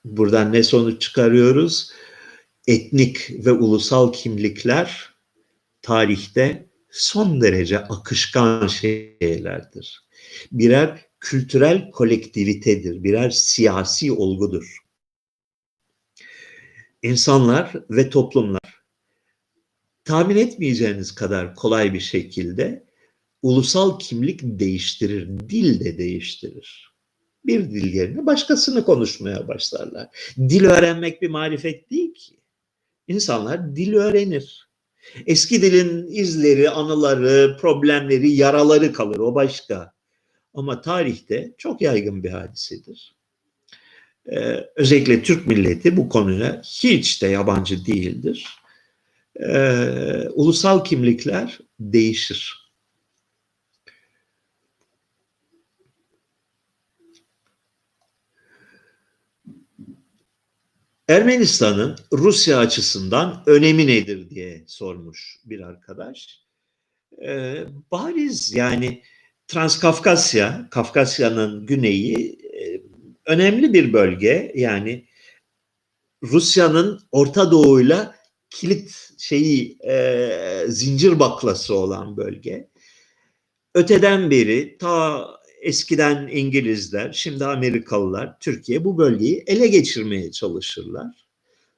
buradan 0.05 0.53
ne 0.53 0.63
sonuç 0.63 1.03
çıkarıyoruz? 1.03 1.93
Etnik 2.67 3.31
ve 3.47 3.53
ulusal 3.53 4.13
kimlikler 4.13 5.11
tarihte 5.83 6.70
son 6.93 7.41
derece 7.41 7.79
akışkan 7.79 8.67
şeylerdir. 8.67 10.05
Birer 10.53 11.07
kültürel 11.21 11.91
kolektivitedir, 11.91 13.05
birer 13.05 13.31
siyasi 13.31 14.13
olgudur. 14.13 14.77
İnsanlar 17.03 17.73
ve 17.91 18.11
toplumlar 18.11 18.61
tahmin 20.05 20.37
etmeyeceğiniz 20.37 21.15
kadar 21.15 21.55
kolay 21.55 21.95
bir 21.95 22.01
şekilde 22.01 22.85
ulusal 23.43 23.99
kimlik 23.99 24.41
değiştirir, 24.43 25.29
dil 25.29 25.81
de 25.81 25.99
değiştirir. 25.99 26.91
Bir 27.47 27.71
dil 27.71 27.95
yerine 27.95 28.27
başkasını 28.27 28.85
konuşmaya 28.85 29.49
başlarlar. 29.49 30.09
Dil 30.39 30.65
öğrenmek 30.65 31.23
bir 31.23 31.31
marifet 31.31 31.91
değil 31.91 32.15
ki. 32.15 32.37
İnsanlar 33.09 33.77
dil 33.77 33.95
öğrenir. 33.95 34.70
Eski 35.27 35.63
dilin 35.63 36.07
izleri, 36.07 36.71
anıları, 36.71 37.57
problemleri, 37.61 38.31
yaraları 38.31 38.93
kalır. 38.93 39.19
O 39.19 39.35
başka. 39.35 39.93
Ama 40.55 40.81
tarihte 40.81 41.53
çok 41.59 41.81
yaygın 41.81 42.25
bir 42.25 42.31
hadisedir. 42.31 43.15
Ee, 44.33 44.65
özellikle 44.77 45.23
Türk 45.23 45.47
milleti 45.47 45.97
bu 45.97 46.09
konuya 46.09 46.63
hiç 46.65 47.23
de 47.23 47.27
yabancı 47.27 47.87
değildir. 47.87 48.47
Ee, 49.41 50.29
ulusal 50.35 50.85
kimlikler 50.85 51.59
değişir. 51.81 52.60
Ermenistan'ın 61.11 61.97
Rusya 62.13 62.59
açısından 62.59 63.43
önemi 63.47 63.87
nedir 63.87 64.31
diye 64.31 64.65
sormuş 64.67 65.37
bir 65.45 65.61
arkadaş. 65.61 66.41
Ee, 67.23 67.65
bariz 67.91 68.55
yani 68.55 69.03
Transkafkasya, 69.47 70.69
Kafkasya'nın 70.71 71.67
güneyi 71.67 72.39
e, 72.43 72.83
önemli 73.27 73.73
bir 73.73 73.93
bölge. 73.93 74.53
Yani 74.55 75.07
Rusya'nın 76.23 77.01
Orta 77.13 77.51
Doğu'yla 77.51 78.15
kilit 78.51 79.11
şeyi 79.19 79.79
e, 79.89 80.65
zincir 80.69 81.19
baklası 81.19 81.75
olan 81.75 82.17
bölge. 82.17 82.71
Öteden 83.75 84.31
beri 84.31 84.79
ta 84.79 85.27
eskiden 85.61 86.29
İngilizler, 86.33 87.13
şimdi 87.13 87.45
Amerikalılar 87.45 88.39
Türkiye 88.41 88.85
bu 88.85 88.99
bölgeyi 88.99 89.45
ele 89.47 89.67
geçirmeye 89.67 90.33
çalışırlar. 90.33 91.27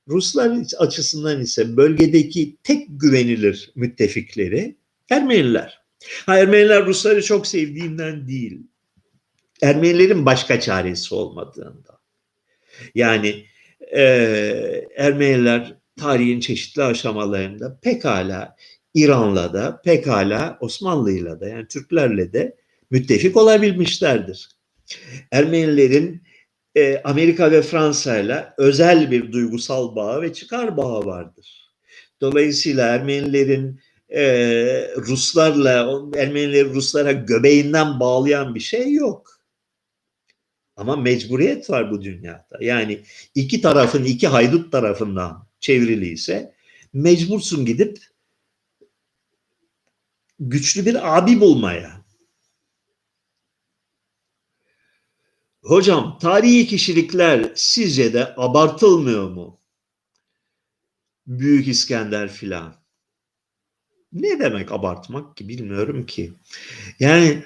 Ruslar 0.09 0.59
açısından 0.79 1.41
ise 1.41 1.77
bölgedeki 1.77 2.57
tek 2.65 2.87
güvenilir 2.91 3.73
müttefikleri 3.75 4.77
Ermeniler. 5.11 5.83
Ha, 6.27 6.39
Ermeniler 6.39 6.87
Rusları 6.87 7.23
çok 7.23 7.47
sevdiğinden 7.47 8.29
değil. 8.29 8.61
Ermenilerin 9.63 10.27
başka 10.27 10.61
çaresi 10.61 11.15
olmadığında. 11.15 12.01
Yani 12.95 13.45
e, 13.97 14.03
Ermeniler 14.97 15.75
tarihin 15.97 16.41
çeşitli 16.41 16.83
aşamalarında 16.83 17.79
pekala 17.83 18.57
İran'la 18.95 19.53
da 19.53 19.81
pekala 19.85 20.59
Osmanlı'yla 20.61 21.41
da 21.41 21.49
yani 21.49 21.69
Türklerle 21.69 22.33
de 22.33 22.57
müttefik 22.93 23.37
olabilmişlerdir. 23.37 24.49
Ermenilerin 25.31 26.23
e, 26.75 27.01
Amerika 27.05 27.51
ve 27.51 27.63
Fransa 27.63 28.19
ile 28.19 28.49
özel 28.59 29.11
bir 29.11 29.33
duygusal 29.33 29.97
bağı 29.97 30.23
ve 30.23 30.33
çıkar 30.33 30.77
bağı 30.77 31.07
vardır. 31.07 31.73
Dolayısıyla 32.21 32.89
Ermenilerin 32.89 33.81
e, 34.09 34.23
Ruslarla, 34.97 36.01
Ermenileri 36.17 36.69
Ruslara 36.69 37.13
göbeğinden 37.13 38.01
bağlayan 38.01 38.55
bir 38.55 38.61
şey 38.61 38.93
yok. 38.93 39.41
Ama 40.77 40.97
mecburiyet 40.97 41.71
var 41.71 41.91
bu 41.91 42.03
dünyada. 42.03 42.59
Yani 42.61 43.01
iki 43.35 43.61
tarafın, 43.61 44.05
iki 44.05 44.29
haydut 44.29 44.73
tarafından 44.73 45.47
çevriliyse 45.61 46.55
mecbursun 46.93 47.65
gidip 47.65 47.99
güçlü 50.39 50.87
bir 50.87 51.19
abi 51.19 51.41
bulmaya. 51.41 52.02
Hocam 55.63 56.19
tarihi 56.19 56.67
kişilikler 56.67 57.53
sizce 57.55 58.13
de 58.13 58.35
abartılmıyor 58.37 59.31
mu? 59.31 59.61
Büyük 61.27 61.69
İskender 61.69 62.33
filan. 62.33 62.83
Ne 64.13 64.41
demek 64.41 64.73
abartmak 64.73 65.37
ki 65.37 65.49
bilmiyorum 65.49 66.07
ki. 66.07 66.33
Yani 67.01 67.45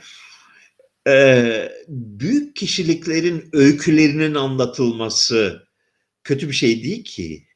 e, 1.08 1.72
büyük 1.88 2.56
kişiliklerin 2.56 3.48
öykülerinin 3.52 4.34
anlatılması 4.34 5.66
kötü 6.24 6.48
bir 6.48 6.54
şey 6.54 6.82
değil 6.84 7.04
ki. 7.04 7.46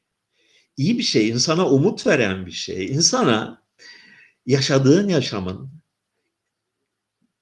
İyi 0.76 0.98
bir 0.98 1.02
şey, 1.02 1.28
insana 1.28 1.68
umut 1.70 2.06
veren 2.06 2.46
bir 2.46 2.52
şey. 2.52 2.86
İnsana 2.86 3.62
yaşadığın 4.46 5.08
yaşamın 5.08 5.79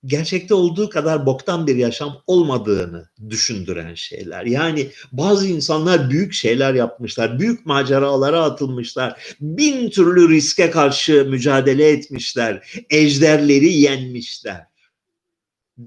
gerçekte 0.04 0.54
olduğu 0.54 0.90
kadar 0.90 1.26
boktan 1.26 1.66
bir 1.66 1.76
yaşam 1.76 2.22
olmadığını 2.26 3.08
düşündüren 3.30 3.94
şeyler. 3.94 4.44
Yani 4.44 4.90
bazı 5.12 5.46
insanlar 5.46 6.10
büyük 6.10 6.32
şeyler 6.32 6.74
yapmışlar, 6.74 7.38
büyük 7.38 7.66
maceralara 7.66 8.42
atılmışlar, 8.42 9.36
bin 9.40 9.90
türlü 9.90 10.28
riske 10.28 10.70
karşı 10.70 11.26
mücadele 11.30 11.88
etmişler, 11.88 12.84
ejderleri 12.90 13.72
yenmişler 13.72 14.66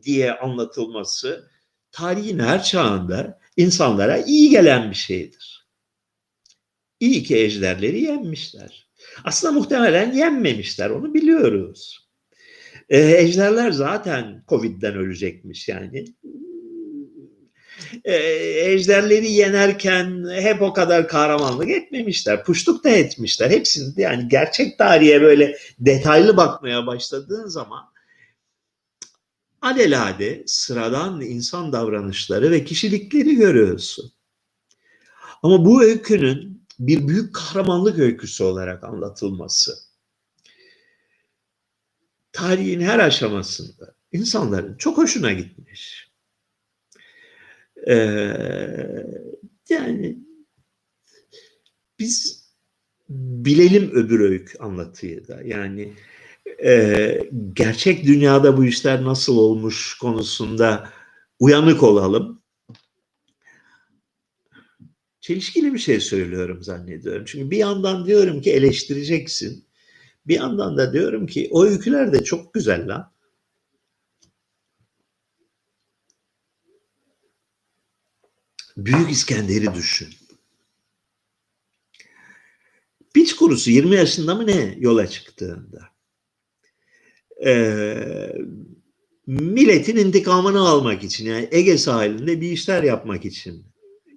diye 0.04 0.34
anlatılması 0.34 1.50
tarihin 1.92 2.40
her 2.40 2.64
çağında 2.64 3.40
insanlara 3.58 4.18
iyi 4.18 4.50
gelen 4.50 4.90
bir 4.90 4.96
şeydir. 4.96 5.68
İyi 7.00 7.24
ki 7.24 7.38
ejderleri 7.38 8.02
yenmişler. 8.02 8.88
Aslında 9.24 9.54
muhtemelen 9.54 10.14
yenmemişler, 10.14 10.90
onu 10.90 11.14
biliyoruz. 11.14 12.11
Ee, 12.92 13.18
ejderler 13.18 13.72
zaten 13.72 14.44
Covid'den 14.48 14.96
ölecekmiş 14.96 15.68
yani. 15.68 16.06
Ee, 18.04 18.16
ejderleri 18.72 19.32
yenerken 19.32 20.26
hep 20.32 20.62
o 20.62 20.74
kadar 20.74 21.08
kahramanlık 21.08 21.70
etmemişler. 21.70 22.44
Puşluk 22.44 22.84
da 22.84 22.90
etmişler. 22.90 23.50
Hepsini 23.50 24.02
yani 24.02 24.28
gerçek 24.28 24.78
tarihe 24.78 25.22
böyle 25.22 25.58
detaylı 25.80 26.38
bakmaya 26.38 26.88
başladığın 26.88 27.48
zaman 27.48 27.84
alelade 29.62 30.44
sıradan 30.46 31.22
insan 31.22 31.74
davranışları 31.74 32.52
ve 32.52 32.64
kişilikleri 32.66 33.36
görüyorsun. 33.36 34.12
Ama 35.44 35.66
bu 35.66 35.84
öykünün 35.84 36.66
bir 36.80 37.08
büyük 37.08 37.36
kahramanlık 37.36 38.00
öyküsü 38.00 38.44
olarak 38.44 38.84
anlatılması 38.84 39.91
tarihin 42.32 42.82
her 42.82 43.00
aşamasında 43.00 43.96
insanların 44.12 44.78
çok 44.78 44.98
hoşuna 44.98 45.34
gitmiş. 45.34 46.12
Ee, 47.88 47.96
yani 49.70 50.18
biz 52.00 52.42
bilelim 53.10 53.92
öbür 53.92 54.20
öykü 54.20 54.58
anlatıyı 54.58 55.28
da. 55.28 55.42
Yani 55.46 55.94
e, 56.64 57.30
gerçek 57.54 58.06
dünyada 58.06 58.58
bu 58.58 58.66
işler 58.66 59.04
nasıl 59.04 59.38
olmuş 59.38 59.98
konusunda 59.98 60.90
uyanık 61.40 61.84
olalım. 61.84 62.42
Çelişkili 65.22 65.74
bir 65.74 65.80
şey 65.80 66.00
söylüyorum 66.00 66.64
zannediyorum. 66.64 67.26
Çünkü 67.26 67.52
bir 67.52 67.58
yandan 67.58 68.06
diyorum 68.06 68.42
ki 68.42 68.52
eleştireceksin. 68.52 69.66
Bir 70.28 70.36
yandan 70.36 70.78
da 70.78 70.94
diyorum 70.94 71.28
ki 71.28 71.48
o 71.52 71.64
öyküler 71.66 72.14
de 72.14 72.24
çok 72.24 72.54
güzel 72.54 72.88
lan. 72.88 73.12
Büyük 78.78 79.12
İskender'i 79.12 79.74
düşün. 79.74 80.10
Piç 83.14 83.36
kurusu 83.36 83.72
20 83.72 83.96
yaşında 83.96 84.36
mı 84.36 84.48
ne 84.48 84.76
yola 84.80 85.08
çıktığında? 85.08 85.90
Ee, 87.46 88.34
milletin 89.28 89.98
intikamını 89.98 90.60
almak 90.60 91.04
için 91.04 91.26
yani 91.26 91.48
Ege 91.52 91.78
sahilinde 91.78 92.42
bir 92.42 92.52
işler 92.52 92.84
yapmak 92.84 93.26
için 93.26 93.66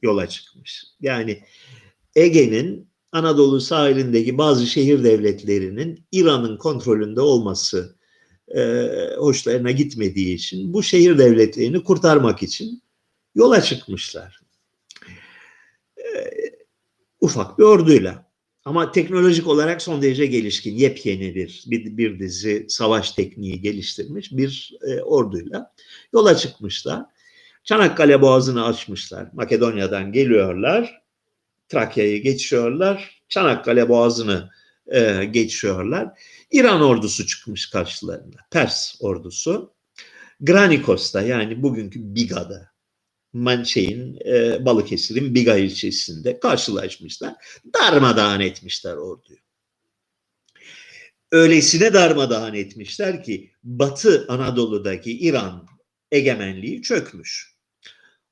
yola 0.03 0.29
çıkmış. 0.29 0.85
Yani 1.01 1.43
Ege'nin 2.17 2.94
Anadolu 3.15 3.61
sahilindeki 3.61 4.39
bazı 4.39 4.67
şehir 4.67 5.05
devletlerinin 5.05 6.05
İran'ın 6.13 6.57
kontrolünde 6.57 7.21
olması 7.21 7.97
e, 8.55 8.61
hoşlarına 9.17 9.71
gitmediği 9.71 10.35
için 10.35 10.73
bu 10.73 10.83
şehir 10.83 11.19
devletlerini 11.19 11.85
kurtarmak 11.85 12.43
için 12.43 12.83
yola 13.35 13.63
çıkmışlar. 13.63 14.41
E, 15.99 16.05
ufak 17.21 17.59
bir 17.59 17.65
orduyla. 17.65 18.31
Ama 18.65 18.93
teknolojik 18.93 19.47
olarak 19.47 19.83
son 19.83 20.03
derece 20.03 20.27
gelişkin, 20.27 20.75
yepyeni 20.75 21.35
bir, 21.35 21.65
bir, 21.67 21.97
bir 21.97 22.19
dizi 22.19 22.67
savaş 22.69 23.13
tekniği 23.13 23.61
geliştirmiş 23.61 24.33
bir 24.33 24.79
e, 24.89 25.03
orduyla 25.03 25.73
yola 26.13 26.37
çıkmışlar. 26.37 27.03
Çanakkale 27.65 28.23
Boğazı'nı 28.23 28.65
açmışlar. 28.65 29.29
Makedonya'dan 29.33 30.13
geliyorlar. 30.13 31.04
Trakya'yı 31.75 32.23
geçiyorlar. 32.23 33.23
Çanakkale 33.29 33.89
Boğazı'nı 33.89 34.51
e, 34.87 35.25
geçiyorlar. 35.25 36.21
İran 36.51 36.81
ordusu 36.81 37.27
çıkmış 37.27 37.71
karşılarında. 37.71 38.37
Pers 38.51 38.95
ordusu. 39.01 39.75
Granikos'ta 40.41 41.23
yani 41.23 41.63
bugünkü 41.63 42.15
Biga'da 42.15 42.75
Man 43.33 43.63
şeyin 43.63 44.19
e, 44.27 44.65
Balıkesir'in 44.65 45.35
Biga 45.35 45.57
ilçesinde 45.57 46.41
karşılaşmışlar. 46.41 47.35
Darmadağın 47.75 48.41
etmişler 48.41 48.95
orduyu. 48.97 49.39
Öylesine 51.33 51.95
darmadağın 51.95 52.55
etmişler 52.55 53.23
ki 53.23 53.51
Batı 53.65 54.27
Anadolu'daki 54.29 55.19
İran 55.19 55.67
egemenliği 56.13 56.83
çökmüş. 56.83 57.54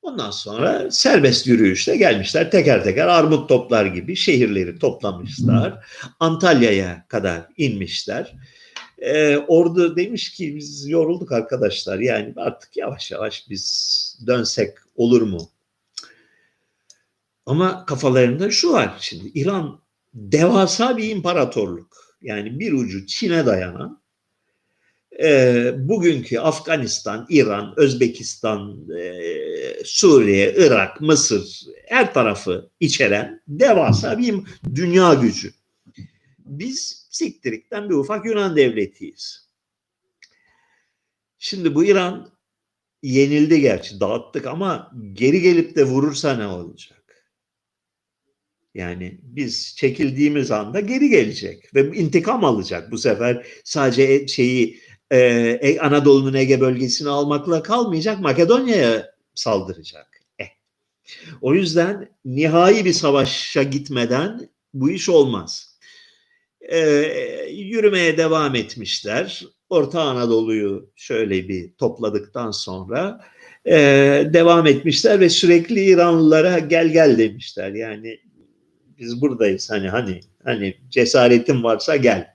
Ondan 0.03 0.31
sonra 0.31 0.91
serbest 0.91 1.47
yürüyüşle 1.47 1.97
gelmişler 1.97 2.51
teker 2.51 2.83
teker 2.83 3.07
armut 3.07 3.49
toplar 3.49 3.85
gibi 3.85 4.15
şehirleri 4.15 4.79
toplamışlar. 4.79 5.85
Antalya'ya 6.19 7.05
kadar 7.07 7.41
inmişler. 7.57 8.33
Ee, 8.97 9.37
ordu 9.37 9.95
demiş 9.95 10.31
ki 10.31 10.55
biz 10.55 10.89
yorulduk 10.89 11.31
arkadaşlar 11.31 11.99
yani 11.99 12.33
artık 12.37 12.77
yavaş 12.77 13.11
yavaş 13.11 13.49
biz 13.49 14.19
dönsek 14.27 14.77
olur 14.95 15.21
mu? 15.21 15.49
Ama 17.45 17.85
kafalarında 17.85 18.51
şu 18.51 18.71
var 18.71 18.97
şimdi 18.99 19.31
İran 19.39 19.79
devasa 20.13 20.97
bir 20.97 21.09
imparatorluk. 21.09 22.17
Yani 22.21 22.59
bir 22.59 22.73
ucu 22.73 23.05
Çin'e 23.05 23.45
dayanan 23.45 24.02
e, 25.21 25.71
bugünkü 25.77 26.39
Afganistan, 26.39 27.25
İran, 27.29 27.73
Özbekistan, 27.77 28.89
e, 28.99 29.13
Suriye, 29.85 30.53
Irak, 30.57 31.01
Mısır 31.01 31.61
her 31.87 32.13
tarafı 32.13 32.69
içeren 32.79 33.41
devasa 33.47 34.17
bir 34.17 34.35
dünya 34.75 35.13
gücü. 35.13 35.53
Biz 36.37 37.07
siktirikten 37.09 37.89
bir 37.89 37.95
ufak 37.95 38.25
Yunan 38.25 38.55
devletiyiz. 38.55 39.47
Şimdi 41.39 41.75
bu 41.75 41.85
İran 41.85 42.33
yenildi 43.03 43.61
gerçi 43.61 43.99
dağıttık 43.99 44.45
ama 44.45 44.91
geri 45.13 45.41
gelip 45.41 45.75
de 45.75 45.83
vurursa 45.83 46.37
ne 46.37 46.47
olacak? 46.47 47.03
Yani 48.73 49.19
biz 49.23 49.75
çekildiğimiz 49.77 50.51
anda 50.51 50.79
geri 50.79 51.09
gelecek 51.09 51.75
ve 51.75 51.97
intikam 51.97 52.45
alacak. 52.45 52.91
Bu 52.91 52.97
sefer 52.97 53.45
sadece 53.63 54.27
şeyi 54.27 54.79
e, 55.11 55.79
Anadolu'nun 55.79 56.33
Ege 56.33 56.61
bölgesini 56.61 57.09
almakla 57.09 57.63
kalmayacak. 57.63 58.19
Makedonya'ya 58.19 59.13
saldıracak. 59.35 60.21
Eh. 60.39 60.47
O 61.41 61.53
yüzden 61.53 62.09
nihai 62.25 62.85
bir 62.85 62.93
savaşa 62.93 63.63
gitmeden 63.63 64.49
bu 64.73 64.91
iş 64.91 65.09
olmaz. 65.09 65.77
E, 66.61 66.79
yürümeye 67.51 68.17
devam 68.17 68.55
etmişler. 68.55 69.45
Orta 69.69 70.01
Anadolu'yu 70.01 70.91
şöyle 70.95 71.47
bir 71.47 71.73
topladıktan 71.73 72.51
sonra 72.51 73.21
e, 73.65 73.75
devam 74.33 74.67
etmişler 74.67 75.19
ve 75.19 75.29
sürekli 75.29 75.85
İranlılara 75.85 76.59
gel 76.59 76.87
gel 76.91 77.17
demişler. 77.17 77.71
Yani 77.71 78.19
biz 78.99 79.21
buradayız 79.21 79.71
hani 79.71 79.89
hani 79.89 80.19
hani 80.43 80.77
cesaretin 80.89 81.63
varsa 81.63 81.95
gel. 81.95 82.32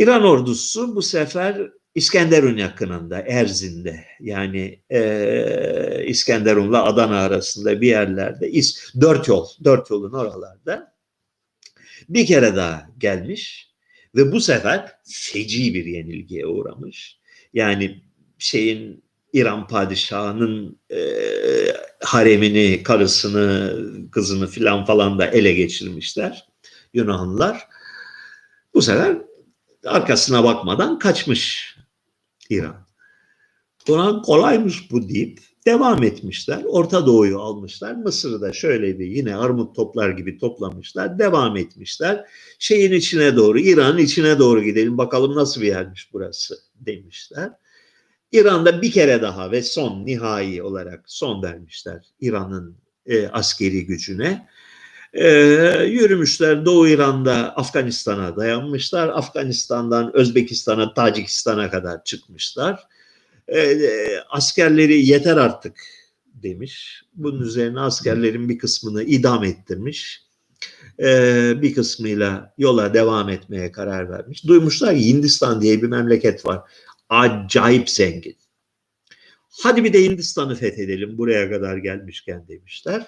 İran 0.00 0.24
ordusu 0.24 0.96
bu 0.96 1.02
sefer 1.02 1.70
İskenderun 1.94 2.56
yakınında, 2.56 3.24
Erzin'de 3.28 4.04
yani 4.20 4.80
e, 4.90 6.04
İskenderun'la 6.06 6.84
Adana 6.84 7.20
arasında 7.20 7.80
bir 7.80 7.88
yerlerde 7.88 8.50
is, 8.50 8.94
dört 9.00 9.28
yol, 9.28 9.46
dört 9.64 9.90
yolun 9.90 10.12
oralarda 10.12 10.94
bir 12.08 12.26
kere 12.26 12.56
daha 12.56 12.90
gelmiş 12.98 13.70
ve 14.14 14.32
bu 14.32 14.40
sefer 14.40 14.92
feci 15.04 15.74
bir 15.74 15.84
yenilgiye 15.84 16.46
uğramış. 16.46 17.18
Yani 17.54 18.02
şeyin 18.38 19.04
İran 19.32 19.68
padişahının 19.68 20.78
e, 20.90 20.98
haremini, 22.02 22.82
karısını, 22.82 23.76
kızını 24.10 24.46
filan 24.46 24.84
falan 24.84 25.18
da 25.18 25.26
ele 25.26 25.52
geçirmişler 25.52 26.46
Yunanlılar. 26.94 27.68
Bu 28.74 28.82
sefer 28.82 29.29
arkasına 29.86 30.44
bakmadan 30.44 30.98
kaçmış 30.98 31.76
İran. 32.50 32.86
Buna 33.88 34.22
kolaymış 34.22 34.90
bu 34.90 35.08
deyip 35.08 35.40
devam 35.66 36.02
etmişler. 36.02 36.62
Orta 36.66 37.06
Doğu'yu 37.06 37.40
almışlar. 37.40 37.94
Mısır'ı 37.94 38.40
da 38.40 38.52
şöyle 38.52 38.98
bir 38.98 39.06
yine 39.06 39.36
armut 39.36 39.76
toplar 39.76 40.10
gibi 40.10 40.38
toplamışlar. 40.38 41.18
Devam 41.18 41.56
etmişler. 41.56 42.24
Şeyin 42.58 42.92
içine 42.92 43.36
doğru, 43.36 43.60
İran'ın 43.60 43.98
içine 43.98 44.38
doğru 44.38 44.62
gidelim. 44.62 44.98
Bakalım 44.98 45.34
nasıl 45.34 45.60
bir 45.60 45.66
yermiş 45.66 46.10
burası 46.12 46.58
demişler. 46.74 47.50
İran'da 48.32 48.82
bir 48.82 48.92
kere 48.92 49.22
daha 49.22 49.50
ve 49.50 49.62
son 49.62 50.06
nihai 50.06 50.62
olarak 50.62 51.04
son 51.06 51.42
vermişler 51.42 52.04
İran'ın 52.20 52.76
e, 53.06 53.28
askeri 53.28 53.86
gücüne. 53.86 54.48
E, 55.14 55.28
yürümüşler 55.84 56.64
Doğu 56.64 56.88
İran'da 56.88 57.56
Afganistan'a 57.56 58.36
dayanmışlar. 58.36 59.08
Afganistan'dan 59.08 60.16
Özbekistan'a, 60.16 60.94
Tacikistan'a 60.94 61.70
kadar 61.70 62.04
çıkmışlar. 62.04 62.80
E, 63.48 63.60
e, 63.60 64.20
askerleri 64.28 65.06
yeter 65.06 65.36
artık 65.36 65.76
demiş. 66.42 67.02
Bunun 67.14 67.42
üzerine 67.42 67.80
askerlerin 67.80 68.48
bir 68.48 68.58
kısmını 68.58 69.02
idam 69.02 69.44
ettirmiş. 69.44 70.22
E, 70.98 71.52
bir 71.62 71.74
kısmıyla 71.74 72.54
yola 72.58 72.94
devam 72.94 73.28
etmeye 73.28 73.72
karar 73.72 74.10
vermiş. 74.10 74.46
Duymuşlar 74.46 74.96
Hindistan 74.96 75.62
diye 75.62 75.82
bir 75.82 75.88
memleket 75.88 76.46
var. 76.46 76.60
Acayip 77.08 77.90
zengin. 77.90 78.36
Hadi 79.62 79.84
bir 79.84 79.92
de 79.92 80.04
Hindistan'ı 80.04 80.54
fethedelim 80.54 81.18
buraya 81.18 81.50
kadar 81.50 81.76
gelmişken 81.76 82.48
demişler. 82.48 83.06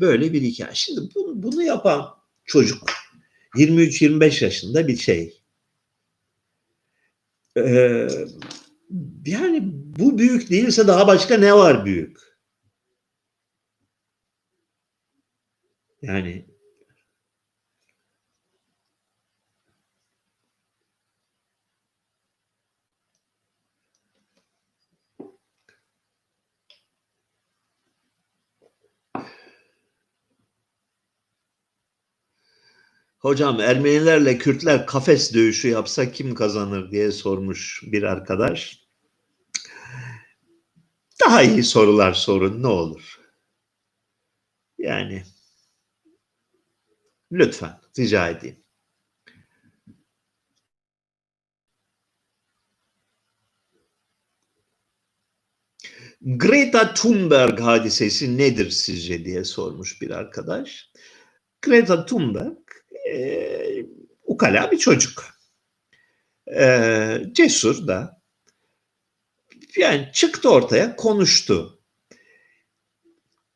Böyle 0.00 0.32
bir 0.32 0.42
hikaye. 0.42 0.74
Şimdi 0.74 1.00
bunu, 1.14 1.42
bunu 1.42 1.62
yapan 1.62 2.06
çocuk 2.44 2.90
23-25 3.54 4.44
yaşında 4.44 4.88
bir 4.88 4.96
şey. 4.96 5.42
Ee, 7.56 8.08
yani 9.26 9.60
bu 9.72 10.18
büyük 10.18 10.50
değilse 10.50 10.86
daha 10.86 11.06
başka 11.06 11.36
ne 11.36 11.54
var 11.54 11.84
büyük? 11.84 12.18
Yani 16.02 16.49
Hocam 33.20 33.60
Ermenilerle 33.60 34.38
Kürtler 34.38 34.86
kafes 34.86 35.34
dövüşü 35.34 35.68
yapsa 35.68 36.12
kim 36.12 36.34
kazanır 36.34 36.90
diye 36.90 37.12
sormuş 37.12 37.82
bir 37.86 38.02
arkadaş. 38.02 38.80
Daha 41.20 41.42
iyi 41.42 41.64
sorular 41.64 42.12
sorun 42.12 42.62
ne 42.62 42.66
olur. 42.66 43.20
Yani 44.78 45.24
lütfen 47.32 47.80
rica 47.98 48.28
edeyim. 48.28 48.64
Greta 56.20 56.94
Thunberg 56.94 57.60
hadisesi 57.60 58.38
nedir 58.38 58.70
sizce 58.70 59.24
diye 59.24 59.44
sormuş 59.44 60.02
bir 60.02 60.10
arkadaş. 60.10 60.90
Greta 61.62 62.06
Thunberg 62.06 62.59
e, 63.10 63.86
ukala 64.24 64.70
bir 64.70 64.78
çocuk. 64.78 65.24
E, 66.56 67.22
cesur 67.32 67.86
da 67.86 68.20
yani 69.76 70.08
çıktı 70.12 70.50
ortaya 70.50 70.96
konuştu. 70.96 71.78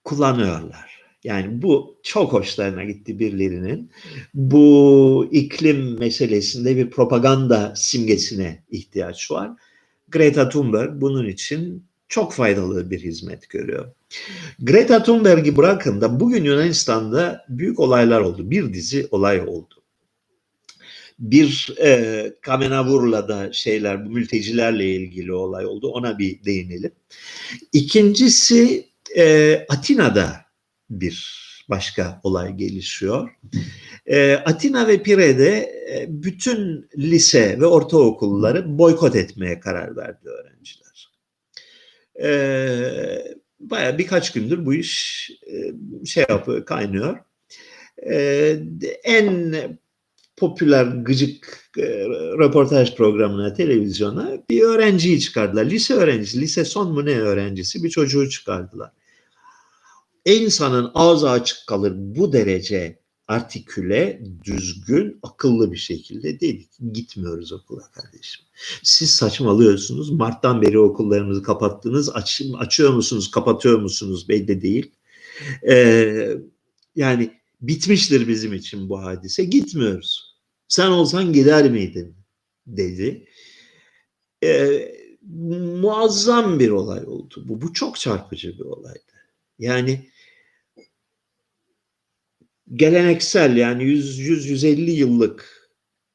Kullanıyorlar. 0.04 0.94
Yani 1.24 1.62
bu 1.62 2.00
çok 2.02 2.32
hoşlarına 2.32 2.84
gitti 2.84 3.18
birilerinin. 3.18 3.90
Bu 4.34 5.28
iklim 5.32 5.98
meselesinde 5.98 6.76
bir 6.76 6.90
propaganda 6.90 7.74
simgesine 7.76 8.64
ihtiyaç 8.70 9.30
var. 9.30 9.50
Greta 10.08 10.48
Thunberg 10.48 11.00
bunun 11.00 11.28
için 11.28 11.86
çok 12.14 12.32
faydalı 12.32 12.90
bir 12.90 13.00
hizmet 13.00 13.48
görüyor. 13.48 13.92
Greta 14.58 15.02
Thunberg'i 15.02 15.56
bırakın 15.56 16.00
da 16.00 16.20
bugün 16.20 16.44
Yunanistan'da 16.44 17.44
büyük 17.48 17.80
olaylar 17.80 18.20
oldu. 18.20 18.50
Bir 18.50 18.74
dizi 18.74 19.08
olay 19.10 19.40
oldu. 19.40 19.74
Bir 21.18 21.74
e, 21.80 22.32
Kamenavurla'da 22.40 23.52
şeyler, 23.52 24.06
bu 24.06 24.10
mültecilerle 24.10 24.90
ilgili 24.90 25.32
olay 25.32 25.66
oldu. 25.66 25.88
Ona 25.88 26.18
bir 26.18 26.44
değinelim. 26.44 26.92
İkincisi 27.72 28.88
e, 29.16 29.54
Atina'da 29.68 30.40
bir 30.90 31.44
başka 31.68 32.20
olay 32.22 32.56
gelişiyor. 32.56 33.30
E, 34.06 34.32
Atina 34.32 34.88
ve 34.88 35.02
Pire'de 35.02 35.58
e, 35.90 36.06
bütün 36.08 36.88
lise 36.98 37.60
ve 37.60 37.66
ortaokulları 37.66 38.78
boykot 38.78 39.16
etmeye 39.16 39.60
karar 39.60 39.96
verdi 39.96 40.28
öğrenciler. 40.28 40.83
E, 42.22 43.34
Baya 43.60 43.98
birkaç 43.98 44.32
gündür 44.32 44.66
bu 44.66 44.74
iş 44.74 45.30
e, 45.46 45.74
şey 46.06 46.24
yapıyor, 46.28 46.64
kaynıyor. 46.64 47.18
E, 48.10 48.56
en 49.04 49.54
popüler 50.36 50.84
gıcık 50.84 51.70
e, 51.78 51.82
röportaj 52.38 52.94
programına, 52.94 53.54
televizyona 53.54 54.38
bir 54.50 54.62
öğrenciyi 54.62 55.20
çıkardılar. 55.20 55.64
Lise 55.64 55.94
öğrencisi, 55.94 56.40
lise 56.40 56.64
son 56.64 56.92
mu 56.92 57.06
ne 57.06 57.18
öğrencisi 57.20 57.84
bir 57.84 57.90
çocuğu 57.90 58.28
çıkardılar. 58.28 58.90
İnsanın 60.24 60.90
ağzı 60.94 61.30
açık 61.30 61.66
kalır 61.66 61.92
bu 61.96 62.32
derece 62.32 62.98
artiküle, 63.28 64.22
düzgün, 64.44 65.18
akıllı 65.22 65.72
bir 65.72 65.76
şekilde 65.76 66.40
dedik. 66.40 66.70
Gitmiyoruz 66.92 67.52
okula 67.52 67.90
kardeşim. 67.90 68.44
Siz 68.82 69.10
saçmalıyorsunuz. 69.10 70.10
Mart'tan 70.10 70.62
beri 70.62 70.78
okullarınızı 70.78 71.42
kapattınız. 71.42 72.10
Aç, 72.16 72.42
açıyor 72.58 72.92
musunuz, 72.92 73.30
kapatıyor 73.30 73.78
musunuz 73.78 74.28
belli 74.28 74.62
değil. 74.62 74.90
Ee, 75.68 76.36
yani 76.96 77.30
bitmiştir 77.60 78.28
bizim 78.28 78.52
için 78.52 78.88
bu 78.88 79.02
hadise. 79.02 79.44
Gitmiyoruz. 79.44 80.34
Sen 80.68 80.90
olsan 80.90 81.32
gider 81.32 81.70
miydin? 81.70 82.16
dedi. 82.66 83.26
Ee, 84.44 84.94
muazzam 85.80 86.60
bir 86.60 86.70
olay 86.70 87.04
oldu. 87.06 87.44
Bu, 87.48 87.62
bu 87.62 87.72
çok 87.72 88.00
çarpıcı 88.00 88.58
bir 88.58 88.64
olaydı. 88.64 89.00
Yani 89.58 90.08
geleneksel 92.72 93.56
yani 93.56 93.82
100-150 93.82 94.90
yıllık 94.90 95.64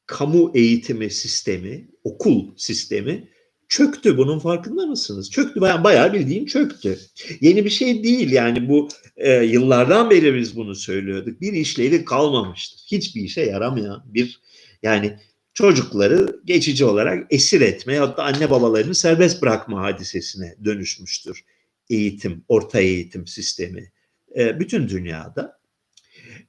kamu 0.06 0.52
eğitimi 0.54 1.10
sistemi, 1.10 1.88
okul 2.04 2.56
sistemi 2.56 3.28
çöktü. 3.68 4.18
Bunun 4.18 4.38
farkında 4.38 4.86
mısınız? 4.86 5.30
Çöktü. 5.30 5.60
Bayağı, 5.60 5.84
bayağı 5.84 6.12
bildiğin 6.12 6.46
çöktü. 6.46 6.98
Yeni 7.40 7.64
bir 7.64 7.70
şey 7.70 8.04
değil 8.04 8.30
yani 8.30 8.68
bu 8.68 8.88
e, 9.16 9.32
yıllardan 9.32 10.10
beri 10.10 10.34
biz 10.34 10.56
bunu 10.56 10.74
söylüyorduk. 10.74 11.40
Bir 11.40 11.52
işlevi 11.52 12.04
kalmamıştır. 12.04 12.80
Hiçbir 12.86 13.22
işe 13.22 13.40
yaramayan 13.40 14.02
bir 14.06 14.40
yani 14.82 15.16
çocukları 15.54 16.40
geçici 16.44 16.84
olarak 16.84 17.26
esir 17.30 17.60
etme 17.60 17.96
hatta 17.96 18.22
anne 18.22 18.50
babalarını 18.50 18.94
serbest 18.94 19.42
bırakma 19.42 19.82
hadisesine 19.82 20.56
dönüşmüştür 20.64 21.44
eğitim, 21.90 22.44
orta 22.48 22.80
eğitim 22.80 23.26
sistemi 23.26 23.92
e, 24.36 24.60
bütün 24.60 24.88
dünyada 24.88 25.59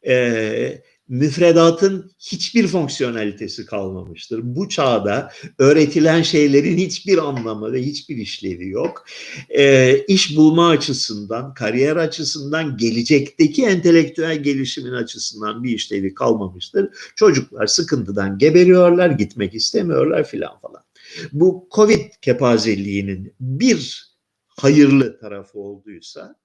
e, 0.07 0.81
müfredatın 1.11 2.11
hiçbir 2.19 2.67
fonksiyonalitesi 2.67 3.65
kalmamıştır. 3.65 4.39
Bu 4.43 4.69
çağda 4.69 5.31
öğretilen 5.57 6.21
şeylerin 6.21 6.77
hiçbir 6.77 7.17
anlamı 7.17 7.73
ve 7.73 7.83
hiçbir 7.83 8.17
işlevi 8.17 8.69
yok. 8.69 9.05
E, 9.49 9.97
iş 10.07 10.37
bulma 10.37 10.69
açısından, 10.69 11.53
kariyer 11.53 11.95
açısından, 11.95 12.77
gelecekteki 12.77 13.65
entelektüel 13.65 14.43
gelişimin 14.43 14.91
açısından 14.91 15.63
bir 15.63 15.73
işlevi 15.73 16.13
kalmamıştır. 16.13 16.89
Çocuklar 17.15 17.67
sıkıntıdan 17.67 18.37
geberiyorlar, 18.37 19.09
gitmek 19.09 19.55
istemiyorlar 19.55 20.23
filan 20.23 20.59
falan. 20.59 20.83
Bu 21.31 21.67
Covid 21.71 22.11
kepazeliğinin 22.21 23.33
bir 23.39 24.11
hayırlı 24.47 25.19
tarafı 25.19 25.59
olduysa 25.59 26.35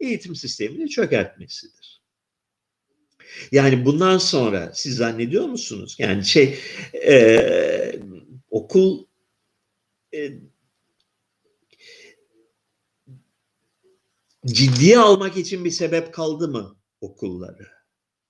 eğitim 0.00 0.36
sistemini 0.36 0.88
çökertmesidir. 0.88 1.95
Yani 3.52 3.84
bundan 3.84 4.18
sonra 4.18 4.70
siz 4.74 4.96
zannediyor 4.96 5.44
musunuz? 5.44 5.96
Yani 5.98 6.24
şey 6.24 6.58
e, 7.06 8.00
okul 8.50 9.04
e, 10.14 10.32
ciddiye 14.46 14.98
almak 14.98 15.36
için 15.36 15.64
bir 15.64 15.70
sebep 15.70 16.12
kaldı 16.12 16.48
mı 16.48 16.76
okulları? 17.00 17.76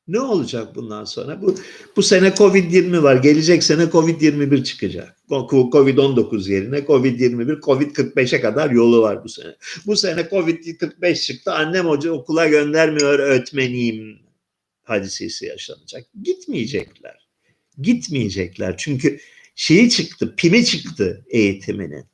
Ne 0.08 0.20
olacak 0.20 0.74
bundan 0.74 1.04
sonra? 1.04 1.42
Bu 1.42 1.54
bu 1.96 2.02
sene 2.02 2.28
Covid-20 2.28 3.02
var. 3.02 3.16
Gelecek 3.16 3.62
sene 3.62 3.82
Covid-21 3.82 4.64
çıkacak. 4.64 5.16
Covid-19 5.30 6.50
yerine 6.50 6.78
Covid-21, 6.78 7.60
Covid-45'e 7.60 8.40
kadar 8.40 8.70
yolu 8.70 9.02
var 9.02 9.24
bu 9.24 9.28
sene. 9.28 9.56
Bu 9.86 9.96
sene 9.96 10.20
Covid-45 10.20 11.26
çıktı. 11.26 11.52
Annem 11.52 11.86
hoca 11.86 12.12
okula 12.12 12.48
göndermiyor 12.48 13.18
öğretmeniyim 13.18 14.25
hadisesi 14.88 15.46
yaşanacak. 15.46 16.06
Gitmeyecekler. 16.22 17.28
Gitmeyecekler. 17.78 18.76
Çünkü 18.78 19.20
şeyi 19.54 19.90
çıktı, 19.90 20.34
pimi 20.36 20.64
çıktı 20.64 21.24
eğitiminin. 21.28 22.04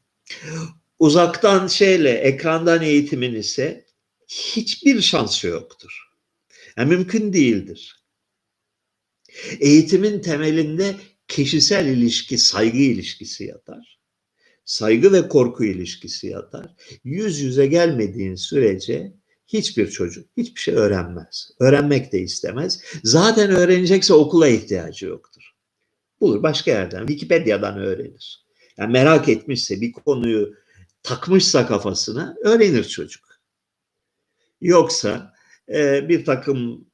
Uzaktan 0.98 1.66
şeyle, 1.66 2.10
ekrandan 2.10 2.82
eğitimin 2.82 3.34
ise 3.34 3.86
hiçbir 4.28 5.00
şansı 5.00 5.46
yoktur. 5.46 6.08
Yani 6.76 6.88
mümkün 6.88 7.32
değildir. 7.32 8.04
Eğitimin 9.60 10.20
temelinde 10.20 10.96
kişisel 11.28 11.86
ilişki, 11.86 12.38
saygı 12.38 12.78
ilişkisi 12.78 13.44
yatar. 13.44 14.00
Saygı 14.64 15.12
ve 15.12 15.28
korku 15.28 15.64
ilişkisi 15.64 16.26
yatar. 16.26 16.74
Yüz 17.04 17.40
yüze 17.40 17.66
gelmediğin 17.66 18.34
sürece 18.34 19.12
hiçbir 19.52 19.90
çocuk 19.90 20.28
hiçbir 20.36 20.60
şey 20.60 20.74
öğrenmez. 20.74 21.50
Öğrenmek 21.60 22.12
de 22.12 22.20
istemez. 22.20 22.84
Zaten 23.04 23.50
öğrenecekse 23.50 24.14
okula 24.14 24.48
ihtiyacı 24.48 25.06
yoktur. 25.06 25.42
Bulur 26.20 26.42
başka 26.42 26.70
yerden, 26.70 27.06
Wikipedia'dan 27.06 27.78
öğrenir. 27.78 28.46
Yani 28.78 28.92
merak 28.92 29.28
etmişse 29.28 29.80
bir 29.80 29.92
konuyu 29.92 30.54
takmışsa 31.02 31.66
kafasına 31.66 32.36
öğrenir 32.44 32.84
çocuk. 32.84 33.24
Yoksa 34.60 35.34
e, 35.68 36.08
bir 36.08 36.24
takım 36.24 36.86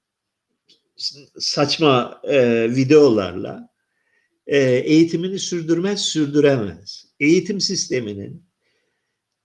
saçma 1.39 2.21
e, 2.25 2.69
videolarla 2.77 3.69
e, 4.47 4.59
eğitimini 4.61 5.39
sürdürmez, 5.39 6.01
sürdüremez. 6.01 7.07
Eğitim 7.21 7.61
sisteminin 7.61 8.47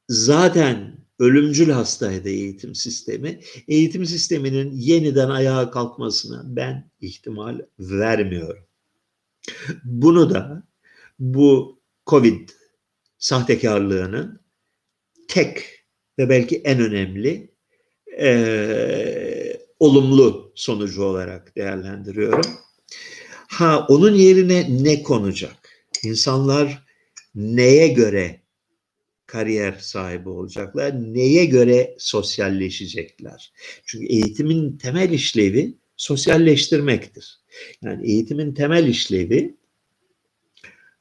zaten 0.10 1.03
ölümcül 1.20 1.70
hastaydı 1.70 2.30
eğitim 2.30 2.76
sistemi. 2.76 3.40
Eğitim 3.68 4.06
sisteminin 4.06 4.72
yeniden 4.72 5.30
ayağa 5.30 5.72
kalkmasına 5.72 6.44
ben 6.46 6.92
ihtimal 7.02 7.60
vermiyorum. 7.80 8.64
Bunu 9.84 10.30
da 10.30 10.64
bu 11.20 11.80
Covid 12.08 12.50
sahtekarlığının 13.18 14.42
tek 15.28 15.66
ve 16.20 16.30
belki 16.30 16.58
en 16.58 16.80
önemli 16.80 17.54
e, 18.20 19.58
olumlu 19.80 20.52
sonucu 20.56 21.04
olarak 21.04 21.56
değerlendiriyorum. 21.56 22.52
Ha 23.48 23.86
onun 23.90 24.14
yerine 24.14 24.84
ne 24.84 25.04
konacak? 25.04 25.70
İnsanlar 26.04 26.84
neye 27.36 27.88
göre 27.88 28.43
kariyer 29.34 29.74
sahibi 29.74 30.30
olacaklar? 30.30 31.14
Neye 31.14 31.46
göre 31.46 31.96
sosyalleşecekler? 31.98 33.54
Çünkü 33.86 34.06
eğitimin 34.06 34.78
temel 34.78 35.10
işlevi 35.10 35.78
sosyalleştirmektir. 35.98 37.40
Yani 37.82 38.12
eğitimin 38.12 38.54
temel 38.54 38.88
işlevi 38.88 39.58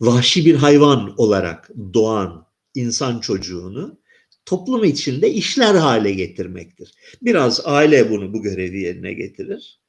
vahşi 0.01 0.47
bir 0.47 0.55
hayvan 0.55 1.15
olarak 1.21 1.71
doğan 1.95 2.47
insan 2.75 3.21
çocuğunu 3.21 3.99
toplum 4.47 4.85
içinde 4.85 5.31
işler 5.31 5.75
hale 5.75 6.13
getirmektir. 6.13 6.95
Biraz 7.23 7.61
aile 7.65 8.11
bunu 8.11 8.33
bu 8.33 8.43
görevi 8.43 8.81
yerine 8.81 9.13
getirir. 9.13 9.81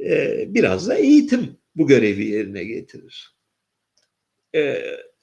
Ee, 0.00 0.44
biraz 0.48 0.88
da 0.88 0.94
eğitim 0.94 1.56
bu 1.76 1.86
görevi 1.86 2.24
yerine 2.24 2.64
getirir. 2.64 3.36
Ee, 4.54 4.82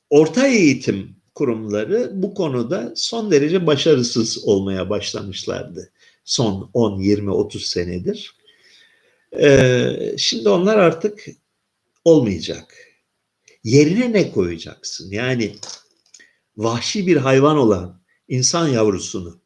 orta 0.10 0.48
eğitim 0.48 1.25
kurumları 1.36 2.12
bu 2.14 2.34
konuda 2.34 2.94
son 2.96 3.32
derece 3.32 3.68
başarısız 3.68 4.48
olmaya 4.48 4.90
başlamışlardı. 4.90 5.92
Son 6.26 6.70
10, 6.74 7.00
20, 7.00 7.32
30 7.32 7.66
senedir. 7.66 8.36
Ee, 9.40 10.16
şimdi 10.18 10.50
onlar 10.50 10.78
artık 10.78 11.26
olmayacak. 12.06 12.78
Yerine 13.64 14.14
ne 14.14 14.32
koyacaksın? 14.32 15.12
Yani 15.12 15.56
vahşi 16.58 17.08
bir 17.08 17.18
hayvan 17.18 17.58
olan 17.58 18.02
insan 18.28 18.68
yavrusunu 18.68 19.42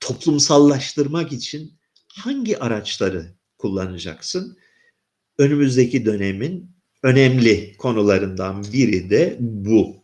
toplumsallaştırmak 0.00 1.32
için 1.32 1.72
hangi 2.08 2.58
araçları 2.58 3.34
kullanacaksın? 3.58 4.58
Önümüzdeki 5.38 6.04
dönemin 6.04 6.70
önemli 7.02 7.76
konularından 7.76 8.64
biri 8.72 9.10
de 9.10 9.36
bu. 9.40 10.03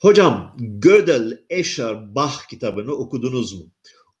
Hocam 0.00 0.56
Gödel, 0.58 1.38
Escher, 1.50 2.14
Bach 2.14 2.48
kitabını 2.50 2.92
okudunuz 2.92 3.52
mu? 3.52 3.70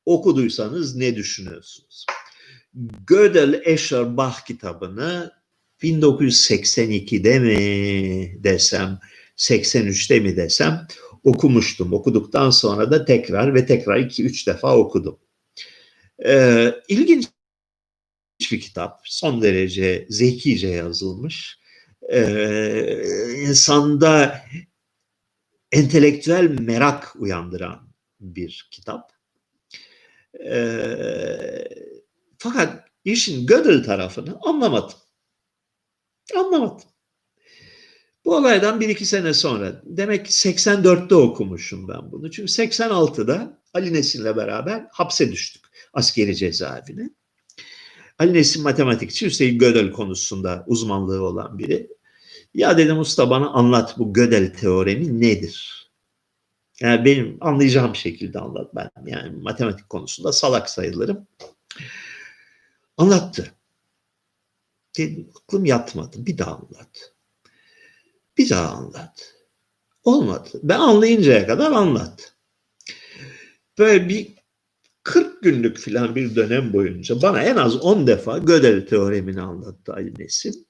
Okuduysanız 0.06 0.96
ne 0.96 1.16
düşünüyorsunuz? 1.16 2.06
Gödel, 3.06 3.62
Escher, 3.64 4.16
Bach 4.16 4.44
kitabını 4.46 5.32
1982'de 5.82 7.38
mi 7.38 8.44
desem, 8.44 8.98
83'te 9.36 10.20
mi 10.20 10.36
desem 10.36 10.86
okumuştum. 11.24 11.92
Okuduktan 11.92 12.50
sonra 12.50 12.90
da 12.90 13.04
tekrar 13.04 13.54
ve 13.54 13.66
tekrar 13.66 13.98
2-3 13.98 14.46
defa 14.46 14.76
okudum. 14.76 15.18
Ee, 16.26 16.74
ilginç 16.88 17.28
bir 18.52 18.60
kitap. 18.60 19.00
Son 19.04 19.42
derece 19.42 20.06
zekice 20.08 20.68
yazılmış. 20.68 21.58
Ee, 22.12 23.02
insanda 23.48 24.40
entelektüel 25.72 26.60
merak 26.60 27.16
uyandıran 27.18 27.92
bir 28.20 28.68
kitap. 28.70 29.12
Ee, 30.46 31.68
fakat 32.38 32.88
işin 33.04 33.46
Gödel 33.46 33.84
tarafını 33.84 34.38
anlamadım. 34.42 34.98
Anlamadım. 36.36 36.88
Bu 38.24 38.36
olaydan 38.36 38.80
bir 38.80 38.88
iki 38.88 39.06
sene 39.06 39.34
sonra, 39.34 39.82
demek 39.84 40.26
ki 40.26 40.32
84'te 40.32 41.14
okumuşum 41.14 41.88
ben 41.88 42.12
bunu. 42.12 42.30
Çünkü 42.30 42.52
86'da 42.52 43.62
Ali 43.74 43.92
Nesin'le 43.92 44.36
beraber 44.36 44.86
hapse 44.92 45.32
düştük 45.32 45.64
askeri 45.92 46.36
cezaevine. 46.36 47.10
Ali 48.18 48.34
Nesin 48.34 48.62
matematikçi, 48.62 49.26
üstelik 49.26 49.60
Gödel 49.60 49.92
konusunda 49.92 50.64
uzmanlığı 50.66 51.22
olan 51.22 51.58
biri. 51.58 51.88
Ya 52.54 52.78
dedim 52.78 52.98
usta 52.98 53.30
bana 53.30 53.50
anlat 53.50 53.98
bu 53.98 54.12
Gödel 54.12 54.54
teoremi 54.54 55.20
nedir? 55.20 55.90
Yani 56.80 57.04
benim 57.04 57.38
anlayacağım 57.40 57.96
şekilde 57.96 58.38
anlat 58.38 58.74
ben. 58.74 58.90
Yani 59.06 59.36
matematik 59.36 59.88
konusunda 59.88 60.32
salak 60.32 60.70
sayılırım. 60.70 61.26
Anlattı. 62.96 63.54
Dedim, 64.98 65.30
aklım 65.36 65.64
yatmadı. 65.64 66.26
Bir 66.26 66.38
daha 66.38 66.54
anlat. 66.54 67.12
Bir 68.38 68.50
daha 68.50 68.68
anlat. 68.68 69.34
Olmadı. 70.04 70.48
Ben 70.62 70.78
anlayıncaya 70.78 71.46
kadar 71.46 71.72
anlat. 71.72 72.34
Böyle 73.78 74.08
bir 74.08 74.34
40 75.02 75.42
günlük 75.42 75.78
filan 75.78 76.14
bir 76.14 76.34
dönem 76.34 76.72
boyunca 76.72 77.22
bana 77.22 77.42
en 77.42 77.56
az 77.56 77.76
10 77.76 78.06
defa 78.06 78.38
Gödel 78.38 78.86
teoremini 78.86 79.40
anlattı 79.40 79.92
Ali 79.92 80.14
Nesin. 80.18 80.69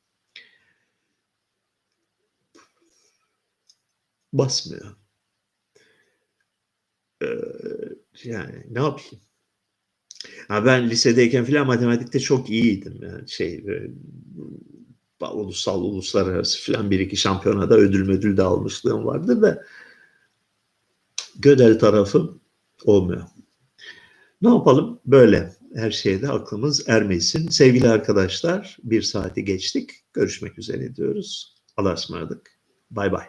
Basmıyor. 4.32 4.96
Ee, 7.22 7.26
yani 8.24 8.66
ne 8.70 8.78
yapayım? 8.78 9.20
Ha 10.48 10.64
ben 10.66 10.90
lisedeyken 10.90 11.44
filan 11.44 11.66
matematikte 11.66 12.20
çok 12.20 12.50
iyiydim. 12.50 12.98
Yani 13.02 13.28
şey 13.28 13.64
ulusal, 15.20 15.82
uluslararası 15.82 16.62
filan 16.62 16.90
bir 16.90 17.00
iki 17.00 17.16
şampiyonada 17.16 17.76
ödül 17.76 18.10
ödül 18.10 18.36
de 18.36 18.42
almışlığım 18.42 19.06
vardı 19.06 19.42
da 19.42 19.64
Gödel 21.38 21.78
tarafı 21.78 22.34
olmuyor. 22.84 23.22
Ne 24.42 24.48
yapalım? 24.48 25.00
Böyle. 25.06 25.52
Her 25.74 25.90
şeyde 25.90 26.28
aklımız 26.28 26.88
ermesin. 26.88 27.48
Sevgili 27.48 27.88
arkadaşlar 27.88 28.76
bir 28.82 29.02
saati 29.02 29.44
geçtik. 29.44 29.90
Görüşmek 30.12 30.58
üzere 30.58 30.96
diyoruz. 30.96 31.54
Allah'a 31.76 31.94
ısmarladık. 31.94 32.50
Bay 32.90 33.12
bay. 33.12 33.26